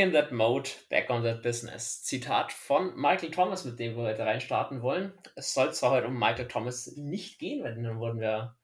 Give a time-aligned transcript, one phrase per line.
[0.00, 2.02] In that mode, back on that business.
[2.02, 5.12] Zitat von Michael Thomas, mit dem wir heute reinstarten wollen.
[5.36, 8.56] Es soll zwar heute um Michael Thomas nicht gehen, weil dann wurden wir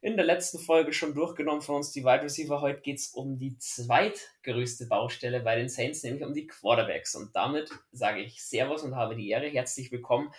[0.00, 2.60] in der letzten Folge schon durchgenommen von uns, die Wide Receiver.
[2.60, 7.14] Heute geht es um die zweitgrößte Baustelle bei den Saints, nämlich um die Quarterbacks.
[7.14, 9.46] Und damit sage ich Servus und habe die Ehre.
[9.46, 10.34] Herzlich willkommen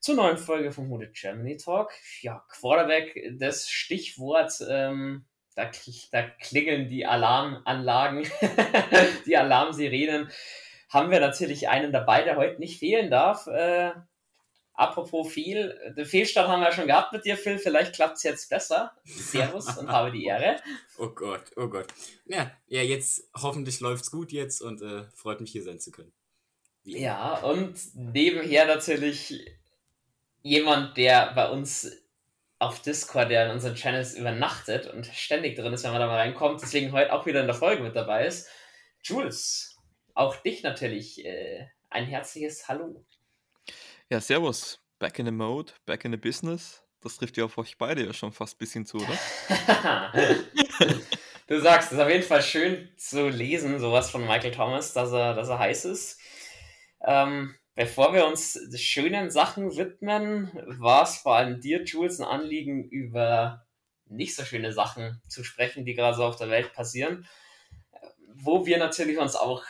[0.00, 1.90] zur neuen Folge vom Hooded Germany Talk.
[2.20, 4.62] Ja, Quarterback, das Stichwort.
[4.68, 5.24] Ähm,
[5.56, 5.70] da,
[6.12, 8.28] da klingeln die Alarmanlagen,
[9.26, 10.30] die Alarmsirenen.
[10.90, 13.46] Haben wir natürlich einen dabei, der heute nicht fehlen darf.
[13.46, 13.92] Äh,
[14.74, 17.58] apropos viel, den Fehlstart haben wir ja schon gehabt mit dir, Phil.
[17.58, 18.92] Vielleicht klappt es jetzt besser.
[19.04, 20.56] Servus und habe die Ehre.
[20.98, 21.88] Oh Gott, oh Gott.
[22.24, 25.90] Ja, ja jetzt hoffentlich läuft es gut jetzt und äh, freut mich hier sein zu
[25.90, 26.10] können.
[26.84, 29.44] Ja, und nebenher natürlich
[30.40, 31.90] jemand, der bei uns
[32.58, 36.16] auf Discord, der in unseren Channels übernachtet und ständig drin ist, wenn man da mal
[36.16, 38.48] reinkommt, deswegen heute auch wieder in der Folge mit dabei ist.
[39.02, 39.76] Jules,
[40.14, 43.04] auch dich natürlich äh, ein herzliches Hallo.
[44.08, 44.80] Ja, servus.
[44.98, 46.82] Back in the mode, back in the business.
[47.00, 49.18] Das trifft ja auf euch beide ja schon fast ein bisschen zu, oder?
[51.46, 55.12] du sagst, es ist auf jeden Fall schön zu lesen, sowas von Michael Thomas, dass
[55.12, 56.18] er, dass er heiß ist.
[57.04, 62.88] Ähm, Bevor wir uns schönen Sachen widmen, war es vor allem dir, Jules, ein Anliegen,
[62.88, 63.66] über
[64.06, 67.28] nicht so schöne Sachen zu sprechen, die gerade so auf der Welt passieren,
[68.34, 69.62] wo wir natürlich uns auch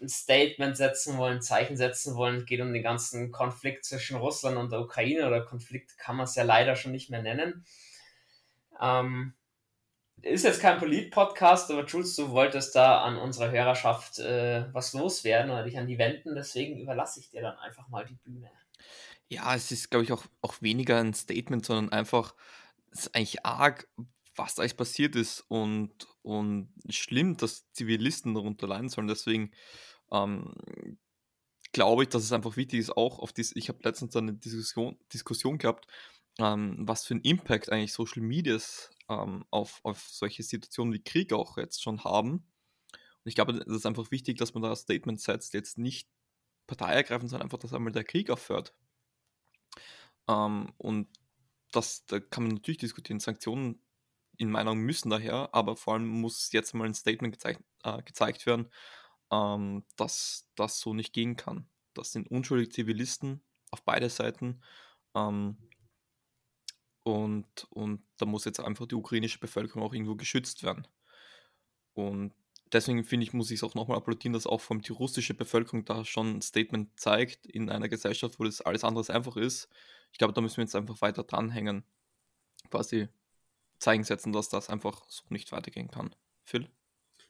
[0.00, 2.36] ein Statement setzen wollen, Zeichen setzen wollen.
[2.36, 6.24] Es geht um den ganzen Konflikt zwischen Russland und der Ukraine oder Konflikt kann man
[6.24, 7.66] es ja leider schon nicht mehr nennen.
[8.80, 9.34] Ähm,
[10.22, 15.50] ist jetzt kein Polit-Podcast, aber Jules, du wolltest da an unserer Hörerschaft äh, was loswerden
[15.50, 18.50] oder dich an die wenden, deswegen überlasse ich dir dann einfach mal die Bühne.
[19.28, 22.34] Ja, es ist, glaube ich, auch, auch weniger ein Statement, sondern einfach,
[22.92, 23.88] es ist eigentlich arg,
[24.36, 29.08] was da eigentlich passiert ist und, und schlimm, dass Zivilisten darunter leiden sollen.
[29.08, 29.50] Deswegen
[30.12, 30.54] ähm,
[31.72, 34.96] glaube ich, dass es einfach wichtig ist, auch auf dies, ich habe letztens eine Diskussion,
[35.12, 35.86] Diskussion gehabt,
[36.38, 41.32] ähm, was für einen Impact eigentlich Social Medias ähm, auf, auf solche Situationen wie Krieg
[41.32, 42.46] auch jetzt schon haben.
[42.92, 46.08] Und ich glaube, es ist einfach wichtig, dass man da ein Statement setzt, jetzt nicht
[46.66, 48.74] Partei ergreifen, sondern einfach, dass einmal der Krieg aufhört.
[50.28, 51.08] Ähm, und
[51.72, 53.20] das, da kann man natürlich diskutieren.
[53.20, 53.80] Sanktionen
[54.38, 58.46] in Meinung müssen daher, aber vor allem muss jetzt mal ein Statement gezeigt, äh, gezeigt
[58.46, 58.70] werden,
[59.30, 61.68] ähm, dass das so nicht gehen kann.
[61.94, 64.62] Das sind unschuldige Zivilisten auf beide Seiten.
[65.14, 65.56] Ähm,
[67.06, 70.88] und, und da muss jetzt einfach die ukrainische Bevölkerung auch irgendwo geschützt werden.
[71.94, 72.34] Und
[72.72, 75.84] deswegen finde ich, muss ich es auch nochmal applaudieren, dass auch allem die russische Bevölkerung
[75.84, 79.68] da schon ein Statement zeigt in einer Gesellschaft, wo das alles andere einfach ist.
[80.10, 81.84] Ich glaube, da müssen wir jetzt einfach weiter dranhängen.
[82.72, 83.06] Quasi
[83.78, 86.12] zeigen setzen, dass das einfach so nicht weitergehen kann.
[86.42, 86.68] Phil?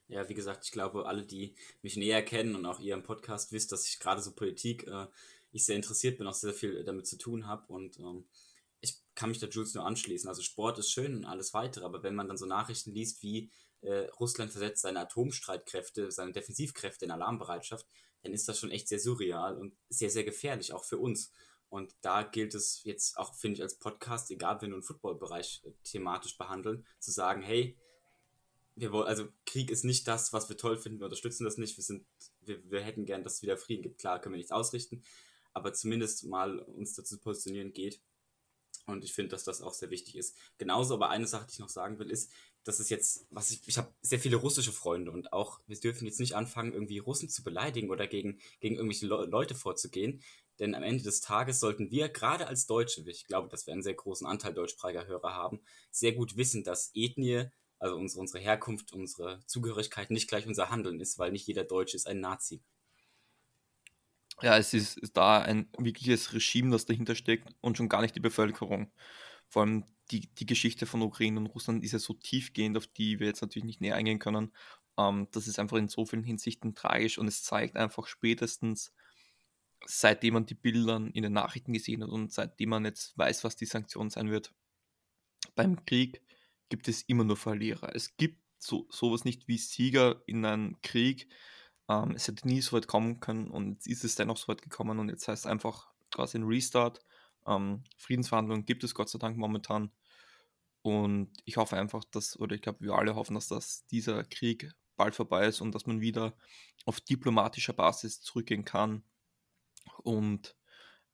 [0.09, 3.53] Ja, wie gesagt, ich glaube, alle, die mich näher kennen und auch ihr im Podcast
[3.53, 5.07] wisst, dass ich gerade so Politik, äh,
[5.53, 8.25] ich sehr interessiert bin, auch sehr viel damit zu tun habe und ähm,
[8.87, 10.29] ich kann mich da Jules nur anschließen.
[10.29, 13.51] Also Sport ist schön und alles weitere, aber wenn man dann so Nachrichten liest wie
[13.83, 17.87] äh, Russland versetzt seine Atomstreitkräfte, seine Defensivkräfte in Alarmbereitschaft,
[18.23, 21.33] dann ist das schon echt sehr surreal und sehr, sehr gefährlich, auch für uns.
[21.69, 25.63] Und da gilt es jetzt auch, finde ich, als Podcast, egal wenn wir einen Footballbereich
[25.65, 27.77] äh, thematisch behandeln, zu sagen, hey,
[28.77, 31.77] wir wollen, also Krieg ist nicht das, was wir toll finden, wir unterstützen das nicht,
[31.77, 32.07] wir sind,
[32.43, 33.99] wir, wir hätten gern, dass es wieder Frieden gibt.
[33.99, 35.03] Klar, können wir nichts ausrichten,
[35.55, 38.01] aber zumindest mal uns dazu positionieren geht,
[38.87, 40.37] und ich finde, dass das auch sehr wichtig ist.
[40.59, 42.33] Genauso, aber eine Sache, die ich noch sagen will, ist,
[42.65, 46.07] dass es jetzt, was ich, ich habe sehr viele russische Freunde und auch, wir dürfen
[46.07, 50.23] jetzt nicht anfangen, irgendwie Russen zu beleidigen oder gegen, gegen irgendwelche Le Leute vorzugehen.
[50.59, 53.83] Denn am Ende des Tages sollten wir, gerade als Deutsche, ich glaube, dass wir einen
[53.83, 55.61] sehr großen Anteil deutschsprachiger Hörer haben,
[55.91, 60.99] sehr gut wissen, dass Ethnie, also unsere, unsere Herkunft, unsere Zugehörigkeit nicht gleich unser Handeln
[60.99, 62.63] ist, weil nicht jeder Deutsche ist ein Nazi
[64.43, 68.21] ja, es ist da ein wirkliches Regime, das dahinter steckt und schon gar nicht die
[68.21, 68.93] Bevölkerung.
[69.49, 73.19] Vor allem die, die Geschichte von Ukraine und Russland ist ja so tiefgehend, auf die
[73.19, 74.53] wir jetzt natürlich nicht näher eingehen können.
[74.99, 78.93] Ähm, das ist einfach in so vielen Hinsichten tragisch und es zeigt einfach spätestens,
[79.85, 83.57] seitdem man die Bilder in den Nachrichten gesehen hat und seitdem man jetzt weiß, was
[83.57, 84.53] die Sanktion sein wird,
[85.55, 86.23] beim Krieg
[86.69, 87.95] gibt es immer nur Verlierer.
[87.95, 91.29] Es gibt so, sowas nicht wie Sieger in einem Krieg,
[91.89, 94.63] ähm, es hätte nie so weit kommen können und jetzt ist es dennoch so weit
[94.63, 97.01] gekommen und jetzt heißt es einfach quasi ein Restart.
[97.47, 99.93] Ähm, Friedensverhandlungen gibt es Gott sei Dank momentan.
[100.83, 104.73] Und ich hoffe einfach, dass, oder ich glaube, wir alle hoffen, dass das, dieser Krieg
[104.97, 106.37] bald vorbei ist und dass man wieder
[106.85, 109.03] auf diplomatischer Basis zurückgehen kann
[110.03, 110.57] und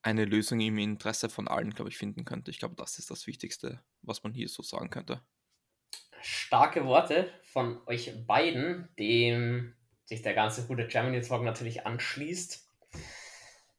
[0.03, 2.51] eine Lösung im Interesse von allen, glaube ich, finden könnte.
[2.51, 5.23] Ich glaube, das ist das Wichtigste, was man hier so sagen könnte.
[6.21, 12.69] Starke Worte von euch beiden, dem sich der ganze gute Germany Talk natürlich anschließt.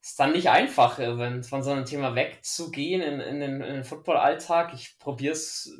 [0.01, 3.83] Ist dann nicht einfach, äh, wenn, von so einem Thema wegzugehen in, in den, den
[3.83, 4.73] Football-Alltag.
[4.73, 5.71] Ich probiere es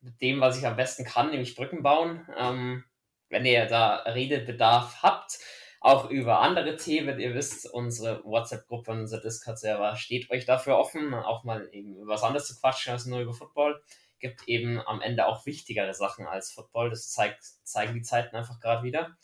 [0.00, 2.26] mit dem, was ich am besten kann, nämlich Brücken bauen.
[2.36, 2.84] Ähm,
[3.28, 5.38] wenn ihr da Redebedarf habt,
[5.80, 7.20] auch über andere Themen.
[7.20, 12.22] Ihr wisst, unsere WhatsApp-Gruppe, unser Discord-Server steht euch dafür offen, auch mal eben über was
[12.22, 13.80] anderes zu quatschen als nur über Football.
[14.18, 16.90] Gibt eben am Ende auch wichtigere Sachen als Football.
[16.90, 19.16] Das zeigt, zeigen die Zeiten einfach gerade wieder.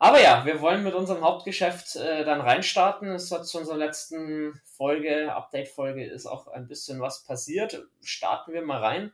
[0.00, 3.10] Aber ja, wir wollen mit unserem Hauptgeschäft äh, dann reinstarten.
[3.10, 7.84] Es hat zu unserer letzten Folge, Update-Folge, ist auch ein bisschen was passiert.
[8.00, 9.12] Starten wir mal rein.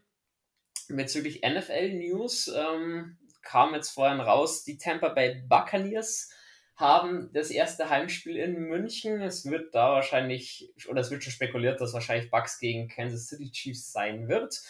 [0.88, 6.30] Bezüglich NFL-News ähm, kam jetzt vorhin raus, die Tampa Bay Buccaneers
[6.76, 9.22] haben das erste Heimspiel in München.
[9.22, 13.50] Es wird da wahrscheinlich, oder es wird schon spekuliert, dass wahrscheinlich Bucks gegen Kansas City
[13.50, 14.60] Chiefs sein wird.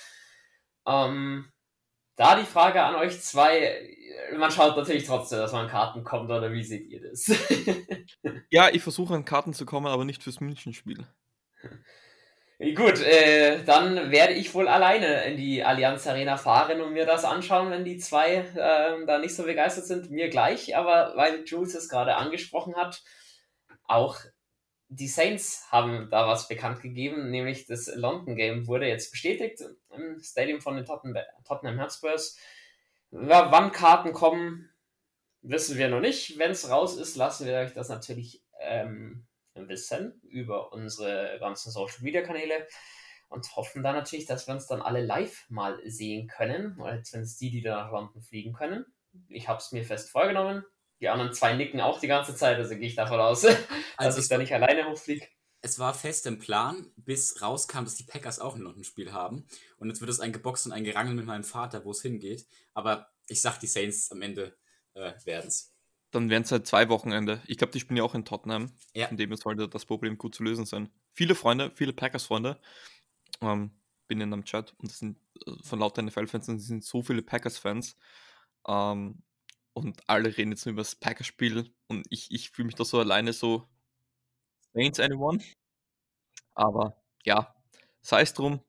[0.87, 1.50] Ähm,
[2.16, 3.81] da die Frage an euch zwei,
[4.37, 7.26] man schaut natürlich trotzdem, dass man an Karten kommt, oder wie seht ihr das?
[8.50, 11.06] ja, ich versuche an Karten zu kommen, aber nicht fürs München-Spiel.
[12.76, 17.25] Gut, äh, dann werde ich wohl alleine in die Allianz Arena fahren und mir das
[17.25, 20.11] anschauen, wenn die zwei äh, da nicht so begeistert sind.
[20.11, 23.02] Mir gleich, aber weil Jules es gerade angesprochen hat,
[23.87, 24.19] auch
[24.89, 30.21] die Saints haben da was bekannt gegeben, nämlich das London Game wurde jetzt bestätigt im
[30.21, 32.39] Stadium von den Tottenham Hotspurs.
[33.11, 34.71] Ja, wann Karten kommen,
[35.43, 36.39] wissen wir noch nicht.
[36.39, 42.03] Wenn es raus ist, lassen wir euch das natürlich ähm, wissen über unsere ganzen Social
[42.03, 42.67] Media Kanäle
[43.29, 47.41] und hoffen dann natürlich, dass wir uns dann alle live mal sehen können, oder zumindest
[47.41, 48.85] die, die da nach London fliegen können.
[49.29, 50.65] Ich habe es mir fest vorgenommen.
[51.05, 53.59] Die anderen zwei nicken auch die ganze Zeit, also gehe ich davon aus, dass
[53.99, 55.27] also ich da nicht alleine hochfliege.
[55.61, 59.47] Es war fest im Plan, bis rauskam, dass die Packers auch ein London-Spiel haben.
[59.77, 62.47] Und jetzt wird es ein Geboxt und ein Gerangel mit meinem Vater, wo es hingeht.
[62.73, 64.56] Aber ich sag, die Saints am Ende
[64.95, 65.75] äh, werden es
[66.11, 67.43] dann wären es halt zwei Wochenende.
[67.47, 68.73] Ich glaube, die spielen ja auch in Tottenham.
[68.95, 69.09] Ja.
[69.09, 70.89] Von dem es sollte das Problem gut zu lösen sein.
[71.12, 72.59] Viele Freunde, viele Packers-Freunde.
[73.43, 73.73] Ähm,
[74.07, 77.97] bin in einem Chat und das sind äh, von lauter NFL-Fans sind so viele Packers-Fans.
[78.67, 79.23] Ähm,
[79.75, 82.99] und alle reden jetzt nur über das Packers-Spiel und ich, ich fühle mich da so
[82.99, 83.69] alleine so.
[84.73, 85.43] Saints anyone?
[86.55, 87.55] Aber ja,
[88.00, 88.61] sei es drum.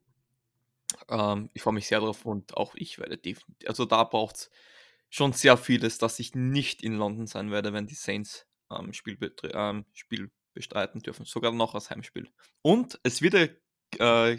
[1.09, 3.67] Ähm, ich freue mich sehr drauf und auch ich werde definitiv.
[3.67, 4.49] Also da braucht es
[5.09, 9.17] schon sehr vieles, dass ich nicht in London sein werde, wenn die Saints ähm, Spiel,
[9.53, 11.25] ähm, Spiel bestreiten dürfen.
[11.25, 12.29] Sogar noch als Heimspiel.
[12.61, 13.35] Und es wird
[13.99, 14.37] äh,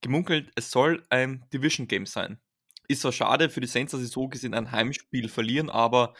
[0.00, 2.40] gemunkelt, es soll ein Division Game sein.
[2.88, 6.14] Ist zwar schade für die Saints, dass sie so gesehen ein Heimspiel verlieren, aber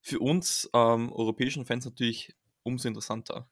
[0.00, 3.48] für uns ähm, europäischen Fans natürlich umso interessanter.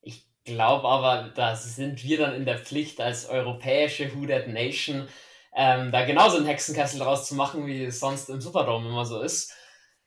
[0.00, 5.08] Ich glaube aber, da sind wir dann in der Pflicht als europäische That Nation,
[5.54, 9.20] ähm, da genauso einen Hexenkessel draus zu machen, wie es sonst im Superdome immer so
[9.20, 9.52] ist.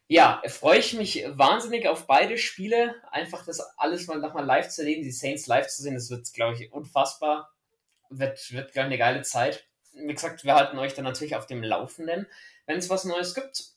[0.08, 2.96] Ja, freue ich mich wahnsinnig auf beide Spiele.
[3.12, 6.32] Einfach das alles mal nochmal live zu erleben, die Saints live zu sehen, das wird,
[6.34, 7.52] glaube ich, unfassbar.
[8.10, 9.68] Wird, wird glaube ich, eine geile Zeit.
[9.96, 12.28] Wie gesagt, wir halten euch dann natürlich auf dem Laufenden,
[12.66, 13.76] wenn es was Neues gibt.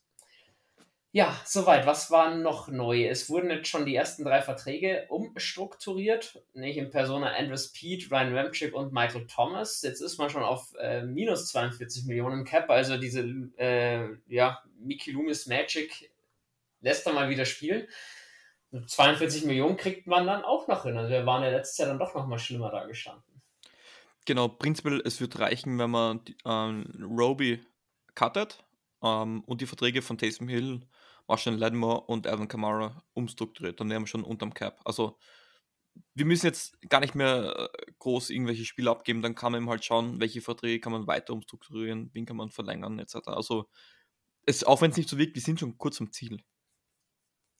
[1.10, 1.86] Ja, soweit.
[1.86, 3.06] Was war noch neu?
[3.06, 6.42] Es wurden jetzt schon die ersten drei Verträge umstrukturiert.
[6.52, 9.80] Nicht in Persona Andrew Speed, Ryan Ramchick und Michael Thomas.
[9.82, 12.68] Jetzt ist man schon auf äh, minus 42 Millionen Cap.
[12.68, 13.22] Also diese,
[13.56, 16.10] äh, ja, Mickey Loomis Magic
[16.82, 17.88] lässt er mal wieder spielen.
[18.86, 20.96] 42 Millionen kriegt man dann auch noch hin.
[20.98, 23.37] Also wir waren ja letztes Jahr dann doch noch mal schlimmer da gestanden.
[24.28, 26.84] Genau, prinzipiell, es wird reichen, wenn man ähm,
[27.18, 27.64] Roby
[28.14, 28.62] cuttet
[29.02, 30.82] ähm, und die Verträge von Taysom Hill
[31.26, 33.80] Marshall Lattimore und Alvin Kamara umstrukturiert.
[33.80, 34.82] Dann wären wir schon unterm Cap.
[34.84, 35.18] Also
[36.12, 39.70] wir müssen jetzt gar nicht mehr äh, groß irgendwelche Spiele abgeben, dann kann man eben
[39.70, 43.28] halt schauen, welche Verträge kann man weiter umstrukturieren, wen kann man verlängern, etc.
[43.28, 43.70] Also
[44.44, 46.44] es, auch wenn es nicht so wirkt, wir sind schon kurz am Ziel.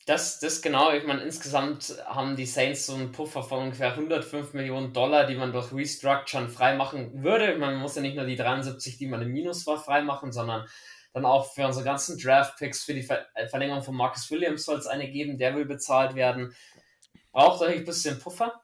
[0.08, 4.54] Das, das genau, ich meine, insgesamt haben die Saints so einen Puffer von ungefähr 105
[4.54, 7.58] Millionen Dollar, die man durch Restructuren freimachen würde.
[7.58, 10.66] Man muss ja nicht nur die 73, die man im Minus war, freimachen, sondern
[11.12, 14.78] dann auch für unsere ganzen Draft-Picks, für die Ver äh, Verlängerung von Marcus Williams soll
[14.78, 16.56] es eine geben, der will bezahlt werden.
[17.30, 18.62] Braucht euch ein bisschen Puffer.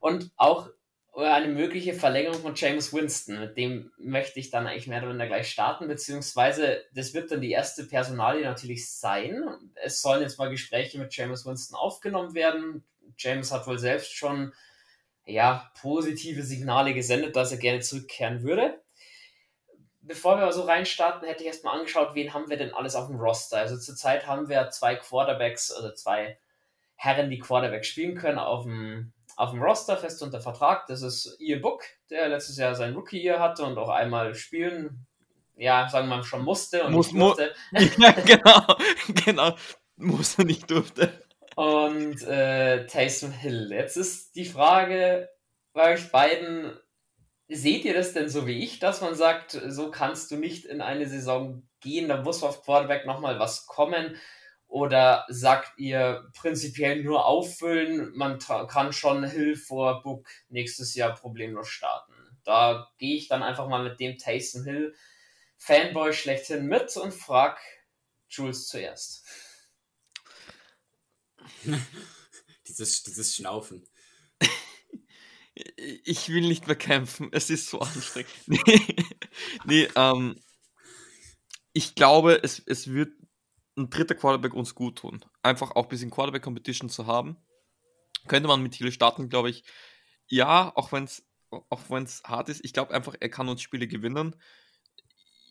[0.00, 0.70] Und auch
[1.16, 3.40] eine mögliche Verlängerung von James Winston.
[3.40, 7.40] Mit dem möchte ich dann eigentlich mehr oder weniger gleich starten, beziehungsweise das wird dann
[7.40, 9.42] die erste Personalie natürlich sein.
[9.74, 12.84] Es sollen jetzt mal Gespräche mit James Winston aufgenommen werden.
[13.18, 14.52] James hat wohl selbst schon
[15.26, 18.80] ja, positive Signale gesendet, dass er gerne zurückkehren würde
[20.10, 23.20] bevor wir so reinstarten, hätte ich erstmal angeschaut, wen haben wir denn alles auf dem
[23.20, 23.58] Roster.
[23.58, 26.38] Also zurzeit haben wir zwei Quarterbacks, also zwei
[26.96, 30.86] Herren, die Quarterback spielen können, auf dem, auf dem Roster fest unter Vertrag.
[30.86, 35.06] Das ist Ian Book, der letztes Jahr sein Rookie hier hatte und auch einmal spielen,
[35.56, 37.54] ja, sagen wir mal, schon musste und Muss, musste.
[37.72, 38.76] ja, genau,
[39.24, 39.56] genau.
[39.96, 41.22] Muss er nicht durfte.
[41.56, 43.70] Und äh, Taysom Hill.
[43.72, 45.28] Jetzt ist die Frage
[45.72, 46.78] bei euch beiden,
[47.48, 50.80] seht ihr das denn so wie ich, dass man sagt, so kannst du nicht in
[50.82, 54.16] eine Saison gehen, da muss auf Quarterback nochmal was kommen?
[54.70, 61.68] Oder sagt ihr prinzipiell nur auffüllen, man kann schon Hill vor Book nächstes Jahr problemlos
[61.68, 62.14] starten?
[62.44, 64.94] Da gehe ich dann einfach mal mit dem Taysom Hill
[65.56, 67.60] Fanboy schlechthin mit und frag
[68.28, 69.26] Jules zuerst.
[72.68, 73.86] dieses, dieses Schnaufen.
[76.04, 78.30] Ich will nicht mehr kämpfen, es ist so anstrengend.
[78.46, 78.86] nee,
[79.66, 80.40] nee ähm,
[81.74, 83.12] ich glaube, es, es wird
[83.80, 85.24] ein dritter Quarterback uns gut tun.
[85.42, 87.36] Einfach auch ein bisschen Quarterback-Competition zu haben.
[88.28, 89.64] Könnte man mit Thiele starten, glaube ich.
[90.26, 92.64] Ja, auch wenn es auch hart ist.
[92.64, 94.36] Ich glaube einfach, er kann uns Spiele gewinnen.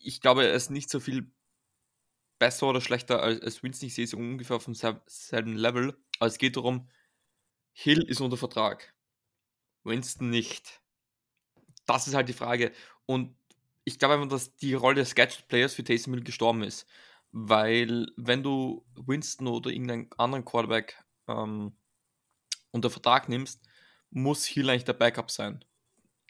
[0.02, 1.30] Ich glaube, er ist nicht so viel
[2.38, 3.88] besser oder schlechter als, als Winston.
[3.88, 5.96] Ich sehe es ungefähr auf demselben Level.
[6.18, 6.88] Aber es geht darum,
[7.72, 8.94] Hill ist unter Vertrag.
[9.84, 10.80] Winston nicht.
[11.86, 12.72] Das ist halt die Frage.
[13.06, 13.36] Und
[13.84, 16.86] ich glaube einfach, dass die Rolle des Gadget Players für Taysom Hill gestorben ist.
[17.32, 21.76] Weil, wenn du Winston oder irgendeinen anderen Quarterback ähm,
[22.72, 23.62] unter Vertrag nimmst,
[24.10, 25.64] muss Hill eigentlich der Backup sein.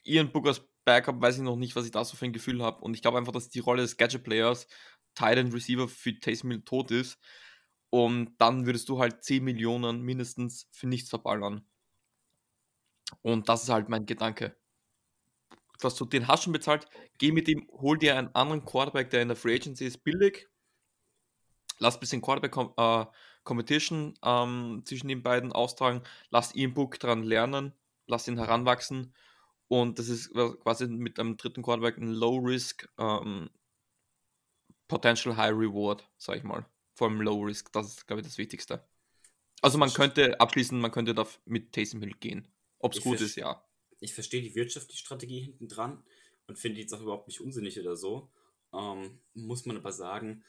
[0.04, 2.80] Ian Bookers Backup weiß ich noch nicht, was ich da so für ein Gefühl habe.
[2.82, 4.66] Und ich glaube einfach, dass die Rolle des Gadget Players,
[5.14, 7.18] Tight End Receiver für Taysom Hill tot ist.
[7.90, 11.66] Und dann würdest du halt 10 Millionen mindestens für nichts verballern.
[13.22, 14.56] Und das ist halt mein Gedanke.
[15.80, 16.86] Was du den hast schon bezahlt,
[17.18, 20.49] geh mit ihm, hol dir einen anderen Quarterback, der in der Free Agency ist, billig.
[21.80, 23.06] Lass ein bisschen Quarterback äh,
[23.42, 26.02] Competition ähm, zwischen den beiden austragen.
[26.30, 27.72] Lass Ian Book dran lernen.
[28.06, 29.12] Lass ihn heranwachsen.
[29.66, 33.50] Und das ist quasi mit einem dritten Quarterback ein Low Risk, ähm,
[34.88, 36.66] Potential High Reward, sag ich mal.
[36.94, 38.84] Vor allem Low Risk, das ist, glaube ich, das Wichtigste.
[39.62, 42.48] Also man könnte abschließend, man könnte da mit Taysom Hill gehen.
[42.80, 43.64] Ob es gut ist, ja.
[44.00, 46.02] Ich verstehe die wirtschaftliche Strategie hinten dran
[46.46, 48.30] und finde die jetzt auch überhaupt nicht unsinnig oder so.
[48.72, 50.42] Ähm, muss man aber sagen,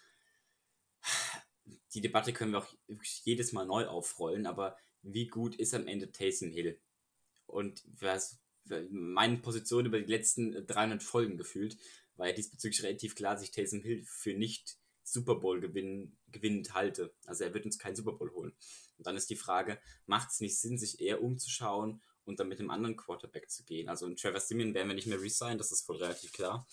[1.93, 2.73] die Debatte können wir auch
[3.23, 6.79] jedes Mal neu aufrollen, aber wie gut ist am Ende Taysom Hill?
[7.47, 8.39] Und was,
[8.89, 11.77] meine Position über die letzten 300 Folgen gefühlt,
[12.15, 16.73] war ja diesbezüglich relativ klar, dass ich Taysom Hill für nicht Super Bowl gewinn, gewinnend
[16.73, 17.13] halte.
[17.25, 18.53] Also er wird uns keinen Super Bowl holen.
[18.97, 22.59] Und dann ist die Frage, macht es nicht Sinn, sich eher umzuschauen und dann mit
[22.59, 23.89] einem anderen Quarterback zu gehen.
[23.89, 26.67] Also in Trevor Simeon werden wir nicht mehr resignen, das ist voll relativ klar.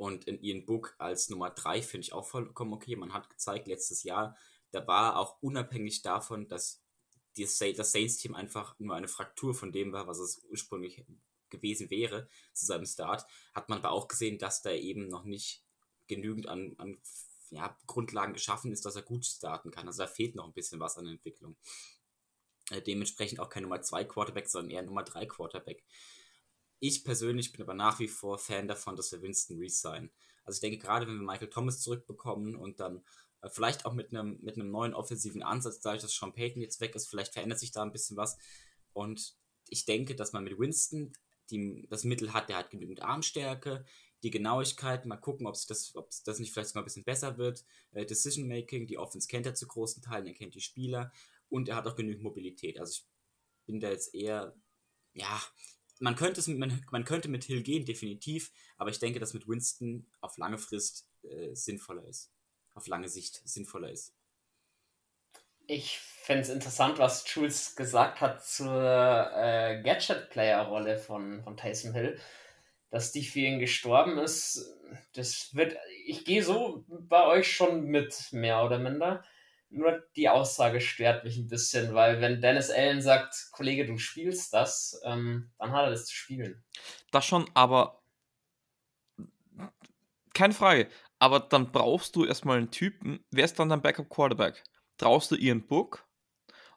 [0.00, 2.96] Und in Ian Book als Nummer 3 finde ich auch vollkommen okay.
[2.96, 4.34] Man hat gezeigt letztes Jahr,
[4.70, 6.82] da war auch unabhängig davon, dass
[7.36, 11.04] das Saints-Team einfach nur eine Fraktur von dem war, was es ursprünglich
[11.50, 15.62] gewesen wäre zu seinem Start, hat man aber auch gesehen, dass da eben noch nicht
[16.08, 16.96] genügend an, an
[17.50, 19.86] ja, Grundlagen geschaffen ist, dass er gut starten kann.
[19.86, 21.56] Also da fehlt noch ein bisschen was an Entwicklung.
[22.70, 25.84] Äh, dementsprechend auch kein Nummer 2 Quarterback, sondern eher Nummer 3 Quarterback.
[26.80, 30.10] Ich persönlich bin aber nach wie vor Fan davon, dass wir Winston resign.
[30.44, 33.04] Also ich denke, gerade wenn wir Michael Thomas zurückbekommen und dann
[33.42, 36.80] äh, vielleicht auch mit einem, mit einem neuen offensiven Ansatz, dadurch, dass Sean Payton jetzt
[36.80, 38.38] weg ist, vielleicht verändert sich da ein bisschen was.
[38.92, 39.36] Und
[39.68, 41.12] ich denke, dass man mit Winston
[41.50, 43.84] die, das Mittel hat, der hat genügend Armstärke,
[44.22, 47.64] die Genauigkeit, mal gucken, ob das, ob das nicht vielleicht mal ein bisschen besser wird.
[47.92, 51.12] Äh, Decision Making, die Offense kennt er zu großen Teilen, er kennt die Spieler
[51.48, 52.78] und er hat auch genügend Mobilität.
[52.78, 53.06] Also ich
[53.66, 54.54] bin da jetzt eher,
[55.12, 55.40] ja,
[56.00, 59.46] man könnte, es, man, man könnte mit Hill gehen, definitiv, aber ich denke, dass mit
[59.46, 62.32] Winston auf lange Frist äh, sinnvoller ist.
[62.74, 64.14] Auf lange Sicht sinnvoller ist.
[65.66, 72.18] Ich finde es interessant, was Jules gesagt hat zur äh, Gadget-Player-Rolle von, von Tyson Hill.
[72.90, 74.74] Dass die für ihn gestorben ist,
[75.12, 75.76] das wird,
[76.06, 79.24] ich gehe so bei euch schon mit, mehr oder minder.
[79.70, 84.52] Nur die Aussage stört mich ein bisschen, weil wenn Dennis Allen sagt, Kollege, du spielst
[84.52, 86.64] das, ähm, dann hat er das zu spielen.
[87.12, 88.02] Das schon, aber
[90.34, 90.88] keine Frage.
[91.18, 93.24] Aber dann brauchst du erstmal einen Typen.
[93.30, 94.64] Wer ist dann dein Backup Quarterback?
[94.96, 96.08] Traust du Ian Book?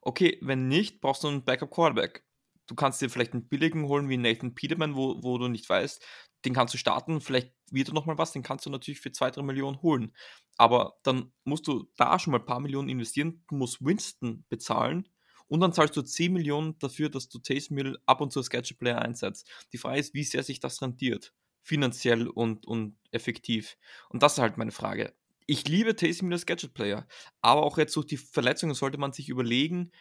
[0.02, 2.26] Okay, wenn nicht, brauchst du einen Backup Quarterback.
[2.68, 6.06] Du kannst dir vielleicht einen billigen holen wie Nathan Peterman, wo, wo du nicht weißt,
[6.46, 9.32] den kannst du starten, vielleicht wird er nochmal was, den kannst du natürlich für 2,
[9.32, 10.14] 3 Millionen holen.
[10.58, 15.08] Aber dann musst du da schon mal ein paar Millionen investieren, du musst Winston bezahlen
[15.48, 18.50] und dann zahlst du 10 Millionen dafür, dass du Taysom Hill ab und zu als
[18.50, 19.50] Gadget Player einsetzt.
[19.72, 23.78] Die Frage ist, wie sehr sich das rentiert, finanziell und, und effektiv.
[24.10, 25.14] Und das ist halt meine Frage.
[25.46, 27.08] Ich liebe Taysom Hill als Gadget Player,
[27.42, 29.92] aber auch jetzt durch die Verletzungen sollte man sich überlegen,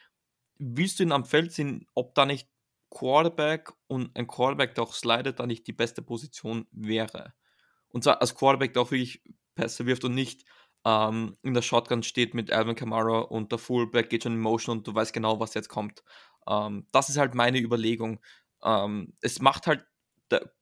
[0.59, 2.49] willst du ihn am Feld sehen, ob da nicht
[2.93, 7.35] Quarterback und ein Quarterback, der auch slidet, da nicht die beste Position wäre.
[7.89, 9.23] Und zwar als Quarterback, der auch wirklich
[9.55, 10.45] Pässe wirft und nicht
[10.85, 14.79] ähm, in der Shotgun steht mit Alvin Kamara und der Fullback geht schon in Motion
[14.79, 16.03] und du weißt genau, was jetzt kommt.
[16.49, 18.21] Ähm, das ist halt meine Überlegung.
[18.65, 19.85] Ähm, es macht halt
[20.31, 20.53] der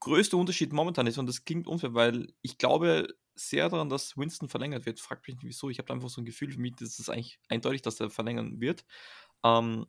[0.00, 4.48] größte Unterschied momentan ist, und das klingt unfair, weil ich glaube sehr daran, dass Winston
[4.48, 5.00] verlängert wird.
[5.00, 5.70] Fragt mich nicht wieso.
[5.70, 8.60] Ich habe einfach so ein Gefühl, für mich ist es eigentlich eindeutig, dass er verlängern
[8.60, 8.84] wird.
[9.44, 9.86] Ähm,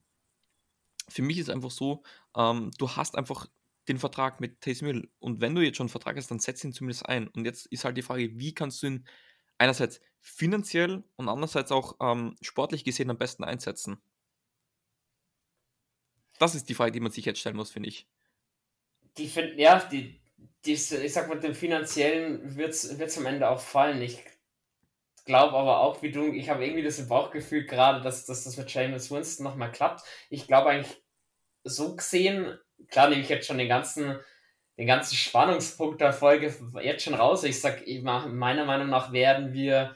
[1.09, 2.03] für mich ist einfach so,
[2.35, 3.47] ähm, du hast einfach
[3.87, 6.63] den Vertrag mit Taysom Hill und wenn du jetzt schon einen Vertrag hast, dann setz
[6.63, 7.27] ihn zumindest ein.
[7.29, 9.05] Und jetzt ist halt die Frage, wie kannst du ihn
[9.57, 14.01] einerseits finanziell und andererseits auch ähm, sportlich gesehen am besten einsetzen?
[16.37, 18.07] Das ist die Frage, die man sich jetzt stellen muss, finde ich.
[19.17, 20.21] Die finden, ja, die,
[20.65, 24.01] die, ich sag mal, dem finanziellen wird es am Ende auch fallen.
[24.01, 24.23] Ich
[25.29, 28.57] glaube aber auch, wie du, ich habe irgendwie das im Bauchgefühl gerade, dass, dass das
[28.57, 30.01] mit James Winston nochmal klappt.
[30.31, 31.03] Ich glaube eigentlich,
[31.63, 32.57] so gesehen,
[32.87, 34.17] klar nehme ich jetzt schon den ganzen,
[34.79, 37.43] den ganzen Spannungspunkt der Folge jetzt schon raus.
[37.43, 39.95] Ich sag, meiner Meinung nach werden wir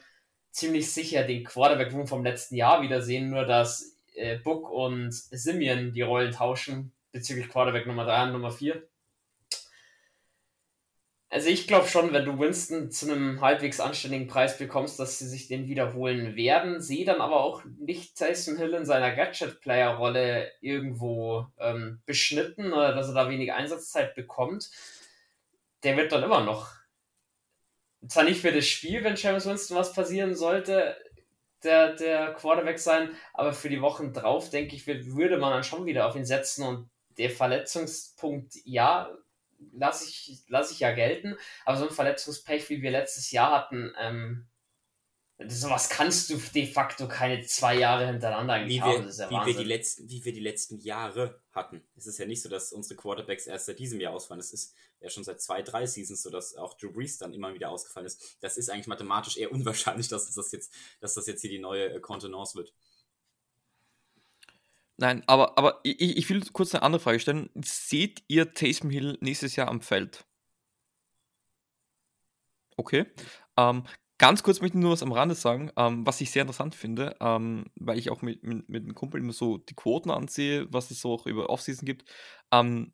[0.52, 6.02] ziemlich sicher den Quarterback-Room vom letzten Jahr wiedersehen, nur dass äh, Book und Simeon die
[6.02, 8.86] Rollen tauschen bezüglich Quarterback Nummer 3 und Nummer 4.
[11.34, 15.26] Also ich glaube schon, wenn du Winston zu einem halbwegs anständigen Preis bekommst, dass sie
[15.26, 16.80] sich den wiederholen werden.
[16.80, 23.08] Sehe dann aber auch nicht Tyson Hill in seiner Gadget-Player-Rolle irgendwo ähm, beschnitten oder dass
[23.08, 24.70] er da wenig Einsatzzeit bekommt.
[25.82, 26.70] Der wird dann immer noch,
[28.06, 30.96] zwar nicht für das Spiel, wenn James Winston was passieren sollte,
[31.64, 35.84] der, der Quarterback sein, aber für die Wochen drauf, denke ich, würde man dann schon
[35.84, 39.10] wieder auf ihn setzen und der Verletzungspunkt, ja,
[39.72, 41.36] lasse ich, lass ich ja gelten.
[41.64, 44.46] Aber so ein Verletzungspech, wie wir letztes Jahr hatten, ähm,
[45.48, 49.04] sowas kannst du de facto keine zwei Jahre hintereinander eigentlich wie haben.
[49.04, 51.82] Wir, ja wie, wir die letzten, wie wir die letzten Jahre hatten.
[51.96, 54.40] Es ist ja nicht so, dass unsere Quarterbacks erst seit diesem Jahr ausfallen.
[54.40, 57.52] Es ist ja schon seit zwei, drei Seasons so, dass auch Drew Brees dann immer
[57.52, 58.36] wieder ausgefallen ist.
[58.40, 61.94] Das ist eigentlich mathematisch eher unwahrscheinlich, dass das jetzt, dass das jetzt hier die neue
[61.94, 62.72] äh, Kontenance wird.
[64.96, 67.50] Nein, aber, aber ich, ich will kurz eine andere Frage stellen.
[67.56, 70.24] Seht ihr Taysom Hill nächstes Jahr am Feld?
[72.76, 73.06] Okay.
[73.56, 73.84] Ähm,
[74.18, 77.16] ganz kurz möchte ich nur was am Rande sagen, ähm, was ich sehr interessant finde,
[77.20, 80.90] ähm, weil ich auch mit, mit, mit einem Kumpel immer so die Quoten ansehe, was
[80.90, 82.10] es so auch über Offseason gibt.
[82.52, 82.92] Ähm,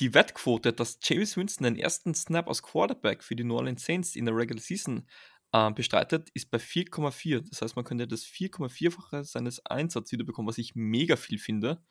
[0.00, 4.16] die Wettquote, dass James Winston den ersten Snap als Quarterback für die New Orleans Saints
[4.16, 5.06] in der Regular Season
[5.52, 7.48] äh, bestreitet, ist bei 4,4.
[7.48, 11.82] Das heißt, man könnte das 4,4-fache seines Einsatzes wiederbekommen, was ich mega viel finde.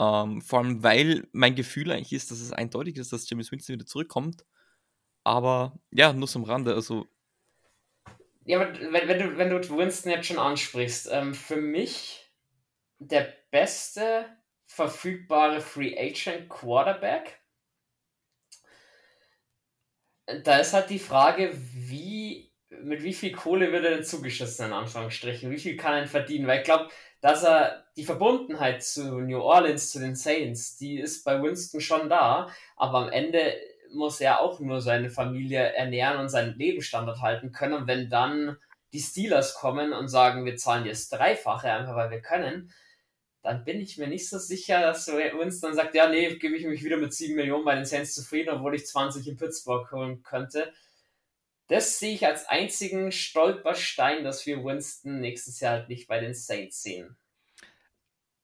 [0.00, 3.74] Ähm, vor allem, weil mein Gefühl eigentlich ist, dass es eindeutig ist, dass James Winston
[3.74, 4.44] wieder zurückkommt.
[5.24, 6.74] Aber ja, nur zum Rande.
[6.74, 7.06] Also.
[8.44, 12.30] Ja, wenn, wenn, du, wenn du Winston jetzt schon ansprichst, ähm, für mich
[12.98, 14.26] der beste
[14.66, 17.40] verfügbare Free Agent Quarterback.
[20.44, 22.47] Da ist halt die Frage, wie
[22.82, 25.50] mit wie viel Kohle wird er denn zugeschissen, in Anführungsstrichen?
[25.50, 26.46] Wie viel kann er verdienen?
[26.46, 26.88] Weil ich glaube,
[27.20, 32.08] dass er die Verbundenheit zu New Orleans, zu den Saints, die ist bei Winston schon
[32.08, 33.54] da, aber am Ende
[33.92, 37.74] muss er auch nur seine Familie ernähren und seinen Lebensstandard halten können.
[37.74, 38.58] Und wenn dann
[38.92, 42.72] die Steelers kommen und sagen, wir zahlen dir das Dreifache, einfach weil wir können,
[43.42, 46.84] dann bin ich mir nicht so sicher, dass Winston sagt, ja, nee, gebe ich mich
[46.84, 50.72] wieder mit 7 Millionen bei den Saints zufrieden, obwohl ich 20 in Pittsburgh holen könnte.
[51.68, 56.34] Das sehe ich als einzigen Stolperstein, dass wir Winston nächstes Jahr halt nicht bei den
[56.34, 57.16] Saints sehen.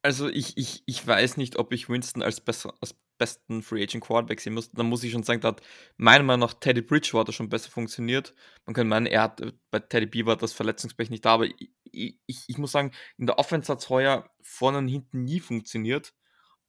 [0.03, 4.05] Also ich, ich, ich weiß nicht, ob ich Winston als, besser, als besten Free Agent
[4.05, 4.71] Quarterback sehen muss.
[4.71, 5.63] Dann muss ich schon sagen, da hat
[5.97, 8.35] meiner Meinung nach Teddy Bridgewater schon besser funktioniert.
[8.67, 12.19] Man könnte meinen, er hat äh, bei Teddy Beaver das Verletzungspech nicht da, aber ich,
[12.27, 16.13] ich, ich muss sagen, in der Offense hat es heuer vorne und hinten nie funktioniert.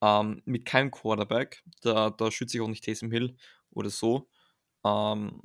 [0.02, 1.64] Ähm, mit keinem Quarterback.
[1.82, 3.36] Da, da schütze ich auch nicht Taysom Hill
[3.72, 4.30] oder so.
[4.86, 5.42] Ähm,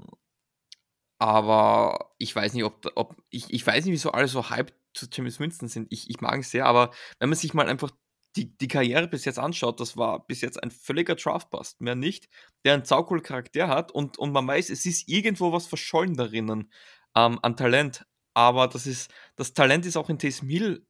[1.21, 5.07] aber ich weiß nicht, ob, ob ich, ich weiß nicht, wieso alle so hyped zu
[5.13, 5.87] James Winston sind.
[5.91, 7.91] Ich, ich mag ihn sehr, aber wenn man sich mal einfach
[8.37, 12.29] die, die Karriere bis jetzt anschaut, das war bis jetzt ein völliger Draftbust, mehr nicht,
[12.65, 16.71] der einen saukool Charakter hat und, und man weiß, es ist irgendwo was verschollen darin
[17.15, 20.87] ähm, an Talent, aber das ist, das Talent ist auch in Taysom Hill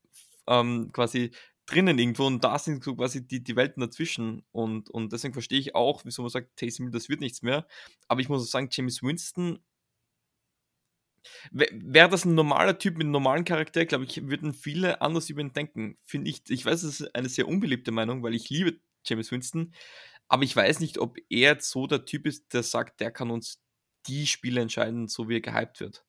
[0.46, 1.32] ähm, quasi
[1.66, 4.44] drinnen irgendwo und da sind so quasi die, die Welten dazwischen.
[4.52, 7.66] Und, und deswegen verstehe ich auch, wieso man sagt, Taysom Hill, das wird nichts mehr,
[8.06, 9.58] aber ich muss auch sagen, James Winston
[11.52, 15.40] Wäre das ein normaler Typ mit einem normalen Charakter, glaube ich, würden viele anders über
[15.40, 15.98] ihn denken.
[16.04, 19.74] Finde ich, ich weiß, es ist eine sehr unbeliebte Meinung, weil ich liebe James Winston,
[20.28, 23.60] aber ich weiß nicht, ob er so der Typ ist, der sagt, der kann uns
[24.06, 26.04] die Spiele entscheiden, so wie er gehypt wird.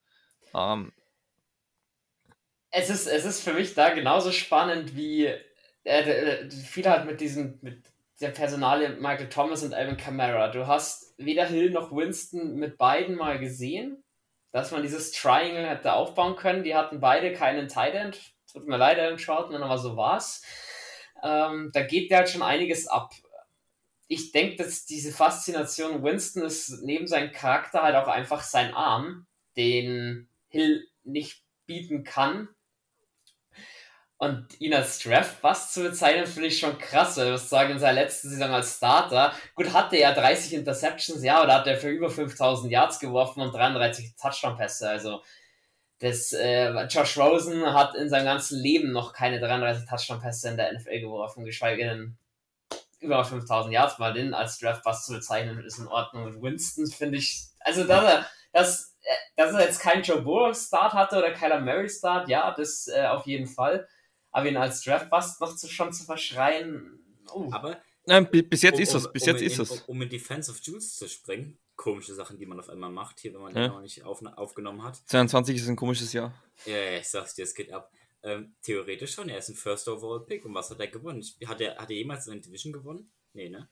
[0.54, 0.94] Ähm,
[2.70, 5.28] es, ist, es ist für mich da genauso spannend wie
[5.84, 7.84] äh, viele halt mit diesem, mit
[8.22, 10.50] der Personale Michael Thomas und Alvin Kamara.
[10.50, 14.01] Du hast weder Hill noch Winston mit beiden mal gesehen
[14.52, 16.64] dass man dieses Triangle hätte aufbauen können.
[16.64, 18.20] Die hatten beide keinen Tight End.
[18.52, 20.44] Tut mir leid, Alan Troutman, aber so war's.
[21.24, 23.14] Ähm, da geht der halt schon einiges ab.
[24.08, 29.26] Ich denke, dass diese Faszination Winston ist neben seinem Charakter halt auch einfach sein Arm,
[29.56, 32.50] den Hill nicht bieten kann.
[34.22, 37.18] Und ihn als Draft was zu bezeichnen, finde ich schon krass.
[37.18, 41.42] Ich muss sagen, in seiner letzten Saison als Starter, gut, hatte er 30 Interceptions, ja,
[41.42, 44.88] oder hat er für über 5000 Yards geworfen und 33 Touchdown-Pässe.
[44.88, 45.24] Also,
[45.98, 50.72] das, äh, Josh Rosen hat in seinem ganzen Leben noch keine 33 Touchdown-Pässe in der
[50.72, 52.18] NFL geworfen, geschweige denn
[53.00, 53.98] über 5000 Yards.
[53.98, 56.26] Mal den als Draft was zu bezeichnen, ist in Ordnung.
[56.26, 60.56] Und Winston finde ich, also, dass er, das, äh, dass er jetzt keinen Joe Burrow
[60.56, 63.88] Start hatte oder Kyler Murray Start, ja, das äh, auf jeden Fall.
[64.32, 67.00] Aber ihn als Draft Bust noch zu, schon zu verschreien.
[67.34, 67.50] Oh.
[67.52, 69.12] Aber Nein, bis jetzt um, ist es.
[69.12, 69.72] Bis jetzt in, ist es.
[69.72, 73.20] Um, um in Defense of Jules zu springen, komische Sachen, die man auf einmal macht,
[73.20, 73.68] hier, wenn man ja.
[73.68, 75.02] den noch nicht auf, aufgenommen hat.
[75.06, 76.34] 22 ist ein komisches Jahr.
[76.66, 77.92] Ja, ja ich sag's dir, es geht ab.
[78.24, 80.46] Ähm, theoretisch schon, er ist ein First Overall Pick.
[80.46, 81.24] Und was hat er gewonnen?
[81.46, 83.12] Hat er, hat er jemals eine Division gewonnen?
[83.34, 83.70] Nee, ne?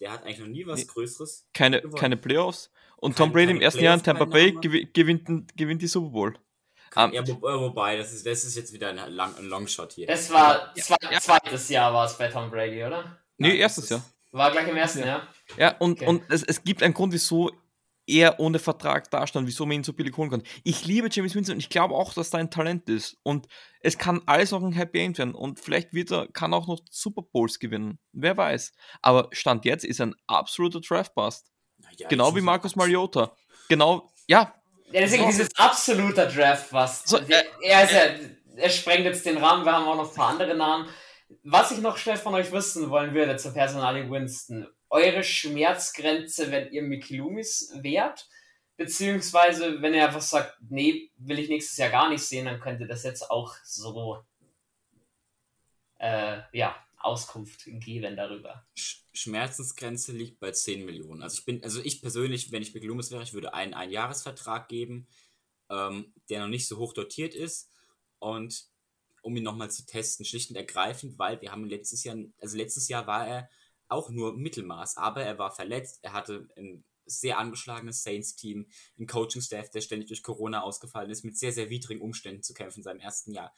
[0.00, 2.00] Der hat eigentlich noch nie was nee, Größeres keine, gewonnen.
[2.00, 2.70] Keine Playoffs.
[2.96, 6.38] Und Tom Brady im ersten Jahr in Tampa Bay gewinnt, gewinnt die Super Bowl.
[6.94, 9.92] Um, ja, wo, äh, wobei, das ist, das ist jetzt wieder ein, Long, ein Longshot
[9.92, 10.06] hier.
[10.06, 13.18] Das war ja, zwei, zweites Jahr war es bei Tom Brady, oder?
[13.38, 14.04] Nee, Nein, erstes Jahr.
[14.30, 15.28] War gleich im ersten Jahr.
[15.56, 16.06] Ja, und, okay.
[16.06, 17.50] und es, es gibt einen Grund, wieso
[18.06, 20.42] er ohne Vertrag dastand, wieso man ihn so billig holen kann.
[20.64, 23.16] Ich liebe James Winston und ich glaube auch, dass da ein Talent ist.
[23.22, 23.46] Und
[23.80, 25.34] es kann alles noch ein Happy End werden.
[25.34, 27.98] Und vielleicht wird er, kann auch noch Super Bowls gewinnen.
[28.12, 28.72] Wer weiß.
[29.02, 31.52] Aber Stand jetzt ist ein absoluter Draft-Bust.
[31.98, 33.36] Ja, genau wie Markus Mariota.
[33.68, 34.54] Genau, ja,
[34.92, 37.04] ja, deswegen dieses absoluter Draft, was.
[37.04, 38.00] So, äh, er, ist ja,
[38.56, 40.88] er sprengt jetzt den Rahmen, wir haben auch noch ein paar andere Namen.
[41.44, 44.66] Was ich noch schnell von euch wissen wollen würde zur Personalie Winston.
[44.90, 48.28] Eure Schmerzgrenze, wenn ihr Mickey Loomis wärt,
[48.76, 52.86] beziehungsweise wenn er einfach sagt, nee, will ich nächstes Jahr gar nicht sehen, dann könnte
[52.86, 54.22] das jetzt auch so,
[55.98, 58.66] äh, ja, Auskunft geben darüber.
[59.12, 61.22] Schmerzensgrenze liegt bei 10 Millionen.
[61.22, 64.68] Also ich bin, also ich persönlich, wenn ich Mick Loomis wäre, ich würde einen Einjahresvertrag
[64.68, 65.06] geben,
[65.68, 67.70] ähm, der noch nicht so hoch dotiert ist
[68.18, 68.66] und
[69.22, 72.88] um ihn nochmal zu testen, schlicht und ergreifend, weil wir haben letztes Jahr, also letztes
[72.88, 73.50] Jahr war er
[73.88, 78.66] auch nur Mittelmaß, aber er war verletzt, er hatte ein sehr angeschlagenes Saints-Team,
[78.98, 82.80] ein Coaching-Staff, der ständig durch Corona ausgefallen ist, mit sehr, sehr widrigen Umständen zu kämpfen
[82.80, 83.54] in seinem ersten Jahr.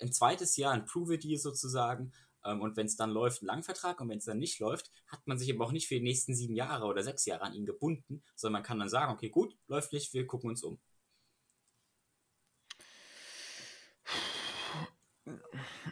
[0.00, 2.12] Ein zweites Jahr, ein Prove-It sozusagen,
[2.54, 4.00] und wenn es dann läuft, ein Langvertrag.
[4.00, 6.34] Und wenn es dann nicht läuft, hat man sich aber auch nicht für die nächsten
[6.34, 9.56] sieben Jahre oder sechs Jahre an ihn gebunden, sondern man kann dann sagen, okay, gut,
[9.66, 10.78] läuft nicht, wir gucken uns um.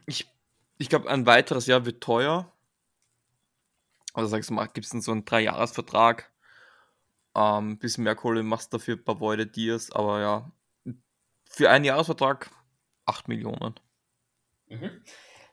[0.06, 0.26] Ich,
[0.78, 2.52] ich glaube, ein weiteres Jahr wird teuer.
[4.14, 6.32] Also sagst du, gibt es dann so einen Dreijahresvertrag,
[7.34, 10.52] ähm, bisschen mehr Kohle machst du dafür paar Voide Dias, aber ja,
[11.44, 12.50] für einen Jahresvertrag
[13.04, 13.74] 8 Millionen.
[14.68, 15.02] Mhm.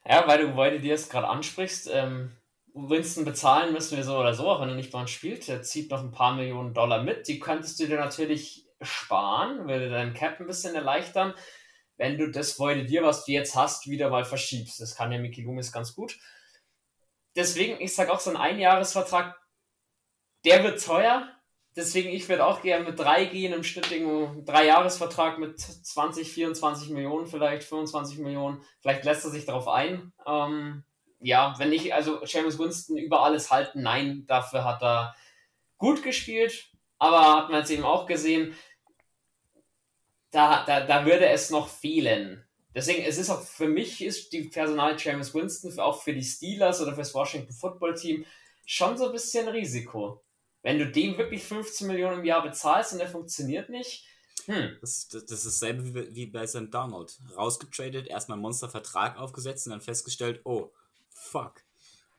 [0.06, 2.36] Ja, weil du Voide Diaz gerade ansprichst, ähm,
[2.74, 5.48] Winston bezahlen müssen wir so oder so, auch wenn er nicht bei uns spielt.
[5.48, 7.28] Er zieht noch ein paar Millionen Dollar mit.
[7.28, 11.34] Die könntest du dir natürlich sparen, würde deinen Cap ein bisschen erleichtern,
[11.98, 14.80] wenn du das Voide dir, was du jetzt hast, wieder mal verschiebst.
[14.82, 16.18] Das kann ja Mickey Loomis ganz gut.
[17.36, 19.40] Deswegen, ich sage auch so ein Einjahresvertrag,
[20.46, 21.33] der wird teuer,
[21.76, 26.32] Deswegen, ich würde auch gerne mit drei gehen, im Schnitt irgendwo drei Jahresvertrag mit 20,
[26.32, 28.62] 24 Millionen, vielleicht 25 Millionen.
[28.80, 30.14] Vielleicht lässt er sich darauf ein.
[30.28, 30.84] Ähm,
[31.20, 35.16] ja, wenn ich, also James Winston über alles halten, nein, dafür hat er
[35.78, 38.56] gut gespielt, aber hat man jetzt eben auch gesehen,
[40.32, 42.44] da, da, da würde es noch fehlen.
[42.76, 46.82] Deswegen, es ist auch für mich, ist die Personal James Winston, auch für die Steelers
[46.82, 48.26] oder fürs Washington Football Team
[48.66, 50.23] schon so ein bisschen Risiko.
[50.64, 54.08] Wenn du dem wirklich 15 Millionen im Jahr bezahlst und der funktioniert nicht,
[54.46, 54.78] hm.
[54.82, 56.68] Das, das, das ist dasselbe wie, wie bei St.
[56.72, 57.18] Donald.
[57.36, 60.72] Rausgetradet, erstmal einen Monstervertrag aufgesetzt und dann festgestellt, oh,
[61.10, 61.64] fuck.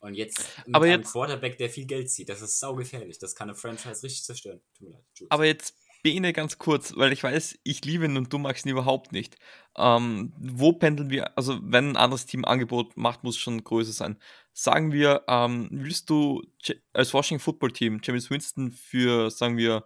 [0.00, 2.28] Und jetzt mit aber einem jetzt, Quarterback, der viel Geld zieht.
[2.28, 3.18] Das ist saugefährlich.
[3.18, 4.60] Das kann eine Franchise richtig zerstören.
[4.78, 5.04] Tut mir leid.
[5.30, 8.72] Aber jetzt Bene ganz kurz, weil ich weiß, ich liebe ihn und du magst ihn
[8.72, 9.38] überhaupt nicht.
[9.74, 13.92] Ähm, wo pendeln wir, also wenn ein anderes Team Angebot macht, muss es schon größer
[13.92, 14.18] sein.
[14.56, 16.40] Sagen wir, ähm, willst du
[16.92, 19.84] als Washington Football Team James Winston für, sagen wir,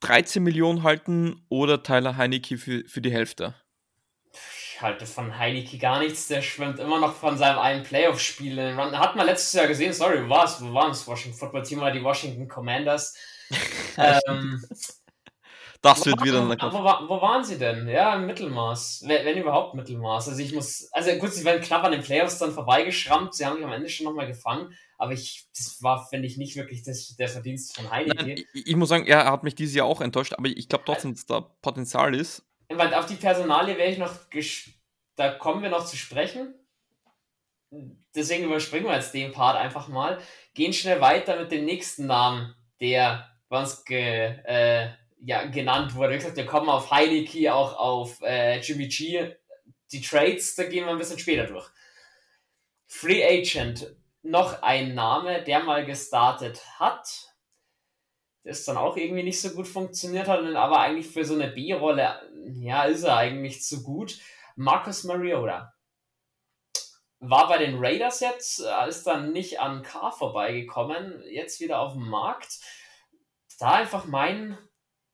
[0.00, 3.54] 13 Millionen halten oder Tyler Heinecke für, für die Hälfte?
[4.32, 6.28] Ich halte von Heineke gar nichts.
[6.28, 8.76] Der schwimmt immer noch von seinem einen Playoff-Spiel.
[8.76, 10.60] Hat man letztes Jahr gesehen, sorry, wo war es?
[10.60, 13.16] Wo war das Washington Football Team oder die Washington Commanders?
[13.96, 14.62] ähm,
[15.86, 17.88] Das wird wieder eine wo, wo, wo waren sie denn?
[17.88, 19.04] Ja, im Mittelmaß.
[19.06, 20.28] Wenn, wenn, überhaupt Mittelmaß.
[20.28, 23.34] Also ich muss, also gut, sie werden knapp an den Playoffs dann vorbeigeschrammt.
[23.34, 24.74] Sie haben mich am Ende schon nochmal gefangen.
[24.98, 28.16] Aber ich, das war, finde ich, nicht wirklich das, der Verdienst von Heineke.
[28.16, 30.84] Nein, ich, ich, muss sagen, er hat mich dieses Jahr auch enttäuscht, aber ich glaube
[30.86, 32.44] trotzdem, dass da Potenzial ist.
[32.68, 34.12] Weil auf die Personalie wäre ich noch,
[35.16, 36.54] da kommen wir noch zu sprechen.
[38.14, 40.18] Deswegen überspringen wir jetzt den Part einfach mal.
[40.54, 44.88] Gehen schnell weiter mit dem nächsten Namen, der uns ge, äh,
[45.26, 46.12] ja, genannt wurde.
[46.12, 49.34] Wie gesagt, wir kommen auf Heineke, auch auf äh, Jimmy G.
[49.90, 51.68] Die Trades, da gehen wir ein bisschen später durch.
[52.86, 57.34] Free Agent, noch ein Name, der mal gestartet hat,
[58.44, 62.22] das dann auch irgendwie nicht so gut funktioniert hat, aber eigentlich für so eine B-Rolle,
[62.60, 64.20] ja, ist er eigentlich zu gut.
[64.54, 65.74] Marcus Mariota
[67.18, 72.08] war bei den Raiders jetzt, ist dann nicht an K vorbeigekommen, jetzt wieder auf dem
[72.08, 72.60] Markt.
[73.58, 74.56] Da einfach mein,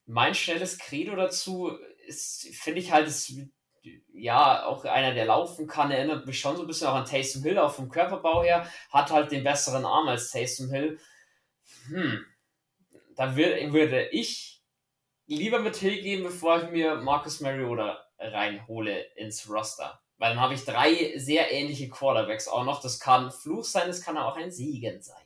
[0.07, 3.33] mein schnelles Credo dazu ist, finde ich halt, ist,
[4.13, 7.43] ja, auch einer, der laufen kann, erinnert mich schon so ein bisschen auch an Taysom
[7.43, 11.01] Hill, auch vom Körperbau her, hat halt den besseren Arm als Taysom Hill.
[11.89, 12.25] Hm,
[13.17, 14.63] da würde ich
[15.27, 20.01] lieber mit Hill gehen, bevor ich mir Marcus Mariota reinhole ins Roster.
[20.19, 22.81] Weil dann habe ich drei sehr ähnliche Quarterbacks auch noch.
[22.81, 25.23] Das kann Fluch sein, das kann auch ein Segen sein.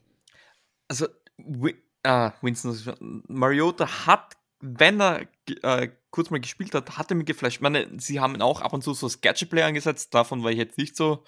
[0.88, 1.06] Also,
[1.38, 5.26] uh, Winston, Mariota hat, wenn er
[5.62, 7.56] äh, kurz mal gespielt hat, hat er mir geflasht.
[7.56, 10.78] Ich meine, sie haben auch ab und zu so Sketch-Play angesetzt, davon war ich jetzt
[10.78, 11.24] nicht so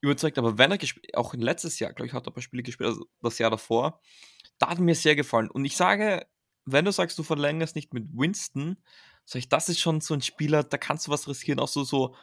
[0.00, 2.62] überzeugt, aber wenn er gespielt, auch letztes Jahr, glaube ich, hat er ein paar Spiele
[2.62, 4.00] gespielt, also das Jahr davor,
[4.58, 5.50] da hat mir sehr gefallen.
[5.50, 6.26] Und ich sage,
[6.64, 8.76] wenn du sagst, du verlängerst nicht mit Winston,
[9.24, 11.84] sag ich, das ist schon so ein Spieler, da kannst du was riskieren, auch so,
[11.84, 12.14] so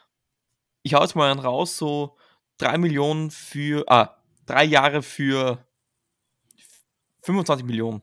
[0.83, 2.17] ich hau jetzt mal einen raus, so
[2.57, 5.65] drei Millionen für, ah, drei Jahre für
[7.23, 8.01] 25 Millionen.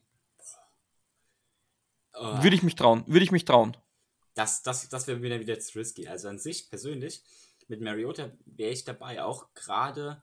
[2.15, 2.43] Oh.
[2.43, 3.77] Würde ich mich trauen, würde ich mich trauen.
[4.35, 6.09] Das, das, das wäre wieder wieder zu risky.
[6.09, 7.23] Also an sich persönlich,
[7.69, 10.23] mit Mariota wäre ich dabei, auch gerade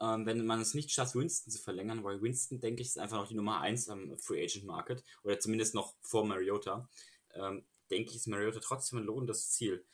[0.00, 3.18] ähm, wenn man es nicht schafft, Winston zu verlängern, weil Winston, denke ich, ist einfach
[3.18, 6.88] noch die Nummer 1 am Free Agent Market oder zumindest noch vor Mariota.
[7.34, 9.84] Ähm, denke ich, ist Mariota trotzdem ein lohnendes Ziel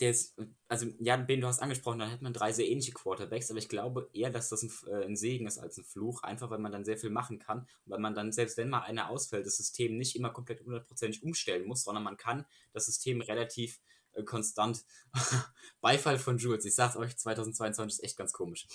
[0.00, 0.36] der ist,
[0.68, 3.68] also ja, Ben, du hast angesprochen, dann hat man drei sehr ähnliche Quarterbacks, aber ich
[3.68, 6.70] glaube eher, dass das ein, äh, ein, Segen ist als ein Fluch, einfach weil man
[6.70, 9.96] dann sehr viel machen kann, weil man dann, selbst wenn mal einer ausfällt, das System
[9.96, 13.80] nicht immer komplett hundertprozentig umstellen muss, sondern man kann das System relativ
[14.12, 14.84] äh, konstant,
[15.80, 18.66] Beifall von Jules, ich sag's euch, 2022 ist echt ganz komisch,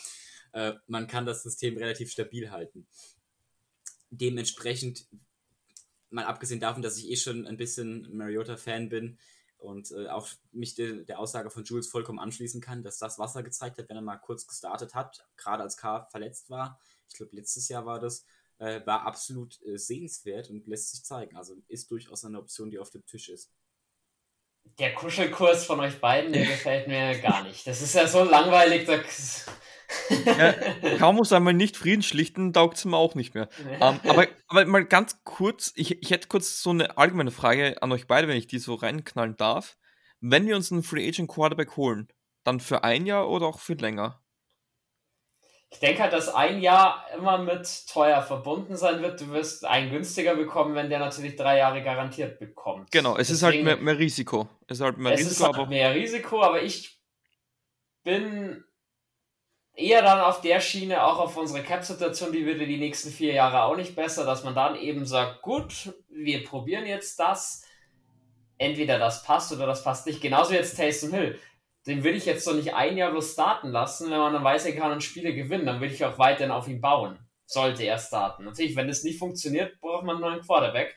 [0.52, 2.86] äh, man kann das System relativ stabil halten.
[4.10, 5.08] Dementsprechend,
[6.10, 9.18] mal abgesehen davon, dass ich eh schon ein bisschen Mariota-Fan bin,
[9.64, 13.36] und äh, auch mich de, der Aussage von Jules vollkommen anschließen kann, dass das, was
[13.36, 17.16] er gezeigt hat, wenn er mal kurz gestartet hat, gerade als K verletzt war, ich
[17.16, 18.26] glaube letztes Jahr war das,
[18.58, 21.36] äh, war absolut äh, sehenswert und lässt sich zeigen.
[21.38, 23.52] Also ist durchaus eine Option, die auf dem Tisch ist.
[24.80, 27.68] Der Kuschelkurs von euch beiden, der gefällt mir gar nicht.
[27.68, 28.98] Das ist ja so langweilig, da
[30.26, 30.54] ja,
[30.98, 33.50] kaum muss einmal nicht Frieden schlichten, taugt es mir auch nicht mehr.
[33.60, 37.82] um, ähm, aber, aber mal ganz kurz, ich, ich hätte kurz so eine allgemeine Frage
[37.82, 39.78] an euch beide, wenn ich die so reinknallen darf.
[40.20, 42.08] Wenn wir uns einen Free Agent Quarterback holen,
[42.44, 44.23] dann für ein Jahr oder auch für länger?
[45.74, 49.20] Ich denke halt, dass ein Jahr immer mit teuer verbunden sein wird.
[49.20, 52.92] Du wirst einen günstiger bekommen, wenn der natürlich drei Jahre garantiert bekommt.
[52.92, 54.48] Genau, es Deswegen, ist halt mehr, mehr, Risiko.
[54.68, 57.02] Es ist halt mehr es Risiko, ist halt aber mehr Risiko, aber ich
[58.04, 58.64] bin
[59.74, 63.64] eher dann auf der Schiene, auch auf unsere Cap-Situation, die würde die nächsten vier Jahre
[63.64, 67.64] auch nicht besser, dass man dann eben sagt, gut, wir probieren jetzt das,
[68.60, 70.22] entweder das passt oder das passt nicht.
[70.22, 71.40] Genauso jetzt Taysom Hill.
[71.86, 74.66] Den würde ich jetzt so nicht ein Jahr bloß starten lassen, wenn man dann weiß,
[74.66, 77.20] er kann und Spiele gewinnen, dann würde ich auch weiterhin auf ihn bauen.
[77.46, 78.46] Sollte er starten.
[78.46, 80.96] Natürlich, wenn das nicht funktioniert, braucht man einen neuen Quarterback.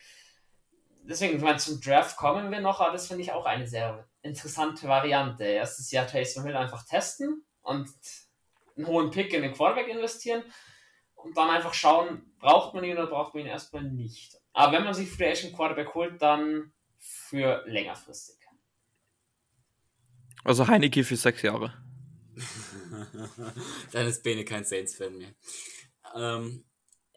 [1.02, 4.08] Deswegen, ich meine, zum Draft kommen wir noch, aber das finde ich auch eine sehr
[4.22, 5.44] interessante Variante.
[5.44, 7.88] Erstes Jahr Taysom Hill einfach testen und
[8.76, 10.42] einen hohen Pick in den Quarterback investieren
[11.14, 14.36] und dann einfach schauen, braucht man ihn oder braucht man ihn erstmal nicht.
[14.52, 18.35] Aber wenn man sich Free Agent Quarterback holt, dann für längerfristig.
[20.46, 21.74] Also Heineke für sechs Jahre.
[23.92, 25.34] dann ist Bene kein Saints-Fan mehr.
[26.14, 26.64] Ähm,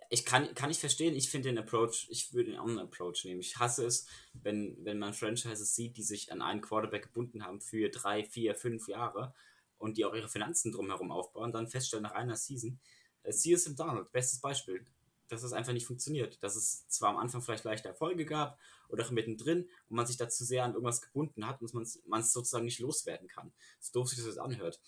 [0.10, 3.40] ich kann, kann ich verstehen, ich finde den Approach, ich würde den anderen Approach nehmen.
[3.40, 7.62] Ich hasse es, wenn, wenn man Franchises sieht, die sich an einen Quarterback gebunden haben
[7.62, 9.36] für drei, vier, fünf Jahre
[9.78, 12.80] und die auch ihre Finanzen drumherum aufbauen, dann feststellen nach einer Season,
[13.22, 14.88] äh, CSM Donald, bestes Beispiel,
[15.30, 16.44] dass es einfach nicht funktioniert.
[16.44, 20.18] Dass es zwar am Anfang vielleicht leichte Erfolge gab oder auch mittendrin und man sich
[20.18, 23.54] dazu sehr an irgendwas gebunden hat und man es sozusagen nicht loswerden kann.
[23.80, 24.82] So doof sich das anhört.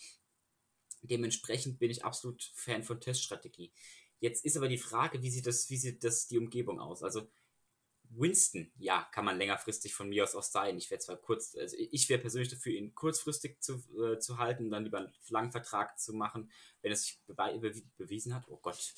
[1.04, 3.72] Dementsprechend bin ich absolut Fan von Teststrategie.
[4.20, 7.02] Jetzt ist aber die Frage, wie sieht das, wie sieht das die Umgebung aus?
[7.02, 7.28] Also
[8.13, 10.78] Winston, ja, kann man längerfristig von mir aus auch sein.
[10.78, 14.69] Ich wäre zwar kurz, also ich wäre persönlich dafür, ihn kurzfristig zu, äh, zu halten,
[14.69, 18.47] dann lieber einen langen Vertrag zu machen, wenn es sich bewe bewiesen hat.
[18.50, 18.93] Oh Gott.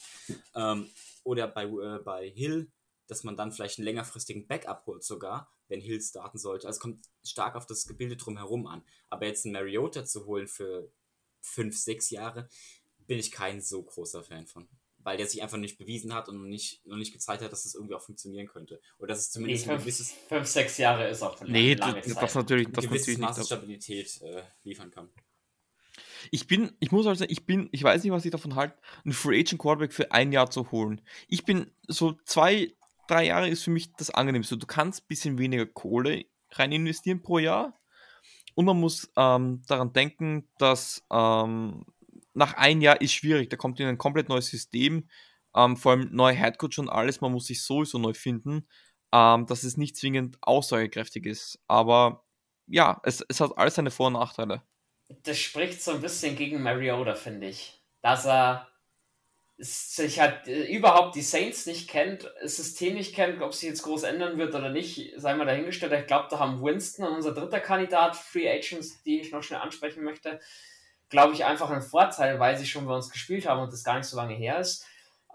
[0.55, 0.89] Ähm,
[1.23, 2.71] oder bei, äh, bei Hill,
[3.07, 6.67] dass man dann vielleicht einen längerfristigen Backup holt sogar, wenn Hill starten sollte.
[6.67, 8.83] Also es kommt stark auf das Gebilde drumherum an.
[9.09, 10.91] Aber jetzt einen Mariota zu holen für
[11.41, 12.49] fünf, sechs Jahre,
[12.97, 14.67] bin ich kein so großer Fan von
[15.03, 17.73] weil der sich einfach nicht bewiesen hat und nicht, noch nicht gezeigt hat, dass es
[17.73, 18.79] das irgendwie auch funktionieren könnte.
[18.99, 20.13] Oder dass es zumindest nee, fünf, ein gewisses.
[20.27, 22.23] Fünf, sechs Jahre ist auch eine nee, lange das, Zeit.
[22.23, 25.09] Das natürlich, das ein gewisses Maß Stabilität äh, liefern kann.
[26.31, 29.13] Ich bin, ich muss also, ich bin, ich weiß nicht, was ich davon halte, einen
[29.13, 31.01] Free Agent Quarterback für ein Jahr zu holen.
[31.27, 32.73] Ich bin so zwei,
[33.07, 34.57] drei Jahre ist für mich das angenehmste.
[34.57, 37.79] Du kannst ein bisschen weniger Kohle rein investieren pro Jahr.
[38.55, 41.85] Und man muss ähm, daran denken, dass ähm,
[42.33, 43.49] nach einem Jahr ist schwierig.
[43.49, 45.09] Da kommt in ein komplett neues System,
[45.55, 47.21] ähm, vor allem neuer Headcoach und alles.
[47.21, 48.67] Man muss sich sowieso neu finden,
[49.13, 51.59] ähm, dass es nicht zwingend aussagekräftig ist.
[51.67, 52.25] Aber
[52.67, 54.63] ja, es, es hat alles seine Vor- und Nachteile.
[55.23, 57.81] Das spricht so ein bisschen gegen Mariota, finde ich.
[58.01, 58.67] Dass er
[59.57, 63.83] sich halt äh, überhaupt die Saints nicht kennt, das System nicht kennt, ob sich jetzt
[63.83, 65.93] groß ändern wird oder nicht, sei mal dahingestellt.
[65.93, 69.59] Ich glaube, da haben Winston und unser dritter Kandidat, Free Agents, die ich noch schnell
[69.59, 70.39] ansprechen möchte,
[71.13, 73.97] glaube ich, einfach ein Vorteil, weil sie schon bei uns gespielt haben und das gar
[73.97, 74.83] nicht so lange her ist.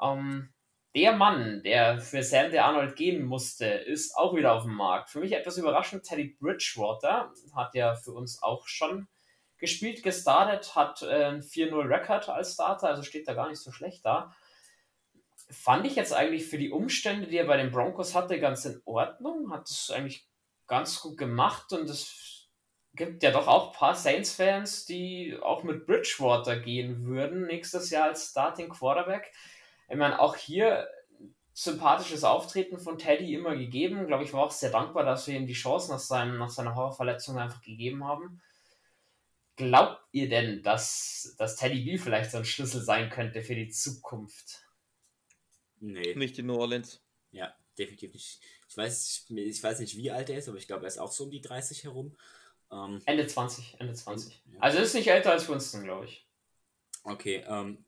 [0.03, 0.53] Ähm,
[0.97, 5.09] der Mann, der für Sam der Arnold gehen musste, ist auch wieder auf dem Markt.
[5.09, 9.07] Für mich etwas überraschend, Teddy Bridgewater hat ja für uns auch schon
[9.59, 14.05] gespielt, gestartet, hat äh, ein 4-0-Record als Starter, also steht da gar nicht so schlecht
[14.05, 14.35] da.
[15.49, 18.83] Fand ich jetzt eigentlich für die Umstände, die er bei den Broncos hatte, ganz in
[18.85, 19.53] Ordnung.
[19.53, 20.27] Hat es eigentlich
[20.67, 22.38] ganz gut gemacht und es
[22.99, 28.09] gibt ja doch auch ein paar Saints-Fans, die auch mit Bridgewater gehen würden nächstes Jahr
[28.09, 29.33] als Starting Quarterback.
[29.89, 30.87] Ich meine, auch hier
[31.55, 34.07] sympathisches Auftreten von Teddy immer gegeben.
[34.07, 36.75] Glaube ich, war auch sehr dankbar, dass wir ihm die Chance nach, seinem, nach seiner
[36.75, 38.43] Horrorverletzung einfach gegeben haben.
[39.57, 43.71] Glaubt ihr denn, dass, dass Teddy B vielleicht so ein Schlüssel sein könnte für die
[43.71, 44.63] Zukunft?
[45.81, 46.15] Nee.
[46.15, 47.03] Nicht in New Orleans.
[47.33, 48.41] Ja, definitiv nicht.
[48.69, 51.11] Ich weiß, ich weiß nicht, wie alt er ist, aber ich glaube, er ist auch
[51.11, 52.17] so um die 30 herum.
[52.71, 54.43] Ähm, Ende 20, Ende 20.
[54.53, 54.61] Ja.
[54.61, 56.27] Also ist nicht älter als Winston, glaube ich.
[57.05, 57.85] Okay, ähm,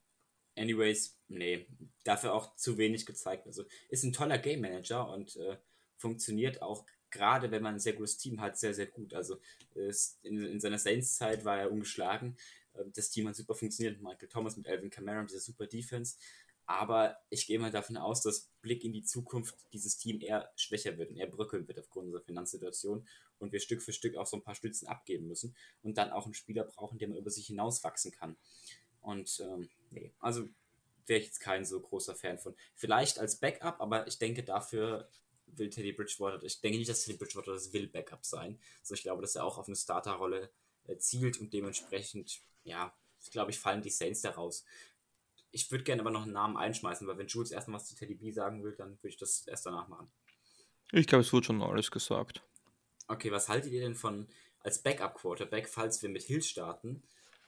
[0.56, 1.66] anyways, nee,
[2.04, 3.46] dafür auch zu wenig gezeigt.
[3.46, 5.56] Also ist ein toller Game Manager und äh,
[5.96, 9.14] funktioniert auch gerade, wenn man ein sehr gutes Team hat, sehr, sehr gut.
[9.14, 9.38] Also
[9.74, 12.36] ist, in, in seiner Saints-Zeit war er ungeschlagen.
[12.78, 14.00] Ähm, das Team hat super funktioniert.
[14.00, 16.16] Michael Thomas mit Alvin Kamara und dieser super Defense.
[16.70, 20.96] Aber ich gehe mal davon aus, dass Blick in die Zukunft dieses Team eher schwächer
[20.98, 23.08] wird und eher bröckeln wird aufgrund unserer Finanzsituation
[23.40, 26.26] und wir Stück für Stück auch so ein paar Stützen abgeben müssen und dann auch
[26.26, 28.36] einen Spieler brauchen, der mal über sich hinauswachsen kann.
[29.00, 30.48] Und ähm, nee, also
[31.06, 32.54] wäre ich jetzt kein so großer Fan von.
[32.76, 35.08] Vielleicht als Backup, aber ich denke dafür
[35.46, 38.60] will Teddy Bridgewater, ich denke nicht, dass Teddy Bridgewater das will Backup sein.
[38.78, 40.52] Also ich glaube, dass er auch auf eine Starterrolle
[40.86, 44.64] äh, zielt und dementsprechend, ja, ich glaube ich, fallen die Saints da raus
[45.52, 48.14] ich würde gerne aber noch einen Namen einschmeißen, weil wenn Jules erstmal was zu Teddy
[48.14, 50.10] B sagen will, dann würde ich das erst danach machen.
[50.92, 52.42] Ich glaube, es wurde schon alles gesagt.
[53.08, 54.28] Okay, was haltet ihr denn von
[54.60, 57.02] als Backup-Quarterback, falls wir mit Hill starten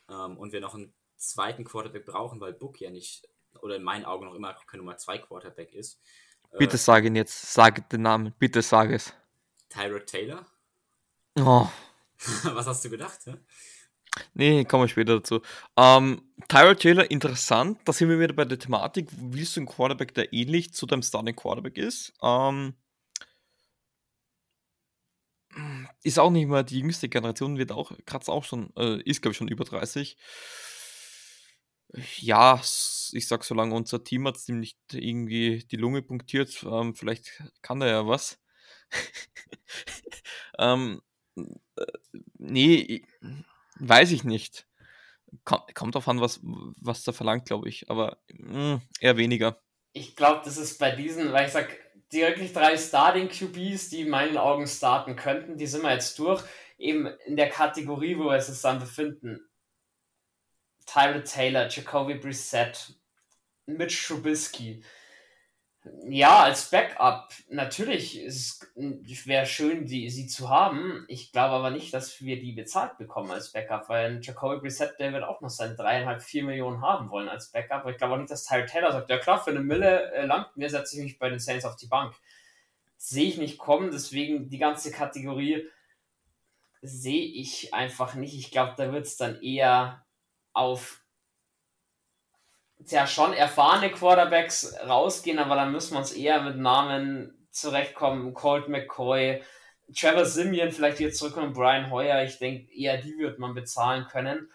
[0.08, 3.28] ähm, und wir noch einen zweiten Quarterback brauchen, weil Book ja nicht,
[3.60, 6.00] oder in meinen Augen noch immer kein Nummer 2 Quarterback ist.
[6.52, 9.12] Äh, bitte sag ihn jetzt, sag den Namen, bitte sag es.
[9.68, 10.46] Tyrod Taylor?
[11.36, 11.68] Oh.
[12.44, 13.20] was hast du gedacht?
[13.24, 13.36] Hä?
[14.34, 15.40] Nee, kommen wir später dazu.
[15.76, 17.78] Ähm, Tyrod Taylor, interessant.
[17.84, 19.08] Da sind wir wieder bei der Thematik.
[19.12, 22.12] Willst du einen Quarterback, der ähnlich zu deinem Starting Quarterback ist?
[22.22, 22.74] Ähm,
[26.02, 29.32] ist auch nicht mehr die jüngste Generation, wird auch, kratzt auch schon, äh, ist glaube
[29.32, 30.16] ich schon über 30.
[32.20, 32.56] Ja,
[33.12, 37.82] ich sag, solange unser Team hat ihm nicht irgendwie die Lunge punktiert, ähm, vielleicht kann
[37.82, 38.38] er ja was.
[40.58, 41.02] ähm,
[41.76, 41.86] äh,
[42.38, 43.02] nee,
[43.84, 44.68] Weiß ich nicht.
[45.44, 47.90] Kommt drauf an, was, was da verlangt, glaube ich.
[47.90, 49.60] Aber mh, hm, eher weniger.
[49.92, 51.76] Ich glaube, das ist bei diesen, weil ich sage,
[52.12, 56.16] die wirklich drei Starting QBs, die in meinen Augen starten könnten, die sind wir jetzt
[56.20, 56.44] durch.
[56.78, 59.40] Eben in der Kategorie, wo wir es dann befinden.
[60.86, 62.94] Tyler Taylor, Jacoby Brissett,
[63.66, 64.84] Mitch Trubisky
[66.04, 68.20] ja, als Backup, natürlich
[68.76, 71.04] wäre schön, die, sie zu haben.
[71.08, 75.12] Ich glaube aber nicht, dass wir die bezahlt bekommen als Backup, weil Jacoby Brissett, der
[75.12, 77.84] wird auch noch seine dreieinhalb, vier Millionen haben wollen als Backup.
[77.88, 80.56] Ich glaube auch nicht, dass Tyler Taylor sagt, ja klar, für eine Mille äh, langt
[80.56, 82.14] mir, setze ich mich bei den Saints auf die Bank.
[82.96, 85.66] Sehe ich nicht kommen, deswegen die ganze Kategorie
[86.80, 88.38] sehe ich einfach nicht.
[88.38, 90.04] Ich glaube, da wird es dann eher
[90.52, 91.01] auf
[92.90, 98.34] ja schon erfahrene Quarterbacks rausgehen, aber dann müssen wir uns eher mit Namen zurechtkommen.
[98.34, 99.42] Colt McCoy,
[99.94, 102.24] Trevor Simeon vielleicht wieder zurückkommen, Brian Hoyer.
[102.24, 104.50] Ich denke, eher die wird man bezahlen können.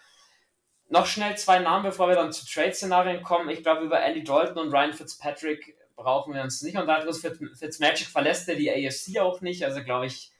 [0.88, 3.50] Noch schnell zwei Namen, bevor wir dann zu Trade-Szenarien kommen.
[3.50, 7.12] Ich glaube, über Andy Dalton und Ryan Fitzpatrick brauchen wir uns nicht unterhalten.
[7.12, 10.32] Fitzmagic verlässt ja die AFC auch nicht, also glaube ich,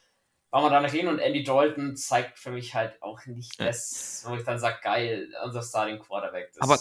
[0.51, 1.09] brauchen wir da nicht hin.
[1.09, 5.29] Und Andy Dalton zeigt für mich halt auch nicht das, wo ich dann sage, geil,
[5.45, 6.53] unser Starting Quarterback.
[6.55, 6.79] Das Aber.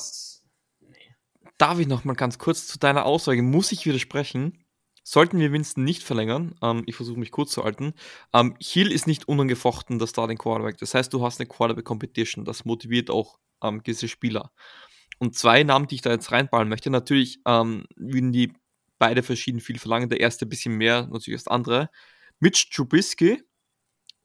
[1.58, 4.64] Darf ich noch mal ganz kurz zu deiner Aussage, muss ich widersprechen?
[5.04, 7.94] Sollten wir Winston nicht verlängern, ähm, ich versuche mich kurz zu halten,
[8.34, 10.78] ähm, Hill ist nicht unangefochten der Starting Quarterback.
[10.80, 12.44] Das heißt, du hast eine Quarterback Competition.
[12.44, 14.52] Das motiviert auch ähm, gewisse Spieler.
[15.20, 18.54] Und zwei Namen, die ich da jetzt reinballen möchte, natürlich ähm, würden die
[19.00, 20.10] beide verschieden viel verlangen.
[20.10, 21.90] Der erste ein bisschen mehr, natürlich das andere.
[22.40, 23.42] Mitch Trubisky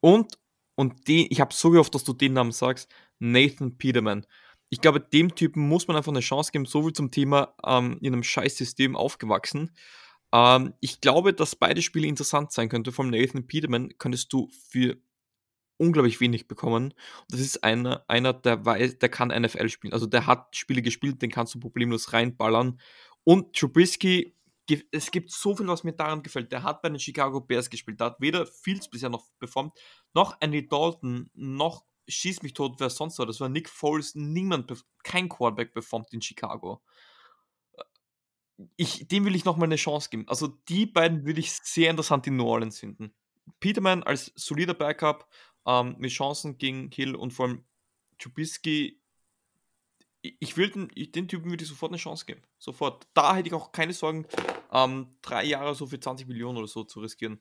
[0.00, 0.38] und,
[0.74, 4.26] und den, ich habe so gehofft, dass du den Namen sagst, Nathan Peterman.
[4.72, 7.98] Ich glaube, dem Typen muss man einfach eine Chance geben, so viel zum Thema ähm,
[8.00, 9.76] in einem Scheißsystem aufgewachsen.
[10.32, 12.90] Ähm, ich glaube, dass beide Spiele interessant sein könnten.
[12.90, 14.96] Vom Nathan Peterman könntest du für
[15.76, 16.94] unglaublich wenig bekommen.
[17.28, 19.92] das ist einer, einer der, weiß, der kann NFL spielen.
[19.92, 22.80] Also der hat Spiele gespielt, den kannst du problemlos reinballern.
[23.24, 24.34] Und Trubisky
[24.90, 26.50] es gibt so viel, was mir daran gefällt.
[26.50, 28.00] Der hat bei den Chicago Bears gespielt.
[28.00, 29.74] Da hat weder Fields bisher noch performt,
[30.14, 33.26] noch Andy Dalton, noch schieß mich tot, wer sonst war.
[33.26, 34.14] Das war Nick Foles.
[34.14, 34.72] Niemand,
[35.02, 36.82] kein Quarterback performt in Chicago.
[38.76, 40.28] Ich, dem will ich nochmal eine Chance geben.
[40.28, 43.14] Also die beiden würde ich sehr interessant in New Orleans finden.
[43.60, 45.28] Peterman als solider Backup
[45.66, 47.64] ähm, mit Chancen gegen Hill und vor allem
[48.18, 49.02] Trubisky
[50.22, 52.42] ich will den, den Typen würde ich sofort eine Chance geben.
[52.58, 53.08] Sofort.
[53.12, 54.26] Da hätte ich auch keine Sorgen,
[54.70, 57.40] ähm, drei Jahre so für 20 Millionen oder so zu riskieren.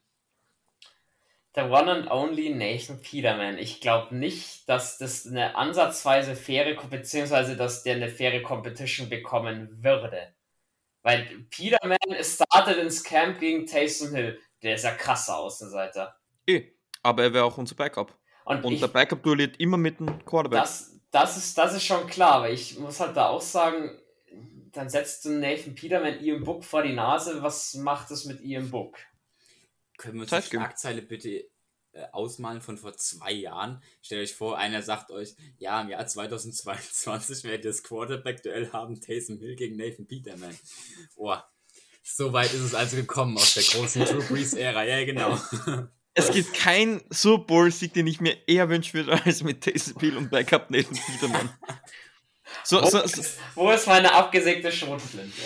[1.54, 3.58] Der One and Only Nathan Peterman.
[3.58, 9.82] Ich glaube nicht, dass das eine ansatzweise faire, beziehungsweise dass der eine faire Competition bekommen
[9.82, 10.34] würde.
[11.02, 14.40] Weil Peterman startet ins Camp gegen Taysom Hill.
[14.62, 16.16] Der ist ja krasser Außenseiter.
[16.46, 16.68] Eh,
[17.02, 18.16] aber er wäre auch unser Backup.
[18.44, 20.60] Und, Und ich, der Backup duelliert immer mit dem Quarterback.
[20.60, 24.00] Das, das ist, das ist schon klar, aber ich muss halt da auch sagen,
[24.72, 27.42] dann setzt du Nathan Peterman Ian Book vor die Nase.
[27.42, 28.96] Was macht es mit Ian Book?
[30.02, 31.28] Können wir uns die Schlagzeile bitte
[31.92, 33.80] äh, ausmalen von vor zwei Jahren?
[34.02, 39.00] Stellt euch vor, einer sagt euch, ja, im Jahr 2022 werdet ihr das Quarterback-Duell haben,
[39.00, 40.58] Taysom Hill gegen Nathan Peterman.
[41.14, 41.48] Boah,
[42.02, 44.84] so weit ist es also gekommen aus der großen Drew Brees-Ära.
[44.84, 45.40] Ja, genau.
[46.14, 50.18] Es gibt keinen Super Bowl-Sieg, den ich mir eher wünschen würde, als mit Taysom Hill
[50.18, 51.50] und Backup Nathan Peterman.
[52.64, 53.22] So, wo, so, so.
[53.54, 55.40] wo ist meine abgesägte Schrotflinte?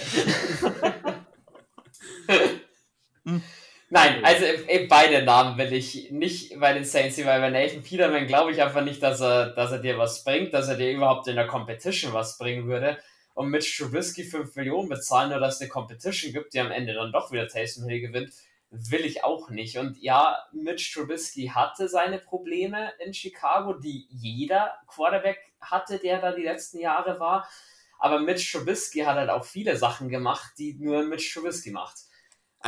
[3.89, 8.27] Nein, also eben beide Namen will ich nicht bei den Saints weil bei Nathan Peterman
[8.27, 11.29] glaube ich einfach nicht, dass er, dass er dir was bringt, dass er dir überhaupt
[11.29, 12.99] in der Competition was bringen würde.
[13.35, 16.95] Und mit Trubisky 5 Millionen bezahlen, nur dass es eine Competition gibt, die am Ende
[16.95, 18.33] dann doch wieder Taysom Hill gewinnt,
[18.71, 19.79] will ich auch nicht.
[19.79, 26.33] Und ja, Mitch Trubisky hatte seine Probleme in Chicago, die jeder Quarterback hatte, der da
[26.33, 27.49] die letzten Jahre war.
[27.99, 32.06] Aber Mitch Trubisky hat halt auch viele Sachen gemacht, die nur Mitch Trubisky macht.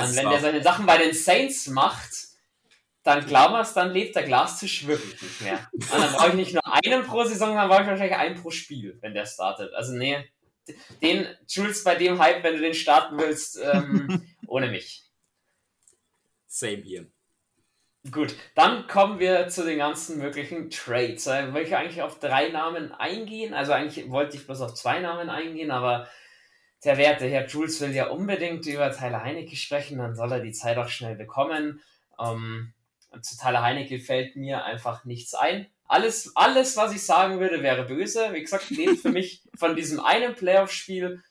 [0.05, 2.29] Und wenn er seine Sachen bei den Saints macht,
[3.03, 3.25] dann
[3.61, 5.67] es, dann lebt der Glastisch wirklich nicht mehr.
[5.73, 8.51] Und dann brauche ich nicht nur einen pro Saison, dann brauche ich wahrscheinlich einen pro
[8.51, 9.73] Spiel, wenn der startet.
[9.73, 10.25] Also nee,
[11.01, 15.05] den Jules bei dem Hype, wenn du den starten willst, ähm, ohne mich.
[16.47, 17.07] Same hier.
[18.11, 21.25] Gut, dann kommen wir zu den ganzen möglichen Trades.
[21.25, 23.55] Da will ich eigentlich auf drei Namen eingehen.
[23.55, 26.09] Also eigentlich wollte ich bloß auf zwei Namen eingehen, aber
[26.85, 30.53] der werte Herr Jules will ja unbedingt über Tyler Heinecke sprechen, dann soll er die
[30.53, 31.81] Zeit auch schnell bekommen.
[32.21, 32.73] Ähm,
[33.21, 35.67] zu Tyler Heinecke fällt mir einfach nichts ein.
[35.85, 38.33] Alles, alles, was ich sagen würde, wäre böse.
[38.33, 41.23] Wie gesagt, lebt für mich von diesem einen Playoff-Spiel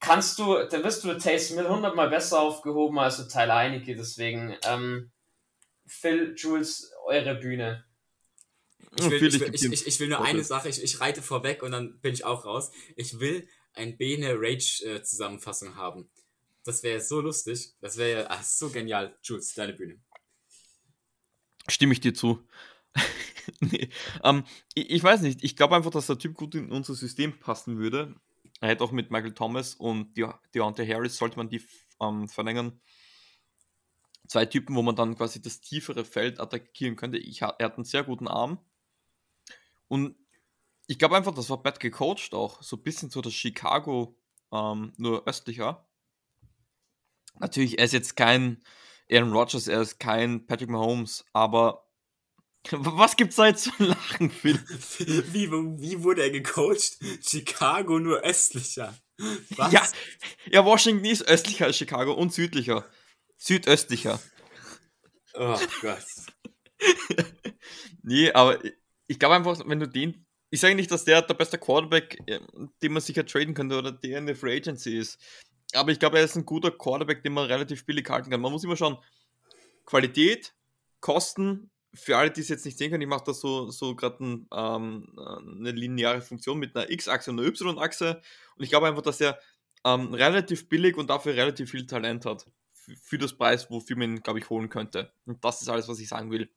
[0.00, 4.56] kannst du, dann wirst du Taysom Hill hundertmal besser aufgehoben als du Tyler Heinecke, deswegen
[4.64, 5.10] ähm,
[5.86, 7.84] Phil, Jules, eure Bühne.
[8.98, 11.62] Ich will, ich will, ich, ich, ich will nur eine Sache, ich, ich reite vorweg
[11.62, 12.70] und dann bin ich auch raus.
[12.96, 13.48] Ich will
[13.78, 16.10] ein Bene Rage-Zusammenfassung haben.
[16.64, 17.72] Das wäre so lustig.
[17.80, 19.16] Das wäre ah, so genial.
[19.22, 19.98] Jules, deine Bühne.
[21.68, 22.46] Stimme ich dir zu.
[23.60, 23.88] nee,
[24.22, 25.42] ähm, ich, ich, weiß nicht.
[25.42, 28.14] Ich glaube einfach, dass der Typ gut in unser System passen würde.
[28.60, 31.62] Er hätte auch mit Michael Thomas und De Deontay Harris, sollte man die
[32.00, 32.80] ähm, verlängern,
[34.26, 37.18] zwei Typen, wo man dann quasi das tiefere Feld attackieren könnte.
[37.18, 38.58] Ich, er hat einen sehr guten Arm.
[39.86, 40.16] Und
[40.88, 42.62] ich glaube einfach, das war bad gecoacht auch.
[42.62, 44.16] So ein bisschen so das Chicago,
[44.52, 45.86] ähm, nur östlicher.
[47.38, 48.62] Natürlich, er ist jetzt kein
[49.10, 51.86] Aaron Rodgers, er ist kein Patrick Mahomes, aber
[52.70, 54.58] was gibt's da jetzt zu lachen, Phil?
[55.32, 56.98] Wie, wie wurde er gecoacht?
[57.22, 58.96] Chicago nur östlicher.
[59.50, 59.72] Was?
[59.72, 59.86] Ja,
[60.50, 62.84] ja, Washington ist östlicher als Chicago und südlicher.
[63.36, 64.20] Südöstlicher.
[65.34, 66.06] Oh Gott.
[68.02, 68.58] nee, aber
[69.06, 70.24] ich glaube einfach, wenn du den.
[70.50, 72.40] Ich sage nicht, dass der der beste Quarterback, äh,
[72.82, 75.18] den man sicher traden könnte oder der in der Free Agency ist.
[75.74, 78.40] Aber ich glaube, er ist ein guter Quarterback, den man relativ billig halten kann.
[78.40, 78.98] Man muss immer schauen,
[79.84, 80.54] Qualität,
[81.00, 84.22] Kosten, für alle, die es jetzt nicht sehen können, ich mache da so, so gerade
[84.24, 85.06] ein, ähm,
[85.58, 88.20] eine lineare Funktion mit einer X-Achse und einer Y-Achse.
[88.56, 89.38] Und ich glaube einfach, dass er
[89.84, 92.46] ähm, relativ billig und dafür relativ viel Talent hat.
[93.02, 95.12] Für das Preis, wofür man ihn, glaube ich, holen könnte.
[95.26, 96.50] Und das ist alles, was ich sagen will.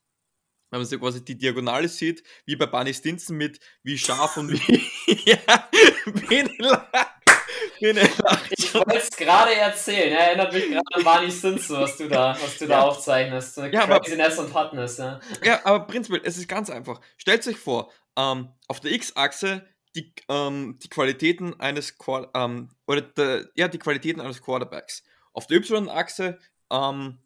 [0.72, 4.49] Wenn man so quasi die Diagonale sieht, wie bei Barney Stinson mit wie scharf und
[4.53, 4.89] wie,
[5.30, 5.69] ja,
[6.05, 6.49] wie
[7.82, 10.13] ich wollte es gerade erzählen.
[10.13, 12.69] Er erinnert mich gerade an Barney Stinson, was du da, was du ja.
[12.69, 13.57] da aufzeichnest.
[13.57, 14.97] Ja, Craziness aber, und Hotness.
[14.97, 15.19] Ja.
[15.43, 17.01] ja, aber prinzipiell, es ist ganz einfach.
[17.17, 19.65] Stellt euch vor, ähm, auf der X-Achse
[19.95, 21.95] die, ähm, die Qualitäten eines
[22.36, 25.03] ähm, oder de, ja, die Qualitäten eines Quarterbacks.
[25.34, 26.39] Auf der Y-Achse
[26.72, 27.19] ähm,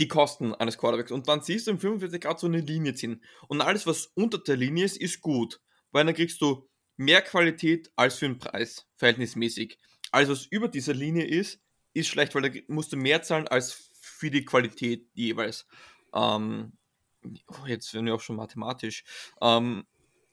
[0.00, 1.12] die Kosten eines Quarterbacks.
[1.12, 3.22] Und dann siehst du im 45 Grad so eine Linie ziehen.
[3.48, 5.60] Und alles, was unter der Linie ist, ist gut.
[5.92, 9.78] Weil dann kriegst du mehr Qualität als für den Preis, verhältnismäßig.
[10.10, 11.60] Alles, was über dieser Linie ist,
[11.92, 15.66] ist schlecht, weil da musst du mehr zahlen als für die Qualität jeweils.
[16.14, 16.72] Ähm,
[17.66, 19.04] jetzt werden wir auch schon mathematisch.
[19.40, 19.84] Ähm,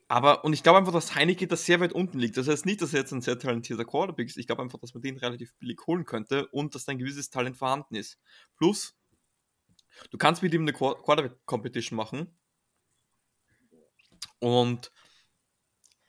[0.08, 2.38] aber, und ich glaube einfach, dass Heineke da sehr weit unten liegt.
[2.38, 4.38] Das heißt nicht, dass er jetzt ein sehr talentierter Quarterback ist.
[4.38, 7.30] Ich glaube einfach, dass man den relativ billig holen könnte und dass da ein gewisses
[7.30, 8.18] Talent vorhanden ist.
[8.56, 8.96] Plus,
[10.12, 12.38] du kannst mit ihm eine Quarterback-Competition machen.
[14.40, 14.92] Und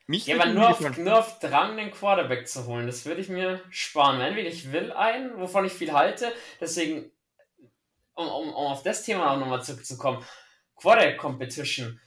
[0.06, 3.28] mich ja, aber nur auf, nur auf Drang den Quarterback zu holen, das würde ich
[3.28, 4.20] mir sparen.
[4.20, 7.10] Entweder ich will einen, wovon ich viel halte, deswegen,
[8.14, 10.24] um, um, um auf das Thema auch nochmal zurückzukommen,
[10.76, 12.00] Quarterback Competition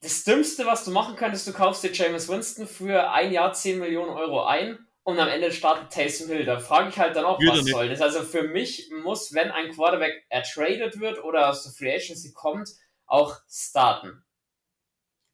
[0.00, 3.78] das Dümmste, was du machen könntest, du kaufst dir James Winston für ein Jahr 10
[3.78, 4.78] Millionen Euro ein
[5.08, 6.44] und am Ende startet Taysom Hill.
[6.44, 8.02] Da frage ich halt dann auch, was soll das?
[8.02, 12.68] Also für mich muss, wenn ein Quarterback ertradet wird oder aus der Free Agency kommt,
[13.06, 14.22] auch starten.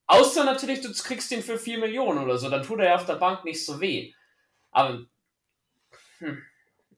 [0.07, 3.07] Außer natürlich, du kriegst ihn für 4 Millionen oder so, dann tut er ja auf
[3.07, 4.15] der Bank nicht so weh.
[4.71, 5.07] Aber,
[6.19, 6.41] hm.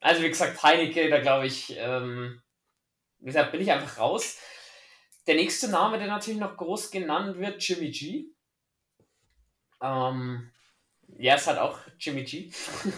[0.01, 2.43] also wie gesagt, Heineke, da glaube ich, ähm,
[3.21, 4.39] wie gesagt, bin ich einfach raus.
[5.27, 8.27] Der nächste Name, der natürlich noch groß genannt wird, Jimmy G.
[9.81, 10.53] Ähm,
[11.19, 12.51] ja, ist halt auch Jimmy G.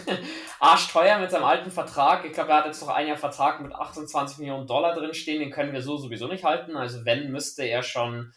[0.59, 2.25] Arschteuer mit seinem alten Vertrag.
[2.25, 5.39] Ich glaube, er hat jetzt noch ein Jahr Vertrag mit 28 Millionen Dollar drin stehen.
[5.39, 6.75] Den können wir so sowieso nicht halten.
[6.75, 8.33] Also wenn, müsste er schon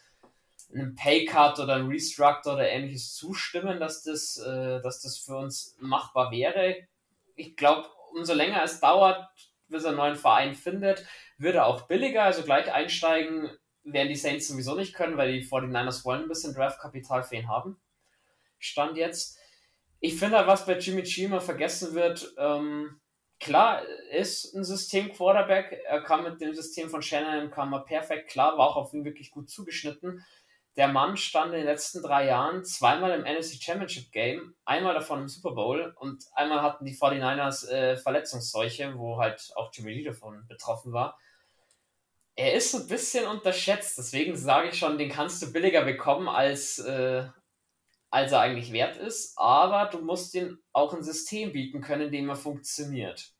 [0.72, 5.76] einem Paycut oder einem Restructure oder ähnliches zustimmen, dass das, äh, dass das für uns
[5.80, 6.76] machbar wäre.
[7.34, 9.28] Ich glaube, umso länger es dauert,
[9.68, 11.06] bis er einen neuen Verein findet,
[11.38, 13.50] wird er auch billiger, also gleich einsteigen
[13.84, 17.48] werden die Saints sowieso nicht können, weil die 49ers wollen ein bisschen Draftkapital für ihn
[17.48, 17.80] haben.
[18.58, 19.38] Stand jetzt.
[20.04, 23.00] Ich finde halt, was bei Jimmy G immer vergessen wird, ähm,
[23.38, 25.80] klar, ist ein System-Quarterback.
[25.86, 29.04] Er kam mit dem System von Shannon kam er perfekt klar, war auch auf ihn
[29.04, 30.24] wirklich gut zugeschnitten.
[30.74, 35.20] Der Mann stand in den letzten drei Jahren zweimal im NFC Championship Game, einmal davon
[35.20, 40.04] im Super Bowl und einmal hatten die 49ers äh, Verletzungsseuche, wo halt auch Jimmy Lee
[40.04, 41.16] davon betroffen war
[42.34, 46.78] er ist ein bisschen unterschätzt, deswegen sage ich schon, den kannst du billiger bekommen, als,
[46.78, 47.26] äh,
[48.12, 52.12] als er eigentlich wert ist, aber du musst ihm auch ein System bieten können, in
[52.12, 53.32] dem er funktioniert.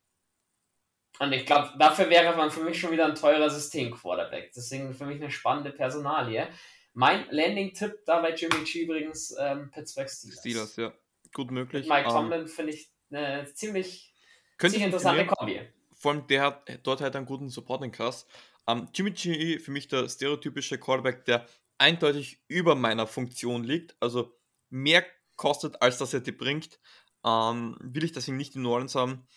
[1.19, 4.51] Und ich glaube, dafür wäre man für mich schon wieder ein teurer System-Quarterback.
[4.57, 6.49] Deswegen für mich eine spannende Personalie.
[6.95, 10.41] Mein Landing-Tipp da bei Jimmy G übrigens ähm, Pittsburgh Steelers.
[10.41, 10.93] Steelers, ja.
[11.35, 11.87] Gut möglich.
[11.87, 14.15] Mit Mike um, ähm, Tomlin finde ich eine ziemlich,
[14.59, 15.61] ziemlich interessante Kombi.
[15.99, 18.27] Vor allem, der hat dort halt einen guten Supporting-Cast.
[18.65, 21.47] Um, Jimmy G für mich der stereotypische Quarterback, der
[21.77, 24.33] eindeutig über meiner Funktion liegt, also
[24.73, 25.05] mehr
[25.37, 26.81] kostet, als dass er dir bringt.
[27.25, 29.29] Um, will ich das ihn nicht in New Orleans haben.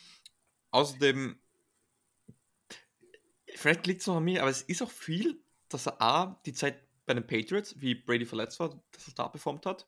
[0.72, 1.40] Außerdem,
[3.54, 6.54] vielleicht liegt es noch an mir, aber es ist auch viel, dass er A, die
[6.54, 9.88] Zeit bei den Patriots, wie Brady verletzt war, dass er da performt hat.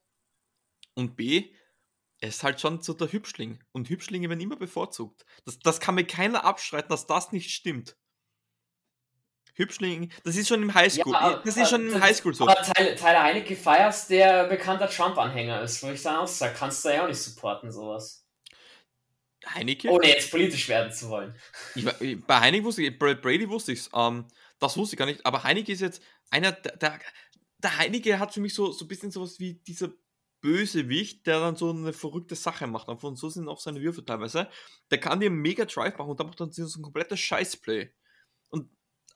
[0.94, 1.52] Und B,
[2.20, 3.60] er ist halt schon so der Hübschling.
[3.72, 5.26] Und Hübschlinge werden immer bevorzugt.
[5.46, 7.98] Das, das kann mir keiner abstreiten, dass das nicht stimmt.
[9.58, 11.14] Hübschling, das ist schon im Highschool.
[11.14, 12.48] Ja, das ist schon im Highschool so.
[12.48, 16.86] Aber Tyler, Tyler Heinecke Feiers, der bekannter Trump-Anhänger ist, wo ich dann auch sage, kannst
[16.86, 18.24] du ja auch nicht supporten, sowas.
[19.46, 19.90] Heinecke?
[19.90, 21.36] Ohne jetzt politisch werden zu wollen.
[21.74, 21.86] Ich,
[22.26, 23.90] bei Heinecke wusste ich, bei Brady wusste ich es.
[23.96, 24.26] Ähm,
[24.60, 25.26] das wusste ich gar nicht.
[25.26, 27.00] Aber Heinecke ist jetzt einer, der, der,
[27.58, 29.90] der Heinecke hat für mich so, so ein bisschen sowas wie dieser
[30.42, 32.90] Bösewicht, der dann so eine verrückte Sache macht.
[32.90, 34.50] Und von so sind auch seine Würfe teilweise.
[34.92, 37.92] Der kann dir einen mega Drive machen und dann macht dann so ein komplettes Scheißplay.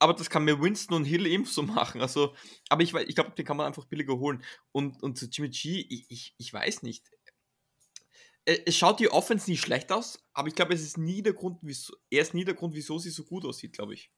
[0.02, 2.02] Aber das kann mir Winston und Hill ebenso machen.
[2.02, 2.36] Also,
[2.70, 4.44] aber ich, ich glaube, den kann man einfach billiger holen.
[4.72, 7.06] Und, und zu Jimmy G, ich, ich, ich weiß nicht.
[8.46, 11.60] es schaut die Offense nicht schlecht aus, aber ich glaube, es ist nie der Grund,
[11.62, 14.12] wieso, er ist nie der Grund, wieso sie so gut aussieht, glaube ich.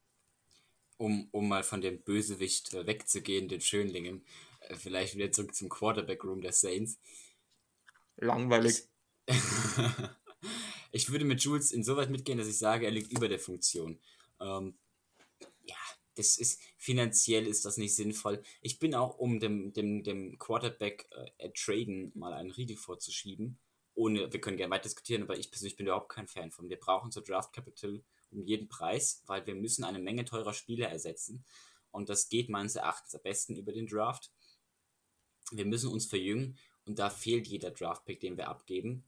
[0.95, 4.25] Um, um mal von dem Bösewicht äh, wegzugehen, den Schönlingen,
[4.61, 6.97] äh, vielleicht wieder zurück zum Quarterback-Room der Saints.
[8.15, 8.83] Langweilig.
[9.25, 9.35] Ich,
[10.93, 13.99] ich würde mit Jules insoweit mitgehen, dass ich sage, er liegt über der Funktion.
[14.39, 14.77] Ähm,
[15.63, 15.75] ja,
[16.15, 18.43] das ist finanziell ist das nicht sinnvoll.
[18.61, 23.57] Ich bin auch, um dem, dem, dem Quarterback äh, traden mal einen Riegel vorzuschieben.
[23.95, 26.69] Ohne, wir können gerne weiter diskutieren, aber ich persönlich bin überhaupt kein Fan von.
[26.69, 30.89] Wir brauchen so Draft Capital um jeden Preis, weil wir müssen eine Menge teurer Spieler
[30.89, 31.45] ersetzen.
[31.91, 34.31] Und das geht meines Erachtens am besten über den Draft.
[35.51, 39.03] Wir müssen uns verjüngen und da fehlt jeder Draft-Pick, den wir abgeben.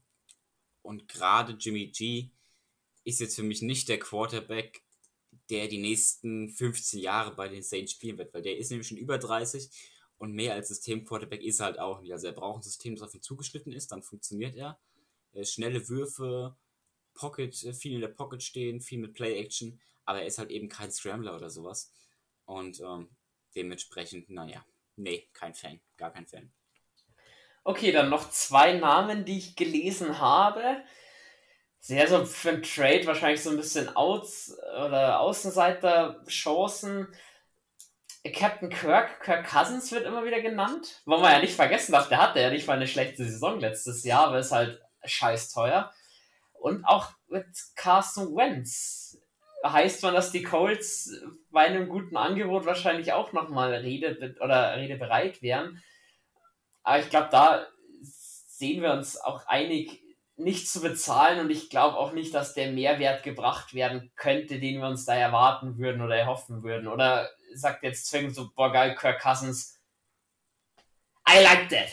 [0.82, 2.30] Und gerade Jimmy G
[3.02, 4.85] ist jetzt für mich nicht der Quarterback,
[5.50, 8.98] der die nächsten 15 Jahre bei den Saints spielen wird, weil der ist nämlich schon
[8.98, 9.70] über 30
[10.18, 12.12] und mehr als System-Quarterback ist er halt auch nicht.
[12.12, 14.78] Also er braucht ein System, das auf ihn zugeschnitten ist, dann funktioniert er.
[15.42, 16.56] Schnelle Würfe,
[17.14, 20.68] Pocket, äh, viel in der Pocket stehen, viel mit Play-Action, aber er ist halt eben
[20.68, 21.92] kein Scrambler oder sowas.
[22.44, 23.10] Und ähm,
[23.54, 26.52] dementsprechend, naja, nee, kein Fan, gar kein Fan.
[27.64, 30.84] Okay, dann noch zwei Namen, die ich gelesen habe.
[31.86, 37.06] Sehr so für ein Trade wahrscheinlich so ein bisschen Outs- oder Außenseiter-Chancen.
[38.34, 41.00] Captain Kirk, Kirk Cousins wird immer wieder genannt.
[41.04, 44.02] Wo man ja nicht vergessen darf, der hatte ja nicht mal eine schlechte Saison letztes
[44.02, 45.92] Jahr, aber ist halt scheiß teuer.
[46.54, 49.20] Und auch mit Carson Wentz
[49.64, 51.12] heißt man, dass die Colts
[51.52, 55.80] bei einem guten Angebot wahrscheinlich auch nochmal Rede oder redebereit wären.
[56.82, 57.64] Aber ich glaube, da
[58.02, 60.02] sehen wir uns auch einig,
[60.36, 64.80] nicht zu bezahlen und ich glaube auch nicht, dass der Mehrwert gebracht werden könnte, den
[64.80, 66.88] wir uns da erwarten würden oder erhoffen würden.
[66.88, 69.80] Oder sagt jetzt zwingend so, boah geil, Kirk Cousins,
[71.28, 71.88] I like that.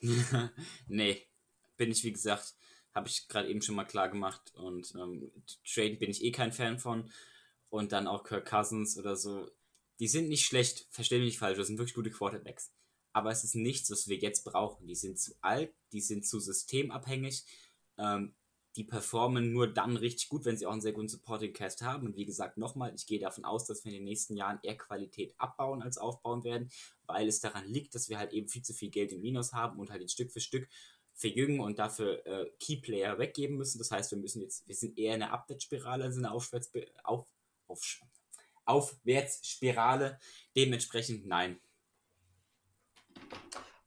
[0.86, 1.26] nee,
[1.76, 2.54] bin ich wie gesagt,
[2.94, 5.30] habe ich gerade eben schon mal klar gemacht und ähm,
[5.64, 7.10] Traden bin ich eh kein Fan von.
[7.70, 9.50] Und dann auch Kirk Cousins oder so,
[9.98, 12.72] die sind nicht schlecht, verstehe mich nicht falsch, das sind wirklich gute Quarterbacks
[13.12, 14.86] aber es ist nichts, was wir jetzt brauchen.
[14.86, 17.44] Die sind zu alt, die sind zu systemabhängig,
[17.98, 18.34] ähm,
[18.76, 22.06] die performen nur dann richtig gut, wenn sie auch einen sehr guten Supporting Cast haben.
[22.06, 24.76] Und wie gesagt, nochmal, ich gehe davon aus, dass wir in den nächsten Jahren eher
[24.76, 26.70] Qualität abbauen als aufbauen werden,
[27.06, 29.80] weil es daran liegt, dass wir halt eben viel zu viel Geld im Minus haben
[29.80, 30.68] und halt jetzt Stück für Stück
[31.14, 33.78] verjüngen und dafür äh, Key-Player weggeben müssen.
[33.78, 36.70] Das heißt, wir müssen jetzt, wir sind eher in einer Abwärtsspirale als in einer Aufwärts
[37.02, 37.26] auf,
[37.66, 38.00] auf,
[38.64, 40.20] Aufwärtsspirale.
[40.54, 41.58] Dementsprechend nein,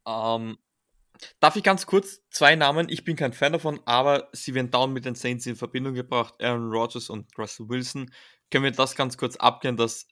[0.08, 0.58] ähm,
[1.39, 2.89] darf ich ganz kurz zwei Namen?
[2.89, 6.36] Ich bin kein Fan davon, aber sie werden down mit den Saints in Verbindung gebracht.
[6.42, 8.12] Aaron Rodgers und Russell Wilson.
[8.50, 10.08] Können wir das ganz kurz abklären, dass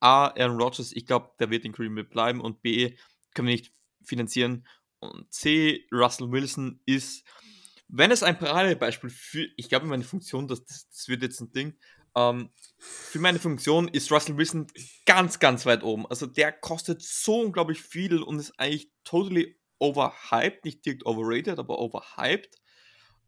[0.00, 2.96] A, Aaron Rodgers, ich glaube, der wird in Green Bay bleiben und B,
[3.34, 3.72] können wir nicht
[4.02, 4.66] finanzieren.
[5.00, 7.24] Und C, Russell Wilson ist,
[7.88, 11.78] wenn es ein Paradebeispiel für, ich glaube, meine Funktion, das, das wird jetzt ein Ding,
[12.16, 14.66] ähm, für meine Funktion ist Russell Wilson
[15.06, 16.06] ganz, ganz weit oben.
[16.06, 21.78] Also der kostet so unglaublich viel und ist eigentlich totally overhyped, nicht direkt overrated, aber
[21.78, 22.56] overhyped.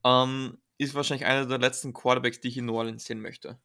[0.05, 3.59] Ähm, ist wahrscheinlich einer der letzten Quarterbacks, die ich in New Orleans sehen möchte.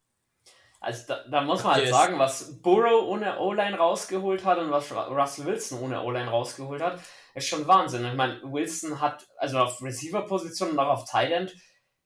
[0.79, 1.93] Also da, da muss man halt yes.
[1.93, 6.99] sagen, was Burrow ohne O-Line rausgeholt hat und was Russell Wilson ohne O-Line rausgeholt hat,
[7.35, 8.03] ist schon Wahnsinn.
[8.05, 11.55] Ich meine, Wilson hat also auf Receiver-Position und auch auf Tight End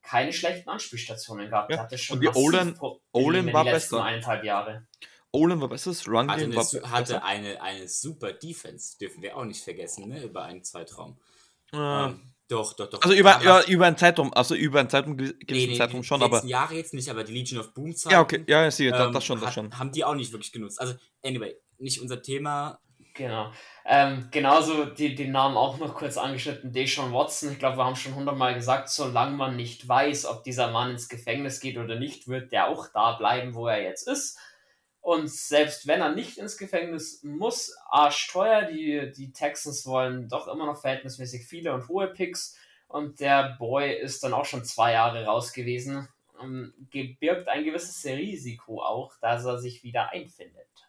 [0.05, 1.71] keine schlechten Anspielstationen gehabt.
[1.71, 1.79] Ja.
[1.79, 2.77] Hatte schon und die Olin,
[3.11, 4.03] Olin war besser.
[4.03, 4.87] eineinhalb Jahre.
[5.31, 9.35] Olin war besser, das Run Game hatte, war hatte eine, eine super Defense, dürfen wir
[9.35, 11.19] auch nicht vergessen, ne, über einen Zeitraum.
[11.73, 12.07] Ja.
[12.07, 13.01] Ähm, doch, doch, doch.
[13.01, 16.21] Also über, über, über einen Zeitraum, also über einen Zeitraum, gewissen nee, nee, Zeitraum schon,
[16.21, 16.45] aber.
[16.45, 18.13] Jahre jetzt nicht, aber die Legion of Boom Zeiten.
[18.13, 19.77] Ja, okay, ja, ja, sie, ähm, das schon, das hat, schon.
[19.77, 20.79] Haben die auch nicht wirklich genutzt.
[20.79, 20.93] Also,
[21.23, 22.79] anyway, nicht unser Thema.
[23.15, 23.51] Genau.
[23.85, 27.51] Ähm, genauso die, den Namen auch noch kurz angeschnitten, Deshaun Watson.
[27.53, 31.07] Ich glaube, wir haben schon hundertmal gesagt, solange man nicht weiß, ob dieser Mann ins
[31.07, 34.37] Gefängnis geht oder nicht, wird der auch da bleiben, wo er jetzt ist.
[34.99, 40.65] Und selbst wenn er nicht ins Gefängnis muss, arschteuer, die, die Texans wollen doch immer
[40.65, 42.57] noch verhältnismäßig viele und hohe Picks.
[42.87, 46.09] Und der Boy ist dann auch schon zwei Jahre raus gewesen.
[46.37, 50.84] Um, ähm, birgt ein gewisses Risiko auch, dass er sich wieder einfindet.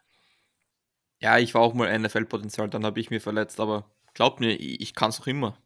[1.26, 4.94] Ja, ich war auch mal NFL-Potenzial, dann habe ich mir verletzt, aber glaubt mir, ich
[4.94, 5.58] kann es auch immer.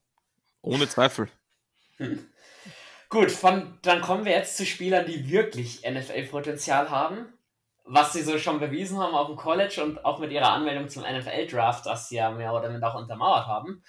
[0.62, 1.28] Ohne Zweifel.
[3.10, 7.34] Gut, von, dann kommen wir jetzt zu Spielern, die wirklich NFL-Potenzial haben.
[7.84, 11.02] Was sie so schon bewiesen haben auf dem College und auch mit ihrer Anmeldung zum
[11.02, 13.84] NFL-Draft, das sie ja mehr oder minder auch untermauert haben.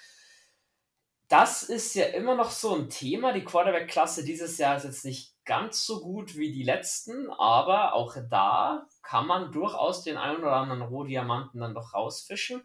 [1.30, 3.32] Das ist ja immer noch so ein Thema.
[3.32, 8.18] Die Quarterback-Klasse dieses Jahr ist jetzt nicht ganz so gut wie die letzten, aber auch
[8.30, 12.64] da kann man durchaus den einen oder anderen Rohdiamanten dann doch rausfischen.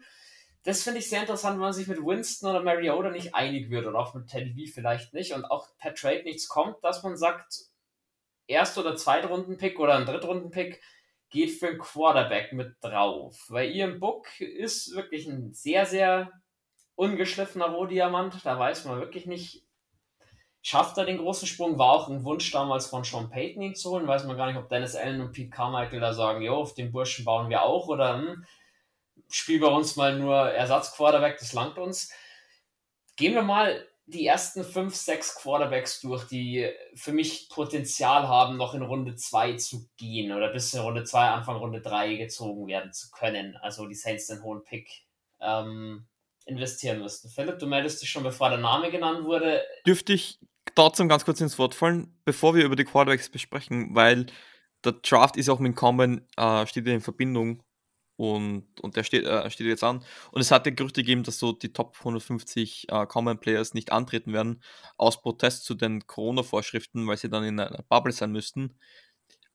[0.63, 3.85] das finde ich sehr interessant, wenn man sich mit Winston oder Mariota nicht einig wird
[3.85, 7.15] oder auch mit Teddy B vielleicht nicht und auch per Trade nichts kommt, dass man
[7.17, 7.67] sagt,
[8.47, 10.81] Erst- oder Zweitrunden-Pick oder ein Drittrunden-Pick
[11.29, 13.45] geht für einen Quarterback mit drauf.
[13.49, 16.31] Weil Ian Book ist wirklich ein sehr, sehr
[16.95, 18.45] ungeschliffener Rohdiamant.
[18.45, 19.66] Da weiß man wirklich nicht,
[20.67, 21.79] schafft er den großen Sprung.
[21.79, 24.05] War auch ein Wunsch damals von Sean Payton ihn zu holen.
[24.05, 26.91] Weiß man gar nicht, ob Dennis Allen und Pete Carmichael da sagen, jo, auf den
[26.91, 28.43] Burschen bauen wir auch oder hm,
[29.29, 32.11] spiel bei uns mal nur Ersatzquarterback, das langt uns.
[33.15, 38.73] Gehen wir mal die ersten fünf, sechs Quarterbacks durch, die für mich Potenzial haben, noch
[38.73, 42.91] in Runde 2 zu gehen oder bis in Runde 2, Anfang Runde 3 gezogen werden
[42.91, 43.55] zu können.
[43.61, 45.05] Also die Saints den hohen Pick
[45.39, 46.07] ähm,
[46.45, 47.29] investieren müssten.
[47.29, 49.63] Philipp, du meldest dich schon, bevor der Name genannt wurde.
[49.85, 50.39] Dürfte ich
[50.77, 54.27] trotzdem ganz kurz ins Wort fallen, bevor wir über die Quarterbacks besprechen, weil
[54.85, 57.63] der Draft ist auch mit Common, äh, steht in Verbindung
[58.15, 60.03] und, und der steht, äh, steht jetzt an.
[60.31, 63.91] Und es hat ja Gerüchte gegeben, dass so die Top 150 äh, Common Players nicht
[63.91, 64.61] antreten werden,
[64.97, 68.77] aus Protest zu den Corona-Vorschriften, weil sie dann in einer Bubble sein müssten.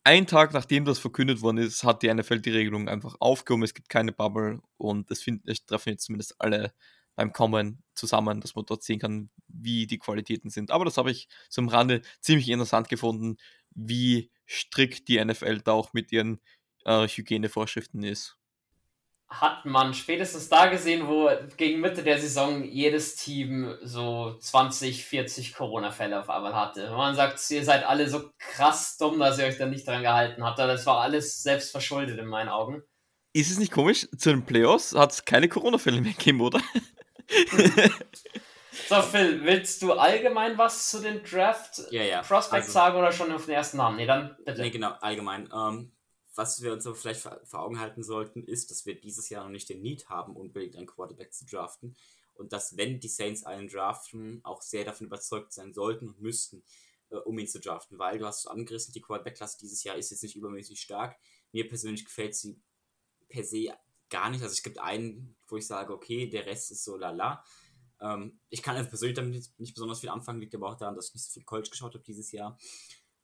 [0.04, 3.62] Ein Tag nachdem das verkündet worden ist, hat die NFL die Regelung einfach aufgehoben.
[3.62, 6.72] Es gibt keine Bubble und es, es treffen jetzt zumindest alle
[7.14, 10.70] beim Common zusammen, dass man dort sehen kann, wie die Qualitäten sind.
[10.70, 13.36] Aber das habe ich am Rande ziemlich interessant gefunden,
[13.74, 16.40] wie strikt die NFL da auch mit ihren
[16.84, 18.36] äh, Hygienevorschriften ist
[19.40, 25.54] hat man spätestens da gesehen, wo gegen Mitte der Saison jedes Team so 20, 40
[25.54, 26.90] Corona-Fälle auf einmal hatte.
[26.90, 30.44] Man sagt, ihr seid alle so krass dumm, dass ihr euch da nicht dran gehalten
[30.44, 30.58] habt.
[30.58, 32.82] Das war alles selbst verschuldet in meinen Augen.
[33.32, 34.06] Ist es nicht komisch?
[34.16, 36.60] Zu den Playoffs hat es keine Corona-Fälle mehr gegeben, oder?
[38.88, 42.22] so, Phil, willst du allgemein was zu den Draft ja, ja.
[42.22, 43.96] Prospects also, sagen oder schon auf den ersten Namen?
[43.96, 44.60] Nee, dann bitte.
[44.60, 45.48] Nee, genau, allgemein.
[45.54, 45.92] Ähm,
[46.34, 49.50] was wir uns aber vielleicht vor Augen halten sollten, ist, dass wir dieses Jahr noch
[49.50, 51.94] nicht den Need haben, unbedingt einen Quarterback zu draften.
[52.34, 56.64] Und dass, wenn die Saints einen draften, auch sehr davon überzeugt sein sollten und müssten,
[57.10, 57.98] äh, um ihn zu draften.
[57.98, 61.18] Weil du hast es angerissen, die Quarterback-Klasse dieses Jahr ist jetzt nicht übermäßig stark.
[61.52, 62.58] Mir persönlich gefällt sie
[63.28, 63.74] per se
[64.12, 64.42] gar nicht.
[64.42, 67.44] Also es gibt einen, wo ich sage, okay, der Rest ist so lala.
[68.00, 71.08] Ähm, ich kann also persönlich damit nicht, besonders viel anfangen, liegt aber auch daran, dass
[71.08, 72.58] ich nicht so viel College geschaut habe dieses Jahr.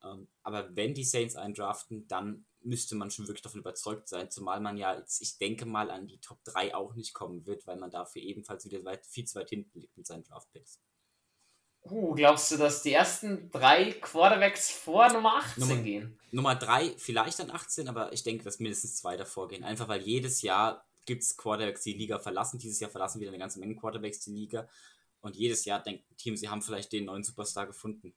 [0.02, 4.30] Ähm, aber wenn die Saints einen draften, dann müsste man schon wirklich davon überzeugt sein,
[4.30, 7.66] zumal man ja jetzt, ich denke mal, an die Top 3 auch nicht kommen wird,
[7.66, 10.80] weil man dafür ebenfalls wieder weit, viel zu weit hinten liegt mit seinen Draftpicks.
[11.82, 16.18] Uh, glaubst du, dass die ersten drei Quarterbacks vor Nummer 18 Nummer, gehen?
[16.32, 19.64] Nummer 3 vielleicht an 18, aber ich denke, dass mindestens zwei davor gehen.
[19.64, 22.58] Einfach weil jedes Jahr gibt es Quarterbacks, die die Liga verlassen.
[22.58, 24.68] Dieses Jahr verlassen wieder eine ganze Menge Quarterbacks die Liga.
[25.20, 28.14] Und jedes Jahr denkt ein Team, sie haben vielleicht den neuen Superstar gefunden.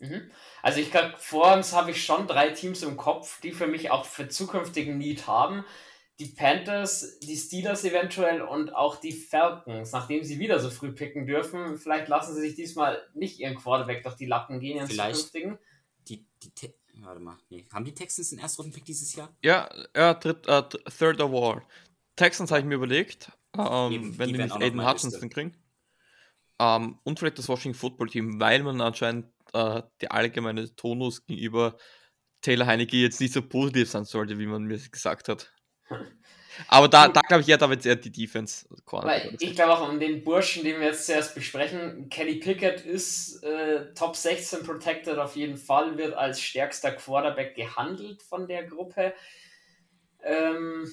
[0.00, 0.30] Mhm.
[0.62, 3.90] Also ich glaube, vor uns habe ich schon drei Teams im Kopf, die für mich
[3.90, 5.64] auch für zukünftigen Need haben.
[6.20, 11.26] Die Panthers, die Steelers eventuell und auch die Falcons, nachdem sie wieder so früh picken
[11.26, 11.78] dürfen.
[11.78, 15.58] Vielleicht lassen sie sich diesmal nicht ihren Quarterback durch die Lappen gehen, ihren vielleicht zukünftigen.
[16.08, 16.52] Die, die
[17.02, 17.66] Warte mal, nee.
[17.72, 19.34] Haben die Texans den Erstrunden-Pick dieses Jahr?
[19.42, 21.64] Ja, ja dritt, uh, Third Award.
[22.16, 25.56] Texans habe ich mir überlegt, ähm, Eben, wenn die, die nicht Aiden Hutchinson kriegen.
[26.58, 31.78] Ähm, und vielleicht das Washington Football Team, weil man anscheinend äh, der allgemeine Tonus gegenüber
[32.42, 35.52] Taylor Heinecke jetzt nicht so positiv sein sollte, wie man mir gesagt hat.
[36.68, 38.66] Aber da, da glaube ich eher, da wird eher die Defense.
[38.90, 43.42] Weil ich glaube auch um den Burschen, den wir jetzt zuerst besprechen, Kelly Pickett ist
[43.42, 49.14] äh, Top 16 Protected auf jeden Fall, wird als stärkster Quarterback gehandelt von der Gruppe.
[50.22, 50.92] Ähm,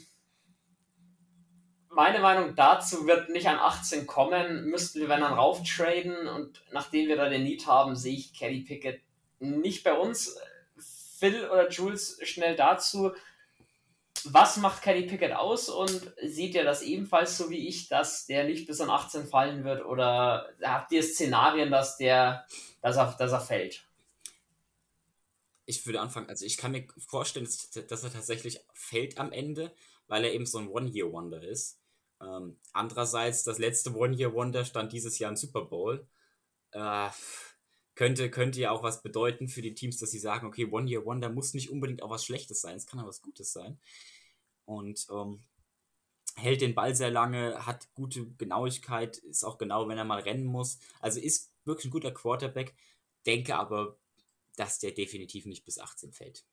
[1.90, 4.66] meine Meinung dazu wird nicht an 18 kommen.
[4.66, 8.62] Müssten wir, wenn dann rauftraden und nachdem wir da den Need haben, sehe ich Kelly
[8.62, 9.02] Pickett
[9.40, 10.38] nicht bei uns.
[11.20, 13.12] Phil oder Jules schnell dazu.
[14.26, 18.46] Was macht Kelly Pickett aus und seht ihr das ebenfalls so wie ich, dass der
[18.46, 22.46] nicht bis an 18 fallen wird oder habt ihr Szenarien, dass der,
[22.82, 23.86] dass er, dass er fällt?
[25.66, 29.74] Ich würde anfangen, also ich kann mir vorstellen, dass, dass er tatsächlich fällt am Ende,
[30.08, 31.80] weil er eben so ein One-Year-Wonder ist.
[32.22, 36.08] Ähm, andererseits, das letzte One-Year-Wonder stand dieses Jahr im Super Bowl.
[36.72, 37.10] Äh,
[37.98, 41.56] könnte, könnte ja auch was bedeuten für die Teams, dass sie sagen, okay, One-Year-Wonder muss
[41.56, 43.80] nicht unbedingt auch was Schlechtes sein, es kann auch was Gutes sein.
[44.66, 45.44] Und ähm,
[46.36, 50.46] hält den Ball sehr lange, hat gute Genauigkeit, ist auch genau, wenn er mal rennen
[50.46, 50.78] muss.
[51.00, 52.76] Also ist wirklich ein guter Quarterback,
[53.26, 53.98] denke aber,
[54.58, 56.46] dass der definitiv nicht bis 18 fällt.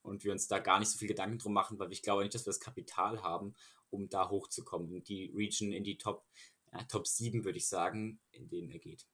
[0.00, 2.34] Und wir uns da gar nicht so viel Gedanken drum machen, weil ich glaube nicht,
[2.34, 3.54] dass wir das Kapital haben,
[3.90, 4.90] um da hochzukommen.
[4.94, 6.24] In die Region, in die Top,
[6.72, 9.06] ja, Top 7, würde ich sagen, in denen er geht.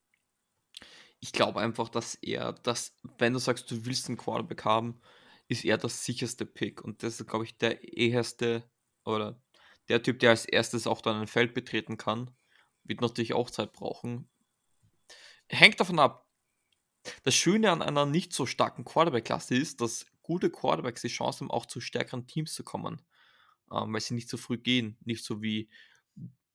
[1.25, 5.01] Ich glaube einfach, dass er, dass, wenn du sagst, du willst einen Quarterback haben,
[5.47, 6.83] ist er das sicherste Pick.
[6.83, 8.69] Und das ist, glaube ich, der eherste
[9.05, 9.41] oder
[9.89, 12.31] der Typ, der als erstes auch dann ein Feld betreten kann,
[12.83, 14.29] wird natürlich auch Zeit brauchen.
[15.49, 16.29] Hängt davon ab.
[17.23, 21.51] Das Schöne an einer nicht so starken Quarterback-Klasse ist, dass gute Quarterbacks die Chance haben,
[21.51, 23.01] auch zu stärkeren Teams zu kommen,
[23.71, 24.99] ähm, weil sie nicht so früh gehen.
[25.05, 25.69] Nicht so wie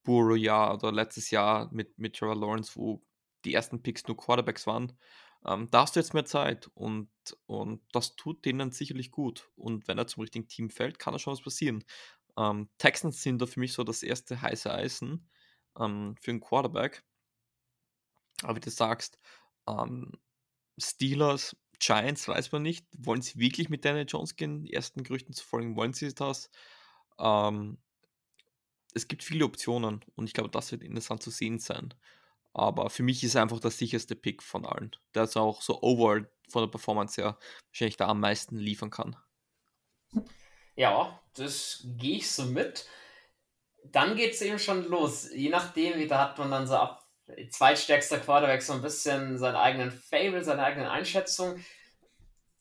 [0.04, 3.06] Burrow Jahr oder letztes Jahr mit, mit Trevor Lawrence, wo
[3.48, 4.98] die ersten Picks nur Quarterbacks waren.
[5.46, 7.10] Ähm, da hast du jetzt mehr Zeit und,
[7.46, 9.50] und das tut denen sicherlich gut.
[9.56, 11.84] Und wenn er zum richtigen Team fällt, kann da schon was passieren.
[12.38, 15.30] Ähm, Texans sind da für mich so das erste heiße Eisen
[15.80, 17.04] ähm, für einen Quarterback.
[18.44, 19.20] Aber wie du sagst,
[19.68, 20.12] ähm,
[20.78, 22.86] Steelers, Giants, weiß man nicht.
[22.98, 24.64] Wollen sie wirklich mit Daniel Jones gehen?
[24.64, 26.50] Die ersten Gerüchten zu folgen, wollen sie das?
[27.20, 27.78] Ähm,
[28.94, 31.94] es gibt viele Optionen und ich glaube, das wird interessant zu sehen sein.
[32.58, 34.92] Aber für mich ist er einfach der sicherste Pick von allen.
[35.14, 37.38] Der ist auch so overall von der Performance her
[37.70, 39.16] wahrscheinlich da am meisten liefern kann.
[40.76, 42.88] Ja, das gehe ich so mit.
[43.84, 45.30] Dann geht es eben schon los.
[45.32, 47.04] Je nachdem, wie da hat man dann so ab
[47.52, 51.64] zweitstärkster Quarterback so ein bisschen seinen eigenen Fable, seine eigene Einschätzung.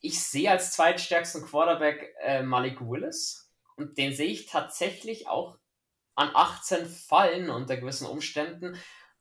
[0.01, 5.59] Ich sehe als zweitstärksten Quarterback äh, Malik Willis und den sehe ich tatsächlich auch
[6.17, 8.79] an 18 fallen unter gewissen Umständen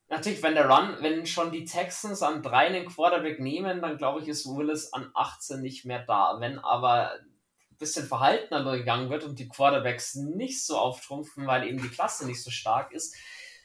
[0.08, 4.22] natürlich, wenn der Run, wenn schon die Texans an drei einen Quarterback nehmen, dann glaube
[4.22, 6.38] ich, ist Willis an 18 nicht mehr da.
[6.39, 11.82] Wenn aber ein bisschen verhaltener gegangen wird und die Quarterbacks nicht so auftrumpfen, weil eben
[11.82, 13.16] die Klasse nicht so stark ist,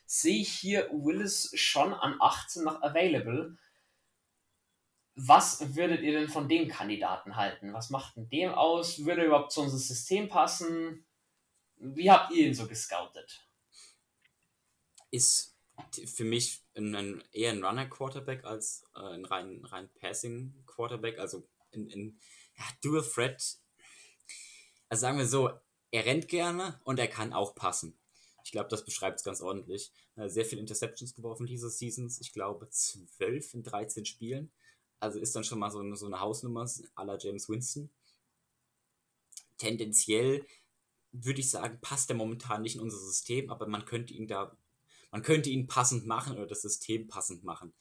[0.07, 3.57] sehe ich hier Willis schon an 18 noch available.
[5.15, 7.75] Was würdet ihr denn von dem Kandidaten halten?
[7.75, 9.05] Was macht denn dem aus?
[9.05, 11.05] Würde er überhaupt zu unserem System passen?
[11.77, 13.47] Wie habt ihr ihn so gescoutet?
[15.11, 15.50] Ist
[16.07, 21.19] für mich ein, ein, eher ein Runner-Quarterback als äh, ein rein, rein Passing-Quarterback.
[21.19, 22.21] Also in, in
[22.57, 23.59] ja, Dual Threat.
[24.89, 25.51] Also sagen wir so,
[25.91, 27.99] er rennt gerne und er kann auch passen.
[28.45, 29.93] Ich glaube, das beschreibt es ganz ordentlich.
[30.17, 32.21] Äh, sehr viele Interceptions geworfen diese Seasons.
[32.21, 34.51] Ich glaube, 12 in 13 Spielen.
[34.99, 36.65] Also ist dann schon mal so eine, so eine Hausnummer
[36.95, 37.91] à la James Winston.
[39.57, 40.45] Tendenziell
[41.13, 44.57] würde ich sagen, passt er momentan nicht in unser System, aber man könnte ihn da
[45.11, 47.73] man könnte ihn passend machen oder das System passend machen.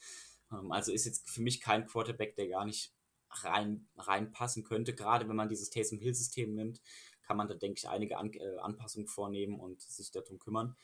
[0.51, 2.93] Ähm, also ist jetzt für mich kein Quarterback, der gar nicht
[3.29, 4.93] rein, reinpassen könnte.
[4.93, 6.81] Gerade wenn man dieses Taysom Hill System nimmt,
[7.21, 10.75] kann man da, denke ich, einige An äh, Anpassungen vornehmen und sich darum kümmern.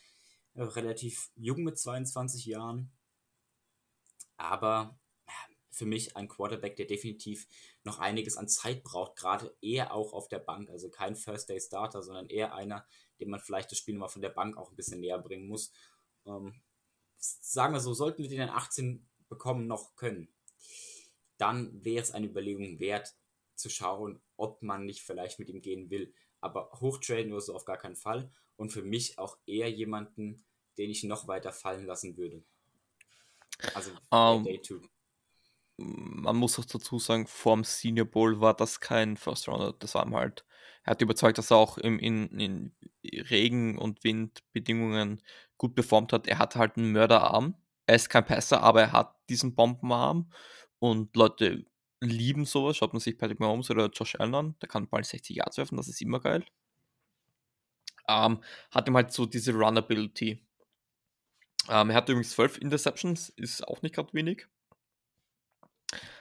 [0.53, 2.91] Äh, relativ jung mit 22 Jahren,
[4.37, 4.99] aber
[5.71, 7.47] für mich ein Quarterback, der definitiv
[7.83, 10.69] noch einiges an Zeit braucht, gerade eher auch auf der Bank.
[10.69, 12.87] Also kein First-Day-Starter, sondern eher einer,
[13.19, 15.73] dem man vielleicht das Spiel mal von der Bank auch ein bisschen näher bringen muss
[16.25, 16.61] ähm,
[17.17, 20.29] sagen wir so, sollten wir den in 18 bekommen noch können,
[21.37, 23.15] dann wäre es eine Überlegung wert,
[23.55, 26.13] zu schauen, ob man nicht vielleicht mit ihm gehen will.
[26.41, 28.31] Aber hochtraden nur so auf gar keinen Fall.
[28.57, 30.45] Und für mich auch eher jemanden,
[30.77, 32.43] den ich noch weiter fallen lassen würde.
[33.73, 34.81] Also um, Day 2
[35.77, 39.73] man muss auch dazu sagen, vorm Senior Bowl war das kein First Rounder.
[39.73, 40.45] Das war halt,
[40.85, 45.21] er hat überzeugt, dass er auch im, in, in Regen- und Windbedingungen
[45.57, 46.27] gut performt hat.
[46.27, 47.55] Er hat halt einen Mörderarm.
[47.87, 50.31] Er ist kein Passer, aber er hat diesen Bombenarm
[50.79, 51.65] und Leute
[52.01, 52.77] lieben sowas.
[52.77, 55.77] Schaut man sich Patrick Mahomes oder Josh Allen an, der kann bald 60 Yards werfen,
[55.77, 56.45] das ist immer geil.
[58.07, 60.45] Ähm, hat ihm halt so diese Runability.
[61.67, 64.47] Ähm, er hat übrigens 12 Interceptions, ist auch nicht gerade wenig.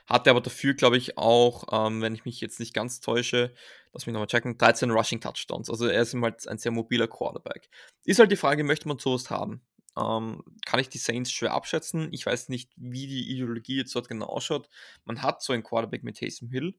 [0.06, 3.54] Hatte aber dafür, glaube ich, auch, ähm, wenn ich mich jetzt nicht ganz täusche,
[3.92, 5.70] lass mich nochmal checken, 13 Rushing Touchdowns.
[5.70, 7.70] Also er ist halt ein sehr mobiler Quarterback.
[8.04, 9.62] Ist halt die Frage, möchte man sowas haben?
[9.96, 12.12] Ähm, kann ich die Saints schwer abschätzen.
[12.12, 14.68] Ich weiß nicht, wie die Ideologie jetzt dort genau ausschaut.
[15.04, 16.74] Man hat so einen Quarterback mit Taysom Hill.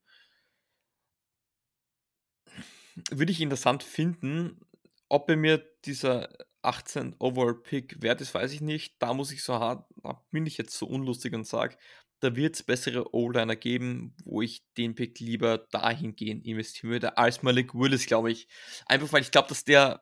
[3.10, 4.60] Würde ich interessant finden,
[5.10, 6.30] ob er mir dieser
[6.62, 8.96] 18 Overall Pick wert ist, weiß ich nicht.
[9.00, 11.78] Da muss ich so hart, da bin ich jetzt so unlustig und sage,
[12.20, 17.43] da wird es bessere O-Liner geben, wo ich den Pick lieber dahingehend investieren würde, als
[17.43, 18.47] Malik Willis, glaube ich.
[18.86, 20.01] Einfach weil ich glaube, dass der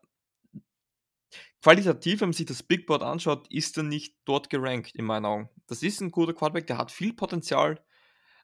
[1.62, 5.26] qualitativ, wenn man sich das Big Board anschaut, ist er nicht dort gerankt, in meinen
[5.26, 5.50] Augen.
[5.68, 7.84] Das ist ein guter Quarterback, der hat viel Potenzial,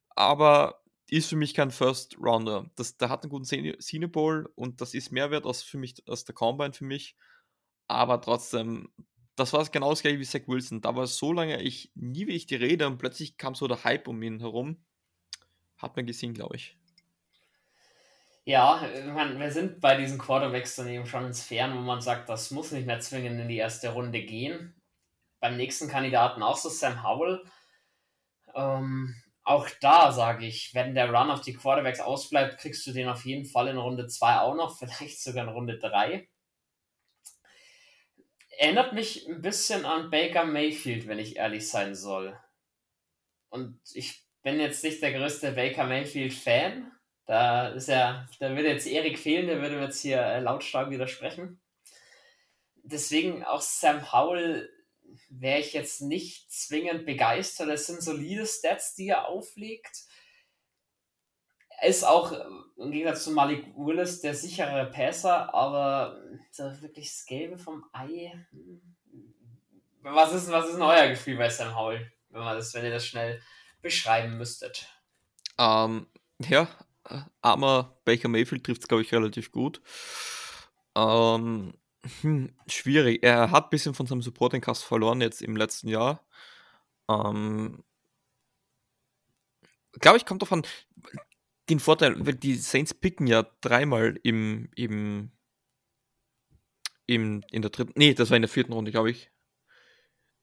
[0.10, 2.70] aber ist für mich kein First Rounder.
[3.00, 6.24] Der hat einen guten Senior Bowl und das ist mehr wert als für mich als
[6.24, 7.16] der Combine für mich.
[7.88, 8.90] Aber trotzdem,
[9.40, 10.82] das war genau das gleiche wie Zach Wilson.
[10.82, 13.84] Da war so lange ich nie wie ich die Rede und plötzlich kam so der
[13.84, 14.84] Hype um ihn herum.
[15.78, 16.78] Hat man gesehen, glaube ich.
[18.46, 18.84] Ja,
[19.14, 22.52] man, wir sind bei diesen Quarterbacks dann eben schon in Sphären, wo man sagt, das
[22.52, 24.76] muss nicht mehr zwingend in die erste Runde gehen.
[25.40, 27.44] Beim nächsten Kandidaten auch so Sam Howell.
[28.56, 33.08] Ähm, auch da sage ich, wenn der Run auf die Quarterbacks ausbleibt, kriegst du den
[33.08, 36.28] auf jeden Fall in Runde 2 auch noch, vielleicht sogar in Runde 3.
[38.60, 42.38] erinnert mich ein bisschen an Baker Mayfield, wenn ich ehrlich sein soll.
[43.48, 46.92] Und ich bin jetzt nicht der größte Baker Mayfield-Fan.
[47.26, 51.62] Da ist ja, da würde jetzt Erik fehlen, der würde jetzt hier äh, lautstark widersprechen.
[52.84, 54.70] Deswegen auch Sam Howell
[55.30, 57.70] wäre ich jetzt nicht zwingend begeistert.
[57.70, 60.04] Es sind solide Stats, die er auflegt.
[61.80, 62.34] Er ist auch
[62.80, 66.22] im Gegensatz zu Malik Willis der sichere Passer, aber
[66.52, 68.34] so wirklich das Gelbe vom Ei.
[68.52, 68.82] Hm.
[70.02, 72.92] Was ist, was ist denn euer Gefühl bei Sam Howell, wenn, man das, wenn ihr
[72.92, 73.42] das schnell
[73.82, 74.88] beschreiben müsstet?
[75.58, 76.08] Ähm,
[76.48, 76.70] ja,
[77.42, 79.82] armer Baker Mayfield trifft es, glaube ich, relativ gut.
[80.96, 81.74] Ähm,
[82.22, 83.24] hm, schwierig.
[83.24, 86.26] Er hat ein bisschen von seinem Supporting-Cast verloren jetzt im letzten Jahr.
[87.10, 87.84] Ähm,
[90.00, 90.64] glaube ich, kommt davon
[91.70, 95.32] den Vorteil, weil die Saints picken ja dreimal im, im,
[97.06, 99.32] im, in der dritten, nee, das war in der vierten Runde, glaube ich.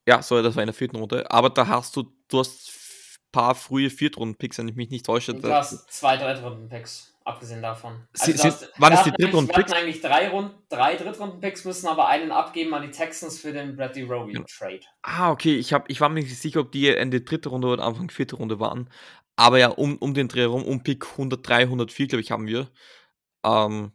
[0.09, 1.31] Ja, sorry, das war in der vierten Runde.
[1.31, 5.35] Aber da hast du, du hast ein paar frühe Viertrunden-Picks, wenn ich mich nicht täusche.
[5.35, 8.07] Du hast zwei Drittrunden-Picks, abgesehen davon.
[8.17, 9.73] Also sie, hast, waren es die Drittrunden-Picks?
[9.73, 13.75] Wir eigentlich drei, Rund, drei Drittrunden-Picks, müssen aber einen abgeben an die Texans für den
[13.75, 14.81] Bradley Roby-Trade.
[14.81, 14.89] Ja.
[15.03, 17.83] Ah, okay, ich, hab, ich war mir nicht sicher, ob die Ende dritte Runde oder
[17.83, 18.89] Anfang vierte Runde waren.
[19.37, 22.71] Aber ja, um, um den Dreh herum, um Pick 103, 104, glaube ich, haben wir.
[23.45, 23.93] Ähm,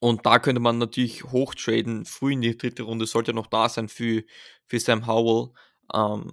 [0.00, 2.04] und da könnte man natürlich hochtraden.
[2.04, 4.24] Früh in die dritte Runde sollte noch da sein für,
[4.66, 5.52] für Sam Howell.
[5.94, 6.32] Ähm,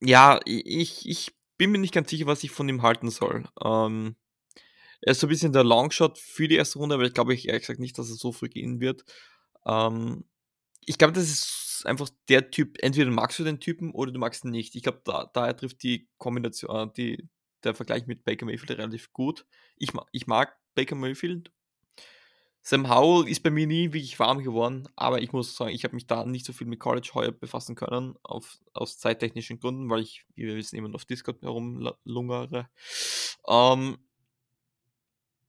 [0.00, 3.44] ja, ich, ich bin mir nicht ganz sicher, was ich von ihm halten soll.
[3.64, 4.16] Ähm,
[5.02, 7.48] er ist so ein bisschen der Longshot für die erste Runde, aber ich glaube ich
[7.48, 9.04] ehrlich gesagt nicht, dass er so früh gehen wird.
[9.66, 10.24] Ähm,
[10.86, 14.44] ich glaube, das ist einfach der Typ, entweder magst du den Typen oder du magst
[14.44, 14.74] ihn nicht.
[14.74, 17.28] Ich glaube, da, daher trifft die Kombination, äh, die,
[17.64, 19.46] der Vergleich mit Baker Mayfield relativ gut.
[19.76, 21.50] Ich, ich mag Baker Mayfield.
[22.64, 25.96] Sam Howell ist bei mir nie wirklich warm geworden, aber ich muss sagen, ich habe
[25.96, 30.00] mich da nicht so viel mit College heuer befassen können, auf, aus zeittechnischen Gründen, weil
[30.00, 32.68] ich, wie wir wissen, immer auf Discord herumlungere.
[33.48, 33.98] Ähm,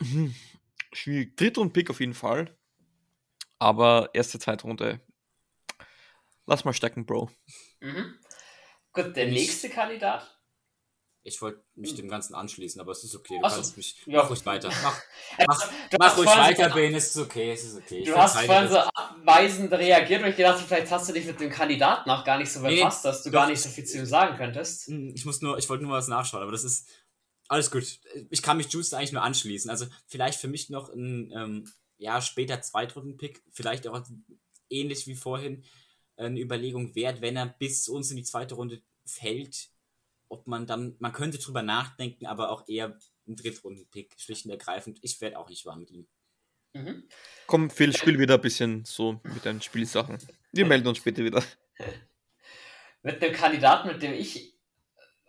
[0.02, 0.34] hm,
[0.92, 1.38] schwierig.
[1.38, 2.58] Dritt und Pick auf jeden Fall.
[3.60, 5.00] Aber erste, zweite Runde
[6.46, 7.30] Lass mal stecken, Bro.
[7.80, 8.20] Mhm.
[8.92, 10.30] Gut, der ich, nächste Kandidat.
[11.26, 11.98] Ich wollte mich hm.
[11.98, 13.38] dem Ganzen anschließen, aber es ist okay.
[13.40, 13.56] Du Achso.
[13.56, 13.96] kannst mich.
[14.06, 14.22] Ja.
[14.22, 14.70] Mach ruhig weiter.
[14.84, 15.02] Mach,
[15.48, 16.94] mach, mach ruhig weiter, so, Ben.
[16.94, 17.52] Es ist okay.
[17.54, 18.00] Es ist okay.
[18.00, 21.40] Ich du hast vorhin so abweisend reagiert und ich gedacht, vielleicht hast du dich mit
[21.40, 23.40] dem Kandidaten auch gar nicht so befasst, nee, dass du doch.
[23.40, 24.88] gar nicht so viel zu ihm sagen könntest.
[24.88, 26.90] Hm, ich muss nur, ich wollte nur was nachschauen, aber das ist
[27.48, 28.00] alles gut.
[28.30, 29.70] Ich kann mich Juice eigentlich nur anschließen.
[29.70, 34.02] Also vielleicht für mich noch ein ähm, ja, später Zweitrunden-Pick, vielleicht auch
[34.70, 35.64] ähnlich wie vorhin
[36.28, 39.70] eine Überlegung wert, wenn er bis uns in die zweite Runde fällt,
[40.30, 42.98] ob man dann, man könnte drüber nachdenken, aber auch eher
[43.28, 45.00] ein Drittrunden-Pick, schlicht und ergreifend.
[45.02, 46.08] Ich werde auch nicht warm mit ihm.
[46.74, 47.08] Mhm.
[47.48, 50.18] Komm, Phil, spiel wieder ein bisschen so mit deinen Spielsachen.
[50.52, 51.44] Wir melden uns später wieder.
[53.04, 54.54] Mit einem Kandidaten, mit dem ich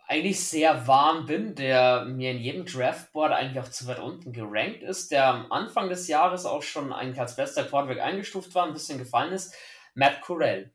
[0.07, 4.83] eigentlich sehr warm bin, der mir in jedem Draftboard eigentlich auch zu weit unten gerankt
[4.83, 8.73] ist, der am Anfang des Jahres auch schon eigentlich als bester Quarterback eingestuft war, ein
[8.73, 9.55] bisschen gefallen ist,
[9.95, 10.74] Matt Corell.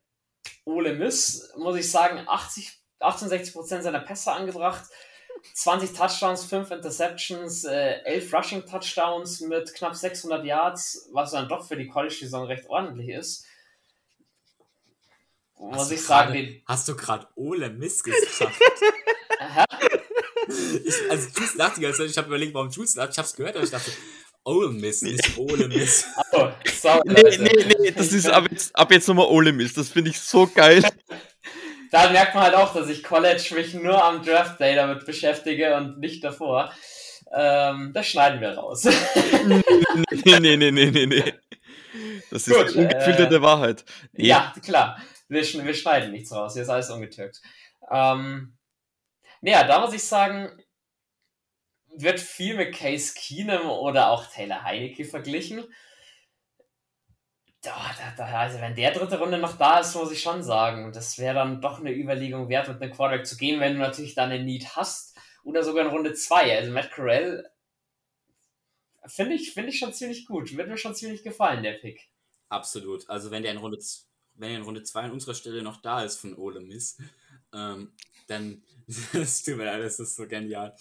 [0.64, 4.84] Ole Miss, muss ich sagen, 80, 68% seiner Pässe angebracht.
[5.54, 11.66] 20 Touchdowns, 5 Interceptions, äh, 11 Rushing Touchdowns mit knapp 600 Yards, was dann doch
[11.66, 13.46] für die College-Saison recht ordentlich ist.
[15.58, 18.58] Muss hast ich sagen, grade, Hast du gerade Ole Miss gesagt?
[20.48, 22.10] ich, also, Jules lacht die ganze Zeit.
[22.10, 23.10] Ich habe überlegt, warum Jules lacht.
[23.12, 23.92] Ich habe es gehört, aber ich dachte,
[24.44, 26.06] Ole Miss, nicht Ole Miss.
[26.32, 29.74] oh, sorry, nee, nee, nee, das ist ab jetzt, ab jetzt nochmal Ole Miss.
[29.74, 30.82] Das finde ich so geil.
[31.90, 35.76] da merkt man halt auch, dass ich College mich nur am Draft Day damit beschäftige
[35.76, 36.72] und nicht davor.
[37.32, 38.84] Ähm, das schneiden wir raus.
[38.84, 39.62] nee,
[40.40, 41.34] nee, nee, nee, nee, nee.
[42.30, 43.84] Das ist Gut, ungefilterte äh, Wahrheit.
[44.12, 44.28] Nee.
[44.28, 45.00] Ja, klar.
[45.28, 46.54] Wir, wir, schneiden nichts raus.
[46.54, 47.40] Hier ist alles ungetürkt.
[47.90, 48.56] Ähm,
[49.42, 50.50] naja, da muss ich sagen,
[51.96, 55.64] wird viel mit Case Keenum oder auch Taylor Heinecke verglichen.
[57.62, 57.76] Da,
[58.16, 61.34] da, also wenn der dritte Runde noch da ist, muss ich schon sagen, das wäre
[61.34, 64.42] dann doch eine Überlegung wert, mit einem Quarterback zu gehen, wenn du natürlich dann eine
[64.42, 66.56] Need hast oder sogar in Runde 2.
[66.56, 67.50] Also Matt Corell
[69.06, 70.56] finde ich, find ich schon ziemlich gut.
[70.56, 72.08] Wird mir schon ziemlich gefallen, der Pick.
[72.48, 73.08] Absolut.
[73.10, 73.78] Also wenn der in Runde,
[74.34, 76.96] wenn in Runde 2 an unserer Stelle noch da ist von Ole Miss,
[77.52, 77.92] ähm,
[78.26, 78.62] dann
[79.12, 80.74] das tut mir leid, das ist so genial.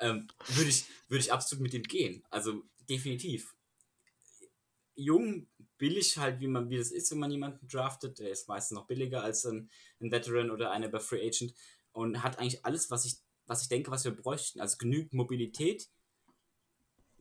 [0.00, 2.24] Ähm, würde ich, würd ich absolut mit ihm gehen.
[2.30, 3.54] Also definitiv.
[4.94, 5.46] Jung,
[5.78, 8.18] billig halt, wie man wie das ist, wenn man jemanden draftet.
[8.18, 9.70] Der ist meistens noch billiger als ein,
[10.00, 11.54] ein Veteran oder einer bei Free Agent
[11.92, 13.16] und hat eigentlich alles, was ich,
[13.46, 14.60] was ich denke, was wir bräuchten.
[14.60, 15.88] Also genügend Mobilität,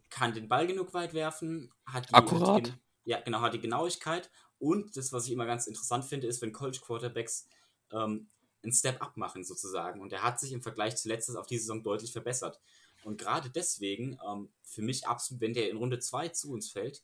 [0.09, 2.67] kann den Ball genug weit werfen, hat die, Akkurat.
[2.67, 6.27] Hat die, ja, genau, hat die Genauigkeit Und das, was ich immer ganz interessant finde,
[6.27, 7.47] ist, wenn College Quarterbacks
[7.91, 8.29] ähm,
[8.65, 10.01] einen Step up machen sozusagen.
[10.01, 12.59] Und er hat sich im Vergleich zu letztes auf die Saison deutlich verbessert.
[13.03, 17.03] Und gerade deswegen, ähm, für mich absolut, wenn der in Runde 2 zu uns fällt,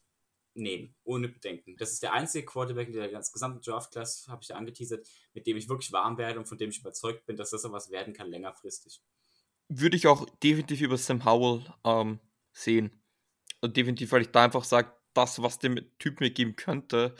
[0.53, 1.77] nehmen, ohne Bedenken.
[1.77, 5.55] Das ist der einzige Quarterback in der gesamten Draft-Class, habe ich ja angeteasert, mit dem
[5.55, 8.13] ich wirklich warm werde und von dem ich überzeugt bin, dass das so was werden
[8.13, 9.01] kann, längerfristig.
[9.69, 12.19] Würde ich auch definitiv über Sam Howell ähm,
[12.51, 13.01] sehen.
[13.61, 17.15] Und definitiv, weil ich da einfach sage, das, was dem Typ mir geben könnte,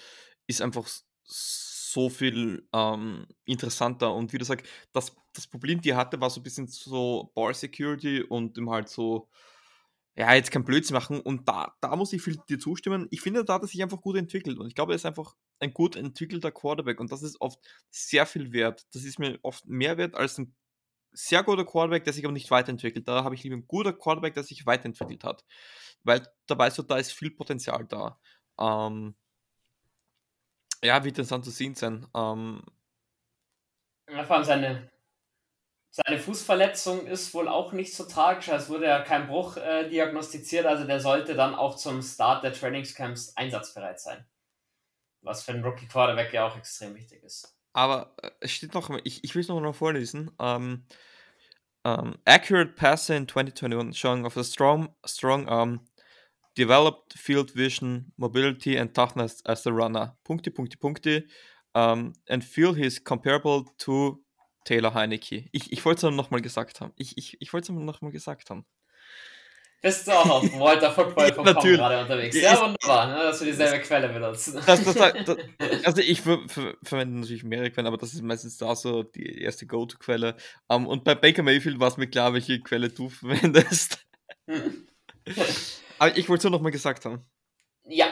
[0.47, 1.70] ist einfach so
[2.09, 4.13] viel ähm, interessanter.
[4.13, 7.53] Und wie du sagst, das, das Problem, die hatte, war so ein bisschen so Ball
[7.53, 9.29] Security und ihm halt so,
[10.15, 11.19] ja, jetzt kein Blödsinn machen.
[11.19, 13.07] Und da, da muss ich viel dir zustimmen.
[13.11, 14.59] Ich finde, da hat er sich einfach gut entwickelt.
[14.59, 16.99] Und ich glaube, er ist einfach ein gut entwickelter Quarterback.
[16.99, 18.85] Und das ist oft sehr viel wert.
[18.93, 20.55] Das ist mir oft mehr wert als ein
[21.13, 23.07] sehr guter Quarterback, der sich aber nicht weiterentwickelt.
[23.07, 25.45] Da habe ich lieber einen guten Quarterback, der sich weiterentwickelt hat.
[26.03, 28.19] Weil da weißt du, da ist viel Potenzial da.
[28.59, 29.15] Ähm,
[30.83, 32.07] ja, wird interessant zu sehen sein.
[32.15, 32.63] Ähm,
[34.09, 34.91] ja, vor allem seine,
[35.91, 38.49] seine Fußverletzung ist wohl auch nicht so tragisch.
[38.49, 42.53] Es wurde ja kein Bruch äh, diagnostiziert, also der sollte dann auch zum Start der
[42.53, 44.25] Trainingscamps einsatzbereit sein.
[45.21, 47.55] Was für einen Rookie Quarterback ja auch extrem wichtig ist.
[47.73, 50.31] Aber äh, es steht noch, ich, ich will es noch mal vorlesen.
[50.37, 50.85] Um,
[51.83, 55.87] um, accurate passer in 2021 showing of a strong, strong arm,
[56.55, 60.15] developed field vision, mobility and toughness as a runner.
[60.23, 61.23] Punkte, Punkte, Punkte.
[61.73, 64.21] Um, and feel he's comparable to
[64.65, 65.47] Taylor Heinecke.
[65.51, 66.91] Ich, ich wollte es noch mal gesagt haben.
[66.97, 68.65] Ich, ich, ich wollte es noch mal gesagt haben.
[69.81, 72.39] Bist du auch auf Walter Football.com gerade unterwegs?
[72.39, 74.61] Ja, wunderbar, ne, dass wir dieselbe Quelle benutzen.
[74.63, 74.95] Das, das,
[75.83, 79.41] also ich ver ver verwende natürlich mehrere Quellen, aber das ist meistens da so die
[79.41, 80.35] erste Go-To-Quelle.
[80.67, 84.05] Um, und bei Baker Mayfield war es mir klar, welche Quelle du verwendest.
[86.01, 87.23] Aber ich wollte es nur noch mal gesagt haben.
[87.85, 88.07] Ja,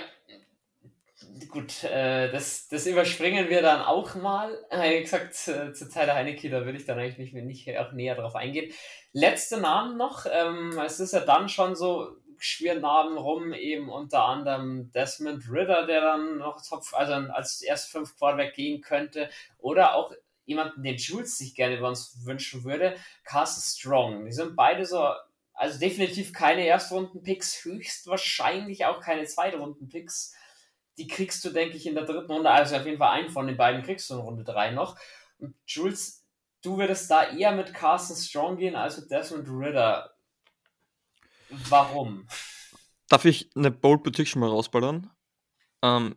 [1.50, 4.56] gut, äh, das, das überspringen wir dann auch mal.
[4.72, 8.16] Wie gesagt, zu, zu Tyler Heinecke, da will ich dann eigentlich nicht, nicht auch näher
[8.16, 8.72] drauf eingehen.
[9.12, 14.24] Letzte Namen noch, ähm, es ist ja dann schon so, schwirren Namen rum, eben unter
[14.24, 19.96] anderem Desmond Ritter, der dann noch Top, also als erst fünf Quarterback gehen könnte, oder
[19.96, 20.14] auch
[20.46, 24.26] jemanden, den Jules sich gerne über uns wünschen würde, Carson Strong.
[24.26, 25.12] Die sind beide so,
[25.60, 30.34] also definitiv keine Erstrunden-Picks, höchstwahrscheinlich auch keine Zweitrunden-Picks
[31.00, 32.52] die kriegst du, denke ich, in der dritten Runde.
[32.52, 34.98] Also auf jeden Fall einen von den beiden kriegst du in Runde 3 noch.
[35.40, 36.26] Und Jules,
[36.62, 40.14] du würdest da eher mit Carson Strong gehen als mit Desmond Ritter.
[41.70, 42.28] Warum?
[43.08, 45.10] Darf ich eine Bold Prediction mal rausballern?
[45.82, 46.16] Ähm,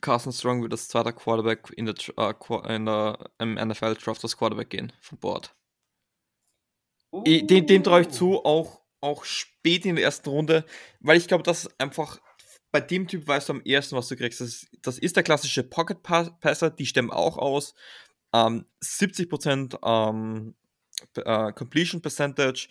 [0.00, 4.36] Carson Strong wird als zweiter Quarterback in der, äh, in der im NFL Draft als
[4.36, 5.54] Quarterback gehen von Bord.
[7.10, 7.22] Uh.
[7.22, 10.64] Den, den traue ich zu, auch, auch spät in der ersten Runde,
[11.00, 12.20] weil ich glaube, dass einfach
[12.70, 14.40] bei dem Typ weißt du am ersten, was du kriegst.
[14.40, 17.74] Das, das ist der klassische Pocket Passer, die stemmen auch aus.
[18.34, 20.54] Ähm, 70% ähm,
[21.16, 22.68] äh, Completion Percentage,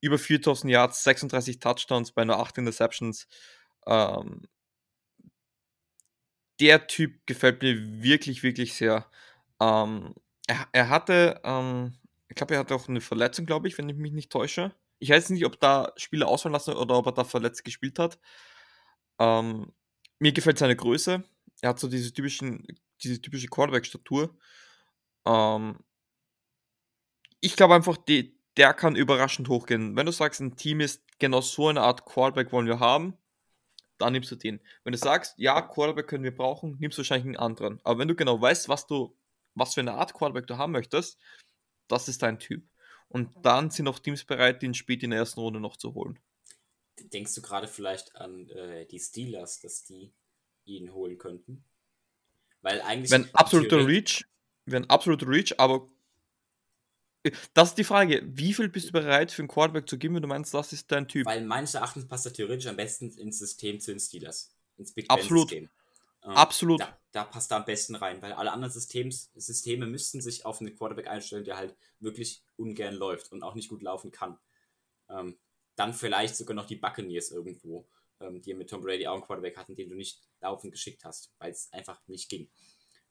[0.00, 3.26] über 4000 Yards, 36 Touchdowns bei nur 8 Interceptions.
[3.86, 4.42] Ähm,
[6.60, 9.06] der Typ gefällt mir wirklich, wirklich sehr.
[9.60, 10.14] Ähm,
[10.46, 11.94] er, er, hatte, ähm,
[12.30, 14.72] ich glaube, er hatte auch eine Verletzung, glaube ich, wenn ich mich nicht täusche.
[15.00, 18.20] Ich weiß nicht, ob da Spieler ausfallen lassen oder ob er da verletzt gespielt hat.
[19.18, 19.72] Ähm,
[20.20, 21.24] mir gefällt seine Größe.
[21.60, 22.66] Er hat so diese, typischen,
[23.02, 24.38] diese typische Quarterback-Statur.
[25.26, 25.80] Ähm,
[27.40, 29.96] ich glaube einfach, die, der kann überraschend hochgehen.
[29.96, 33.16] Wenn du sagst, ein Team ist genau so eine Art Quarterback wollen wir haben,
[33.98, 34.60] dann nimmst du den.
[34.84, 37.80] Wenn du sagst, ja, Quarterback können wir brauchen, nimmst du wahrscheinlich einen anderen.
[37.82, 39.16] Aber wenn du genau weißt, was du,
[39.54, 41.18] was für eine Art Quarterback du haben möchtest,
[41.90, 42.64] das ist dein Typ.
[43.08, 46.18] Und dann sind auch Teams bereit, den spät in der ersten Runde noch zu holen
[47.04, 50.12] denkst du gerade vielleicht an äh, die Steelers, dass die
[50.64, 51.64] ihn holen könnten?
[52.62, 53.10] Weil eigentlich.
[53.10, 54.24] Wenn absoluter Reach,
[54.66, 55.88] wenn absoluter Reach, aber
[57.22, 60.16] äh, das ist die Frage, wie viel bist du bereit für einen Quarterback zu geben,
[60.16, 61.26] wenn du meinst, das ist dein Typ?
[61.26, 64.54] Weil meines Erachtens passt er theoretisch am besten ins System zu den Steelers.
[64.76, 65.68] Ins Big Ben-System.
[66.24, 66.80] Ähm, Absolut.
[66.80, 70.60] Da, da, passt er am besten rein, weil alle anderen Systems, Systeme müssten sich auf
[70.60, 74.38] einen Quarterback einstellen, der halt wirklich ungern läuft und auch nicht gut laufen kann.
[75.08, 75.38] Ähm,
[75.76, 77.88] dann vielleicht sogar noch die Buccaneers irgendwo,
[78.20, 81.32] ähm, die mit Tom Brady auch einen Quarterback hatten, den du nicht laufend geschickt hast,
[81.38, 82.50] weil es einfach nicht ging.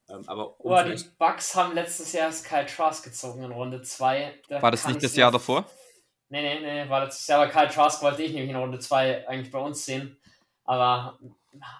[0.07, 4.41] Ähm, aber um oh, die Bucks haben letztes Jahr Kyle Trask gezogen in Runde 2.
[4.47, 5.69] Da war das nicht das Jahr davor?
[6.29, 9.27] Nee, nee, nee, war letztes Jahr, aber Kyle Trask wollte ich nämlich in Runde 2
[9.27, 10.18] eigentlich bei uns sehen.
[10.69, 11.17] Aber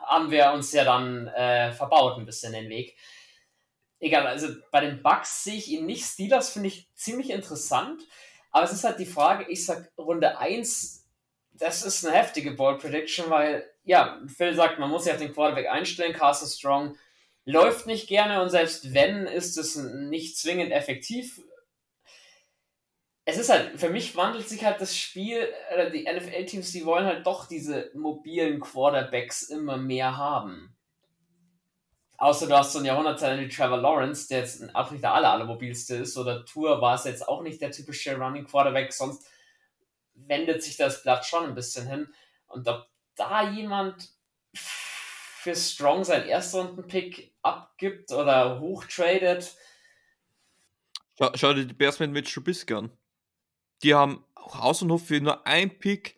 [0.02, 2.98] haben wir uns ja dann äh, verbaut ein bisschen den Weg.
[4.00, 6.04] Egal, also bei den Bucks sehe ich ihn nicht.
[6.04, 8.02] Steelers finde ich ziemlich interessant.
[8.50, 11.06] Aber es ist halt die Frage, ich sag Runde 1,
[11.52, 15.34] das ist eine heftige Ball Prediction, weil, ja, Phil sagt, man muss sich auf den
[15.36, 16.14] Quarterback einstellen.
[16.14, 16.98] Carson Strong
[17.46, 21.44] läuft nicht gerne und selbst wenn, ist es nicht zwingend effektiv.
[23.30, 27.06] Es ist halt, für mich wandelt sich halt das Spiel, oder die NFL-Teams, die wollen
[27.06, 30.76] halt doch diese mobilen Quarterbacks immer mehr haben.
[32.18, 35.60] Außer du hast so einen Jahrhundertteil wie Trevor Lawrence, der jetzt auch nicht der aller,
[35.62, 39.24] ist, oder Tour war es jetzt auch nicht der typische Running Quarterback, sonst
[40.16, 42.12] wendet sich das Blatt schon ein bisschen hin.
[42.48, 44.10] Und ob da jemand
[44.56, 49.56] für Strong sein Erstrunden-Pick abgibt oder hochtradet.
[51.16, 52.92] Schau, schau dir die Bears mit Mitch Trubisky an.
[53.84, 56.18] Die haben Haus und Hof für nur ein Pick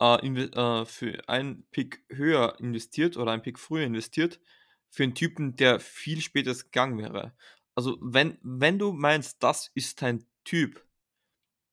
[0.00, 4.40] äh, äh, für einen Pick höher investiert oder einen Pick früher investiert
[4.90, 7.34] für einen Typen, der viel später gegangen wäre.
[7.74, 10.84] Also wenn, wenn du meinst, das ist dein Typ,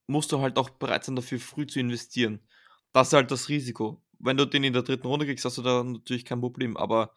[0.06, 2.40] musst du halt auch bereit sein, dafür früh zu investieren.
[2.92, 4.02] Das ist halt das Risiko.
[4.18, 6.76] Wenn du den in der dritten Runde kriegst, hast du da natürlich kein Problem.
[6.76, 7.12] Aber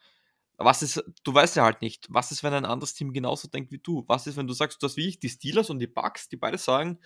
[0.58, 3.72] was ist, du weißt ja halt nicht, was ist, wenn ein anderes Team genauso denkt
[3.72, 4.04] wie du?
[4.08, 6.38] Was ist, wenn du sagst, du hast wie ich die Steelers und die Bucks, die
[6.38, 7.00] beide sagen,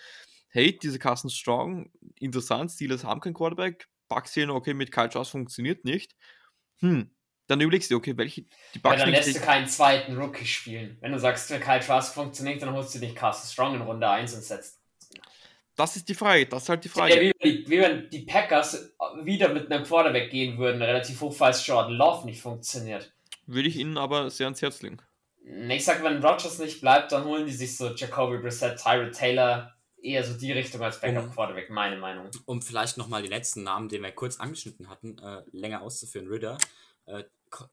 [0.54, 5.32] hey, diese Carson Strong, interessant, Steelers haben keinen Quarterback, Bucks sehen, okay, mit Kyle Trask
[5.32, 6.16] funktioniert nicht.
[6.80, 7.10] Hm,
[7.48, 9.00] dann überlegst du, okay, welche die Bucks.
[9.00, 10.98] Ja, dann lässt du keinen zweiten Rookie spielen.
[11.02, 14.10] Wenn du sagst, für Kyle Trask funktioniert, dann holst du nicht Carson Strong in Runde
[14.10, 14.80] 1 und setzt
[15.76, 17.16] das ist die Frage, das ist halt die Frage.
[17.16, 21.34] Ja, wie, wie, wie, wenn die Packers wieder mit einem Quarterback gehen würden, relativ hoch,
[21.34, 23.12] falls Jordan Love nicht funktioniert.
[23.48, 25.00] Würde ich ihnen aber sehr ans Herz legen.
[25.70, 29.74] Ich sag, wenn Rogers nicht bleibt, dann holen die sich so Jacoby Brissett, Tyrod Taylor,
[30.04, 32.30] eher so die Richtung als Backup-Quarterback, um, meine Meinung.
[32.46, 36.28] Um vielleicht nochmal die letzten Namen, den wir kurz angeschnitten hatten, äh, länger auszuführen.
[36.28, 36.58] Ritter,
[37.06, 37.24] äh,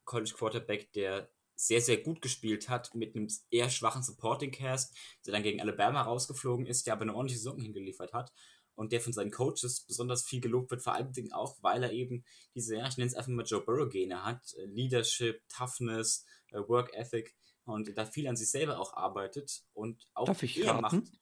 [0.05, 4.97] College Quarterback, der sehr, sehr gut gespielt hat, mit einem eher schwachen Supporting Cast,
[5.27, 8.33] der dann gegen Alabama rausgeflogen ist, der aber eine ordentliche Saison hingeliefert hat
[8.77, 12.25] und der von seinen Coaches besonders viel gelobt wird, vor allem auch, weil er eben
[12.55, 16.95] diese, ja, ich nenne es einfach mal Joe Burrow-Gene hat, äh, Leadership, Toughness, äh, Work
[16.95, 17.35] Ethic
[17.65, 20.81] und da viel an sich selber auch arbeitet und auch Darf ich eher raten?
[20.81, 21.20] macht.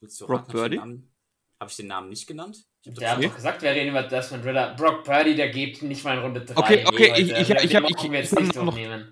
[0.00, 1.12] Willst du Brock raten,
[1.60, 2.66] habe ich den Namen nicht genannt?
[2.86, 4.74] Der hat doch gesagt, wir reden über Desmond Ritter.
[4.74, 6.56] Brock Purdy, der geht nicht mal in Runde 3.
[6.56, 7.96] Okay, okay, nee, ich, ich, ich, ich habe ich,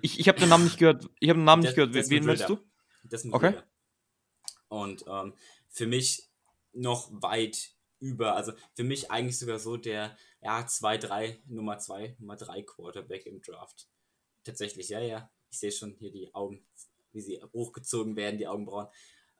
[0.01, 1.07] ich, ich hab den Namen nicht gehört.
[1.19, 1.93] Ich habe den Namen nicht gehört.
[1.93, 2.59] Des, Wen willst du?
[3.31, 3.47] Okay.
[3.47, 3.63] Ritter.
[4.69, 5.33] Und ähm,
[5.69, 6.27] für mich
[6.73, 12.35] noch weit über, also für mich eigentlich sogar so der ja, 2-3, Nummer 2, Nummer
[12.35, 13.87] 3 Quarterback im Draft.
[14.43, 15.29] Tatsächlich, ja, ja.
[15.51, 16.65] Ich sehe schon hier die Augen,
[17.11, 18.87] wie sie hochgezogen werden, die Augenbrauen.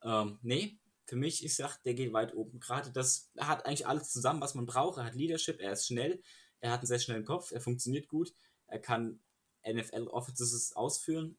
[0.03, 2.59] Ähm, nee, für mich, ich sag, der geht weit oben.
[2.59, 4.99] Gerade das er hat eigentlich alles zusammen, was man braucht.
[4.99, 6.21] Er hat Leadership, er ist schnell,
[6.61, 8.31] er hat einen sehr schnellen Kopf, er funktioniert gut,
[8.67, 9.19] er kann
[9.67, 11.37] NFL Offices ausführen.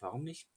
[0.00, 0.48] Warum nicht?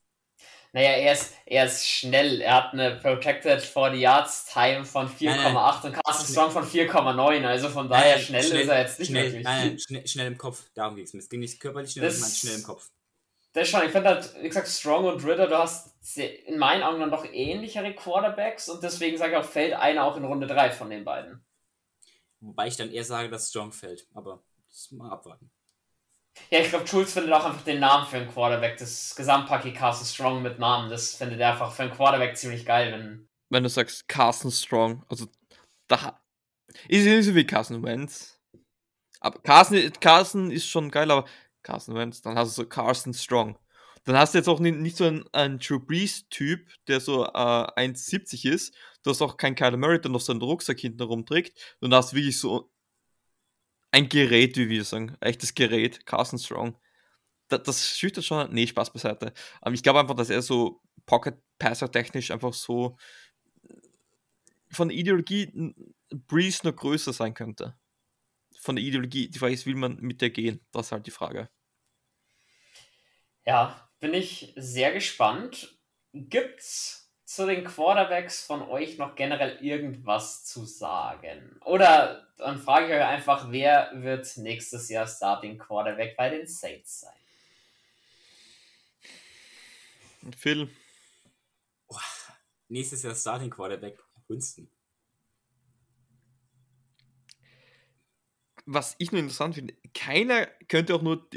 [0.72, 2.40] Naja, er ist, er ist schnell.
[2.40, 7.44] Er hat eine Protected 40 Yards Time von 4,8 und Carsten Strong von 4,9.
[7.44, 9.44] Also von daher nein, schnell, schnell, ist er jetzt nicht schnell, wirklich.
[9.44, 10.64] Nein, nein, schnell, schnell im Kopf.
[10.74, 11.20] Darum ging es mir.
[11.20, 12.90] Es ging nicht körperlich schnell, sondern schnell im Kopf
[13.52, 17.00] das schon, ich finde halt, wie gesagt, Strong und Ritter, du hast in meinen Augen
[17.00, 20.70] dann doch ähnlichere Quarterbacks und deswegen sage ich auch, fällt einer auch in Runde 3
[20.70, 21.44] von den beiden.
[22.40, 25.50] Wobei ich dann eher sage, dass Strong fällt, aber das mal abwarten.
[26.50, 28.78] Ja, ich glaube, Schulz findet auch einfach den Namen für einen Quarterback.
[28.78, 32.92] Das Gesamtpaket Carson Strong mit Namen, das findet er einfach für einen Quarterback ziemlich geil.
[32.92, 35.26] Wenn, wenn du sagst Carson Strong, also
[35.88, 36.20] da
[36.88, 38.40] ist nicht so wie Carson Wentz.
[39.20, 41.28] Aber Carson, Carson ist schon geil, aber
[41.62, 43.58] Carson Wentz, dann hast du so Carson Strong.
[44.04, 48.50] Dann hast du jetzt auch nicht, so einen, einen Drew Brees-Typ, der so äh, 1,70
[48.50, 48.74] ist.
[49.02, 51.76] Du hast auch keinen Kyler Murray, der noch seinen Rucksack hinten rumträgt.
[51.80, 52.72] Du hast wirklich so
[53.92, 55.16] ein Gerät, wie wir sagen.
[55.20, 56.76] Echtes Gerät, Carson Strong.
[57.48, 58.52] Das, das schüchtert schon.
[58.52, 59.32] Nee, Spaß beiseite.
[59.60, 62.96] Aber ich glaube einfach, dass er so Pocket-Passer-technisch einfach so
[64.70, 65.74] von Ideologie
[66.10, 67.76] Breeze noch größer sein könnte
[68.62, 69.28] von der Ideologie.
[69.28, 70.64] Die Frage ist, will man mit der gehen?
[70.70, 71.50] Das ist halt die Frage.
[73.44, 75.76] Ja, bin ich sehr gespannt.
[76.12, 81.58] Gibt's zu den Quarterbacks von euch noch generell irgendwas zu sagen?
[81.64, 87.00] Oder dann frage ich euch einfach, wer wird nächstes Jahr Starting Quarterback bei den Saints
[87.00, 87.14] sein?
[90.36, 90.70] Phil.
[91.88, 91.96] Oh,
[92.68, 93.98] nächstes Jahr Starting Quarterback
[94.28, 94.70] Winston.
[98.66, 101.28] Was ich nur interessant finde, keiner könnte auch nur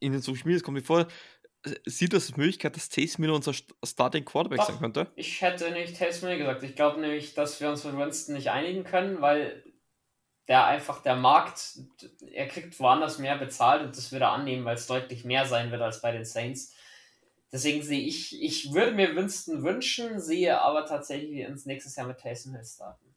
[0.00, 1.06] in den Social Media, kommt mir vor,
[1.86, 3.54] sieht das als Möglichkeit, dass Taysom Miller unser
[3.84, 5.10] Starting Quarterback Doch, sein könnte?
[5.16, 6.62] Ich hätte nicht Taysom Miller gesagt.
[6.62, 9.64] Ich glaube nämlich, dass wir uns mit Winston nicht einigen können, weil
[10.48, 11.78] der einfach der Markt,
[12.30, 15.70] er kriegt woanders mehr bezahlt und das wird er annehmen, weil es deutlich mehr sein
[15.70, 16.74] wird als bei den Saints.
[17.50, 22.18] Deswegen sehe ich, ich würde mir Winston wünschen, sehe aber tatsächlich ins nächstes Jahr mit
[22.18, 23.13] Taysom Hill starten.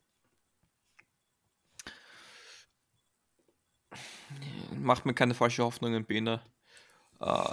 [4.76, 6.42] Macht mir keine falsche Hoffnungen, Bene.
[7.20, 7.44] Äh,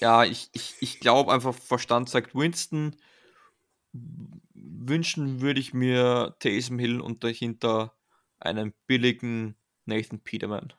[0.00, 2.96] ja, ich, ich, ich glaube einfach, Verstand sagt Winston.
[3.92, 7.94] Wünschen würde ich mir Taysom Hill und dahinter
[8.40, 9.54] einen billigen
[9.84, 10.72] Nathan Peterman.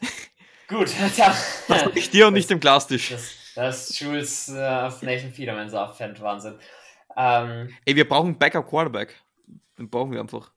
[0.68, 1.34] Gut, da,
[1.68, 3.10] Das ich dir und nicht dem Glastisch.
[3.10, 6.58] das, das Jules äh, auf Nathan Peterman so abfällt, Wahnsinn.
[7.16, 9.14] Ähm, Ey, wir brauchen Backup Quarterback.
[9.78, 10.52] Den brauchen wir einfach.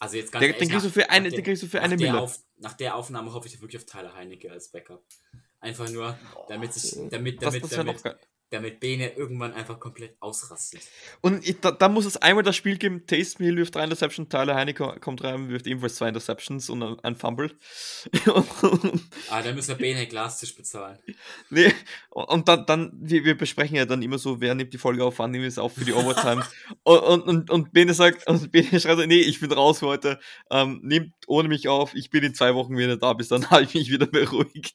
[0.00, 1.66] Also jetzt ganz Den, ehrlich, den kriegst du nach- für eine, den der- kriegst du
[1.68, 2.20] für nach eine der Mille.
[2.22, 5.04] Auf, nach der Aufnahme hoffe ich wirklich auf Tyler Heinecke als Backup.
[5.60, 6.18] Einfach nur,
[6.48, 8.02] damit sich, damit, damit, damit.
[8.50, 10.80] Damit Bene irgendwann einfach komplett ausrastet.
[11.20, 14.28] Und ich, da, da muss es einmal das Spiel geben, Taysom Hill wirft drei Interceptions,
[14.28, 17.50] Tyler Heinecke kommt rein, wirft ebenfalls zwei Interceptions und ein, ein Fumble.
[19.28, 20.98] Ah, dann müssen wir Bene Glastisch bezahlen.
[21.50, 21.72] nee,
[22.10, 25.18] und dann, dann wir, wir besprechen ja dann immer so, wer nimmt die Folge auf,
[25.18, 26.44] wann nehmen wir es auf für die Overtime.
[26.82, 30.18] und, und, und, und Bene sagt, und Bene schreibt, nee, ich bin raus heute,
[30.50, 33.62] ähm, nehmt ohne mich auf, ich bin in zwei Wochen wieder da, bis dann habe
[33.62, 34.74] ich mich wieder beruhigt.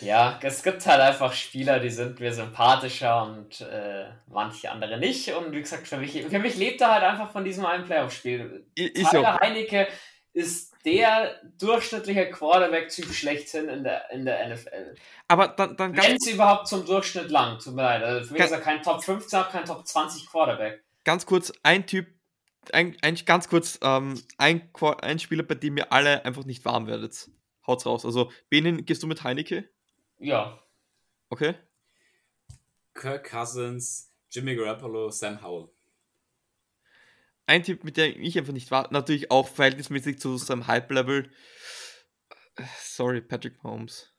[0.00, 5.32] Ja, es gibt halt einfach Spieler, die sind mir sympathischer und äh, manche andere nicht.
[5.34, 8.66] Und wie gesagt, für mich, für mich lebt er halt einfach von diesem einen Playoff-Spiel.
[8.78, 9.88] I- Ist Tyler Heinecke
[10.32, 14.94] ist der durchschnittliche Quarterback-Typ schlechthin in der, in der NFL.
[15.28, 18.02] aber dann, dann ganz Wenn es überhaupt zum Durchschnitt lang, tut mir leid.
[18.02, 20.82] Also für mich ist er kein Top 15, auch kein Top 20 Quarterback.
[21.04, 22.08] ganz kurz, ein Typ,
[22.72, 24.68] ein, ein ganz kurz, ähm, ein,
[25.02, 27.30] ein Spieler, bei dem ihr alle einfach nicht warm werdet.
[27.66, 28.04] Haut's raus.
[28.04, 29.68] Also, Benin, gehst du mit Heinecke?
[30.18, 30.60] Ja,
[31.30, 31.54] Okay.
[32.94, 35.68] Kirk Cousins, Jimmy Garoppolo, Sam Howell.
[37.46, 41.30] Ein Typ, mit dem ich einfach nicht war, natürlich auch verhältnismäßig zu seinem Hype-Level.
[42.82, 44.10] Sorry, Patrick Mahomes.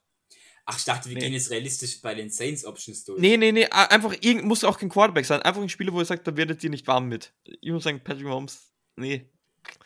[0.65, 1.21] Ach, ich dachte, wir Nee.
[1.21, 3.19] gehen jetzt realistisch bei den Saints Options durch.
[3.21, 5.41] Nee, nee, nee, einfach irgend, muss auch kein Quarterback sein.
[5.41, 7.33] Einfach ein Spieler, wo ihr sagt, da werdet ihr nicht warm mit.
[7.43, 9.31] Ich muss sagen, Patrick Mahomes, nee.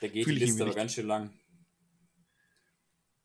[0.02, 0.77] Da geht Fühl die Liste aber nicht.
[0.77, 1.39] ganz schön lang.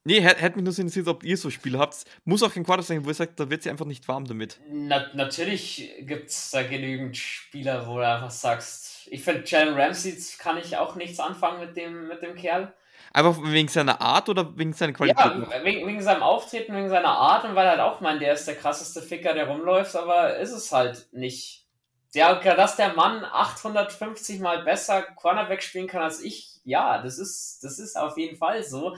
[0.07, 2.05] Nee, hätte hätt mich nur so interessiert, ob ihr so Spiele habt.
[2.25, 4.59] Muss auch kein Quarterback sein, wo ihr sagt, da wird sie einfach nicht warm damit.
[4.71, 10.15] na, natürlich gibt es da genügend Spieler, wo du einfach sagst, ich finde, Jalen Ramsey
[10.37, 12.71] kann ich auch nichts anfangen mit dem, mit dem Kerl.
[13.13, 15.25] Einfach wegen seiner Art oder wegen seiner Qualität?
[15.25, 18.33] Ja, wegen, wegen seinem Auftreten, wegen seiner Art und weil er halt auch meint, der
[18.33, 21.65] ist der krasseste Ficker, der rumläuft, aber ist es halt nicht.
[22.13, 27.63] Ja, dass der Mann 850 mal besser Cornerback spielen kann als ich, ja, das ist,
[27.63, 28.95] das ist auf jeden Fall so.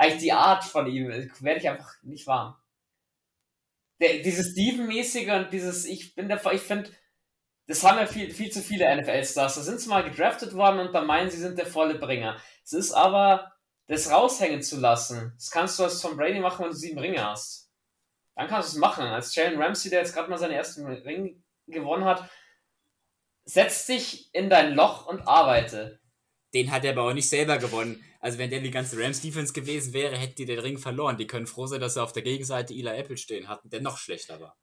[0.00, 2.56] Eigentlich die Art von ihm äh, werde ich einfach nicht warm.
[4.00, 6.90] Der, dieses Steven-mäßige und dieses, ich bin der, ich finde,
[7.66, 9.56] das haben ja viel, viel zu viele NFL-Stars.
[9.56, 12.40] Da sind sie mal gedraftet worden und dann meinen, sie sind der volle Bringer.
[12.64, 13.52] Es ist aber,
[13.88, 17.22] das raushängen zu lassen, das kannst du als Tom Brady machen, wenn du sieben Ringe
[17.22, 17.70] hast.
[18.36, 19.04] Dann kannst du es machen.
[19.04, 22.26] Als Jalen Ramsey, der jetzt gerade mal seinen ersten Ring gewonnen hat,
[23.44, 25.99] setz dich in dein Loch und arbeite.
[26.54, 28.02] Den hat er aber auch nicht selber gewonnen.
[28.20, 31.16] Also wenn der die ganze Rams Defense gewesen wäre, hätte die den Ring verloren.
[31.16, 33.98] Die können froh sein, dass sie auf der Gegenseite Eli Apple stehen hatten, der noch
[33.98, 34.56] schlechter war.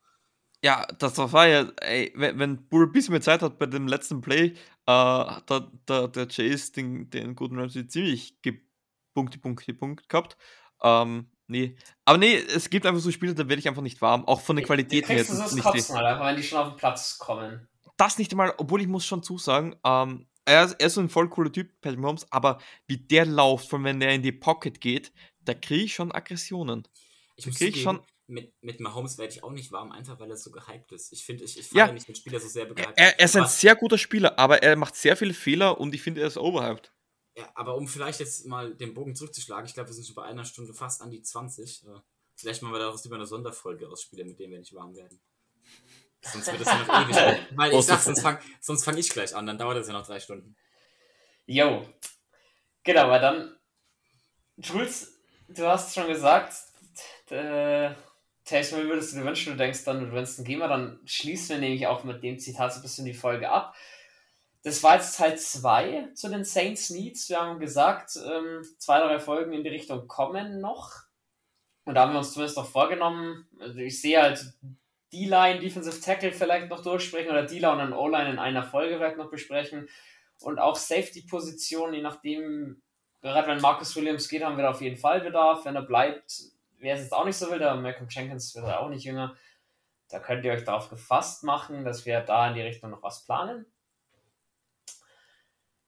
[0.63, 3.87] Ja, das war ja, ey, wenn, wenn Bull ein bisschen mehr Zeit hat bei dem
[3.87, 4.53] letzten Play,
[4.87, 10.35] äh, hat da, da, der Chase den, den guten Ramsey ziemlich gepunkte, Punkte, Punkt gehabt.
[10.81, 11.75] Ähm, nee.
[12.05, 14.25] Aber nee, es gibt einfach so Spiele, da werde ich einfach nicht warm.
[14.25, 15.17] Auch von der Qualität her.
[15.17, 17.67] Das, das nicht die, Kotzen halt einfach, wenn die schon auf den Platz kommen.
[17.97, 21.09] das nicht einmal, obwohl ich muss schon zusagen, ähm, er, ist, er ist so ein
[21.09, 24.79] voll cooler Typ, Patrick Mahomes, aber wie der läuft, von wenn der in die Pocket
[24.81, 25.11] geht,
[25.41, 26.87] da kriege ich schon Aggressionen.
[27.35, 30.19] Ich muss krieg ich zugeben, schon- mit, mit Mahomes werde ich auch nicht warm, einfach
[30.19, 31.13] weil er so gehypt ist.
[31.13, 31.89] Ich finde, ich, ich Ja.
[31.91, 32.97] nicht mit Spielern so sehr begeistert.
[32.97, 35.95] Er, er ist ein aber, sehr guter Spieler, aber er macht sehr viele Fehler und
[35.95, 36.91] ich finde, er ist overhyped.
[37.37, 40.23] ja, aber um vielleicht jetzt mal den Bogen zurückzuschlagen, ich glaube, wir sind schon bei
[40.23, 41.83] einer Stunde fast an die 20.
[41.85, 41.99] Äh,
[42.35, 45.19] Vielleicht machen wir daraus lieber eine Sonderfolge aus Spielen, mit denen wir nicht warm werden.
[46.21, 47.47] Sonst wird es ja noch ewig.
[47.55, 50.19] Weil ich sag, sonst fange fang ich gleich an, dann dauert es ja noch drei
[50.19, 50.55] Stunden.
[51.45, 51.87] Jo.
[52.83, 53.57] Genau, aber dann,
[54.57, 56.53] Jules, du hast schon gesagt,
[57.29, 57.91] äh,
[58.45, 61.57] Hill würdest du dir wünschen, du denkst dann, du wünschst einen Gamer, dann schließen wir
[61.57, 63.75] nämlich auch mit dem Zitat so ein bisschen die Folge ab.
[64.63, 67.29] Das war jetzt Teil 2 zu den Saints Needs.
[67.29, 70.93] Wir haben gesagt, ähm, zwei, drei Folgen in die Richtung kommen noch.
[71.85, 73.47] Und da haben wir uns zumindest noch vorgenommen.
[73.59, 74.45] Also ich sehe halt
[75.13, 79.29] D-Line, Defensive Tackle vielleicht noch durchsprechen oder D-Line und O-Line in einer Folge vielleicht noch
[79.29, 79.87] besprechen.
[80.39, 82.81] Und auch Safety-Positionen, je nachdem,
[83.21, 85.65] gerade wenn Marcus Williams geht, haben wir da auf jeden Fall Bedarf.
[85.65, 86.33] Wenn er bleibt,
[86.77, 89.35] wäre es jetzt auch nicht so wild, aber Malcolm Jenkins wird ja auch nicht jünger.
[90.09, 93.25] Da könnt ihr euch darauf gefasst machen, dass wir da in die Richtung noch was
[93.25, 93.65] planen.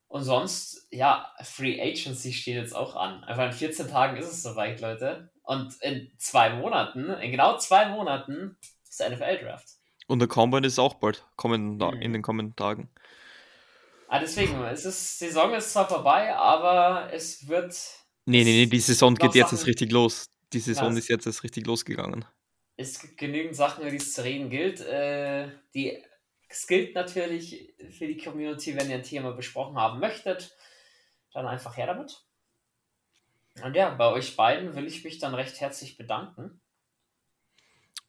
[0.08, 3.24] Und sonst, ja, Free Agency steht jetzt auch an.
[3.26, 5.32] Einfach in 14 Tagen ist es soweit, Leute.
[5.44, 8.58] Und in zwei Monaten, in genau zwei Monaten,
[9.00, 9.68] ist der NFL-Draft.
[10.08, 12.02] Und der Combine ist auch bald kommen, Mhm.
[12.02, 12.90] in den kommenden Tagen.
[14.08, 17.74] Ah, deswegen, es ist, Saison ist zwar vorbei, aber es wird
[18.26, 20.30] Nee, nee, nee, die Saison geht jetzt Sachen- erst richtig los.
[20.54, 22.26] Die Saison ist jetzt erst richtig losgegangen.
[22.76, 24.82] Es gibt genügend Sachen, über die es zu reden gilt.
[24.82, 26.04] Äh, die,
[26.48, 30.56] es gilt natürlich für die Community, wenn ihr ein Thema besprochen haben möchtet,
[31.34, 32.24] dann einfach her damit.
[33.64, 36.62] Und ja, bei euch beiden will ich mich dann recht herzlich bedanken.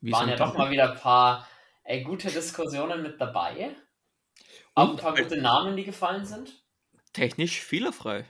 [0.01, 1.47] Wie Waren ja doch mal wieder ein paar
[1.85, 3.74] ey, gute Diskussionen mit dabei.
[4.74, 6.52] Auch ein paar gute Namen, die gefallen sind.
[7.12, 8.24] Technisch fehlerfrei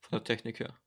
[0.00, 0.78] von der Technik her.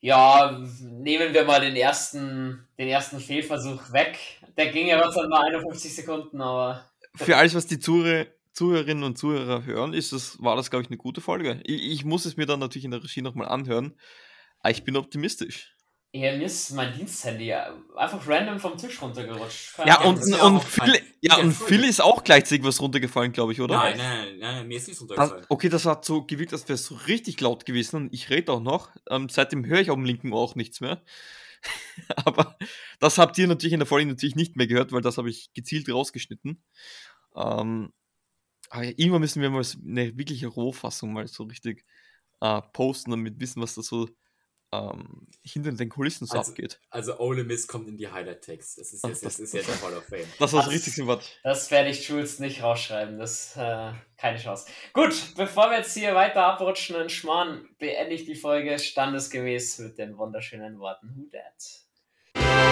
[0.00, 4.18] Ja, nehmen wir mal den ersten, den ersten Fehlversuch weg.
[4.56, 6.88] Der ging ja Gott mal 51 Sekunden, aber.
[7.14, 10.88] Für alles, was die Zuhörer, Zuhörerinnen und Zuhörer hören, ist das, war das, glaube ich,
[10.88, 11.60] eine gute Folge.
[11.64, 13.96] Ich, ich muss es mir dann natürlich in der Regie nochmal anhören.
[14.60, 15.76] Aber ich bin optimistisch.
[16.12, 19.78] Ja, mir ist mein Diensthandy einfach random vom Tisch runtergerutscht.
[19.84, 23.60] Ja, und, und, und, Phil, ja, und Phil ist auch gleichzeitig was runtergefallen, glaube ich,
[23.60, 23.76] oder?
[23.76, 25.42] Nein, nein, nein, mir ist nichts runtergefallen.
[25.42, 28.30] Also, okay, das hat so gewirkt, als wäre es so richtig laut gewesen und ich
[28.30, 28.90] rede auch noch.
[29.10, 31.02] Ähm, seitdem höre ich auf dem linken Ohr auch nichts mehr.
[32.24, 32.56] Aber
[33.00, 35.52] das habt ihr natürlich in der Folge natürlich nicht mehr gehört, weil das habe ich
[35.52, 36.62] gezielt rausgeschnitten.
[37.36, 37.92] Ähm,
[38.70, 41.84] aber ja, irgendwann müssen wir mal eine wirkliche Rohfassung mal so richtig
[42.40, 44.08] äh, posten, damit wissen, was da so
[44.72, 46.80] ähm, hinter den Kulissen so also, abgeht.
[46.90, 48.78] Also Ole Miss kommt in die Highlight-Text.
[48.78, 50.26] Das ist, jetzt, das, das ist ja der Hall of Fame.
[50.38, 51.38] Das war richtig sympathisch.
[51.42, 53.18] Das werde ich Jules nicht rausschreiben.
[53.18, 54.66] Das äh, keine Chance.
[54.92, 59.98] Gut, bevor wir jetzt hier weiter abrutschen und schmarrn, beende ich die Folge standesgemäß mit
[59.98, 62.67] den wunderschönen Worten Who Dat?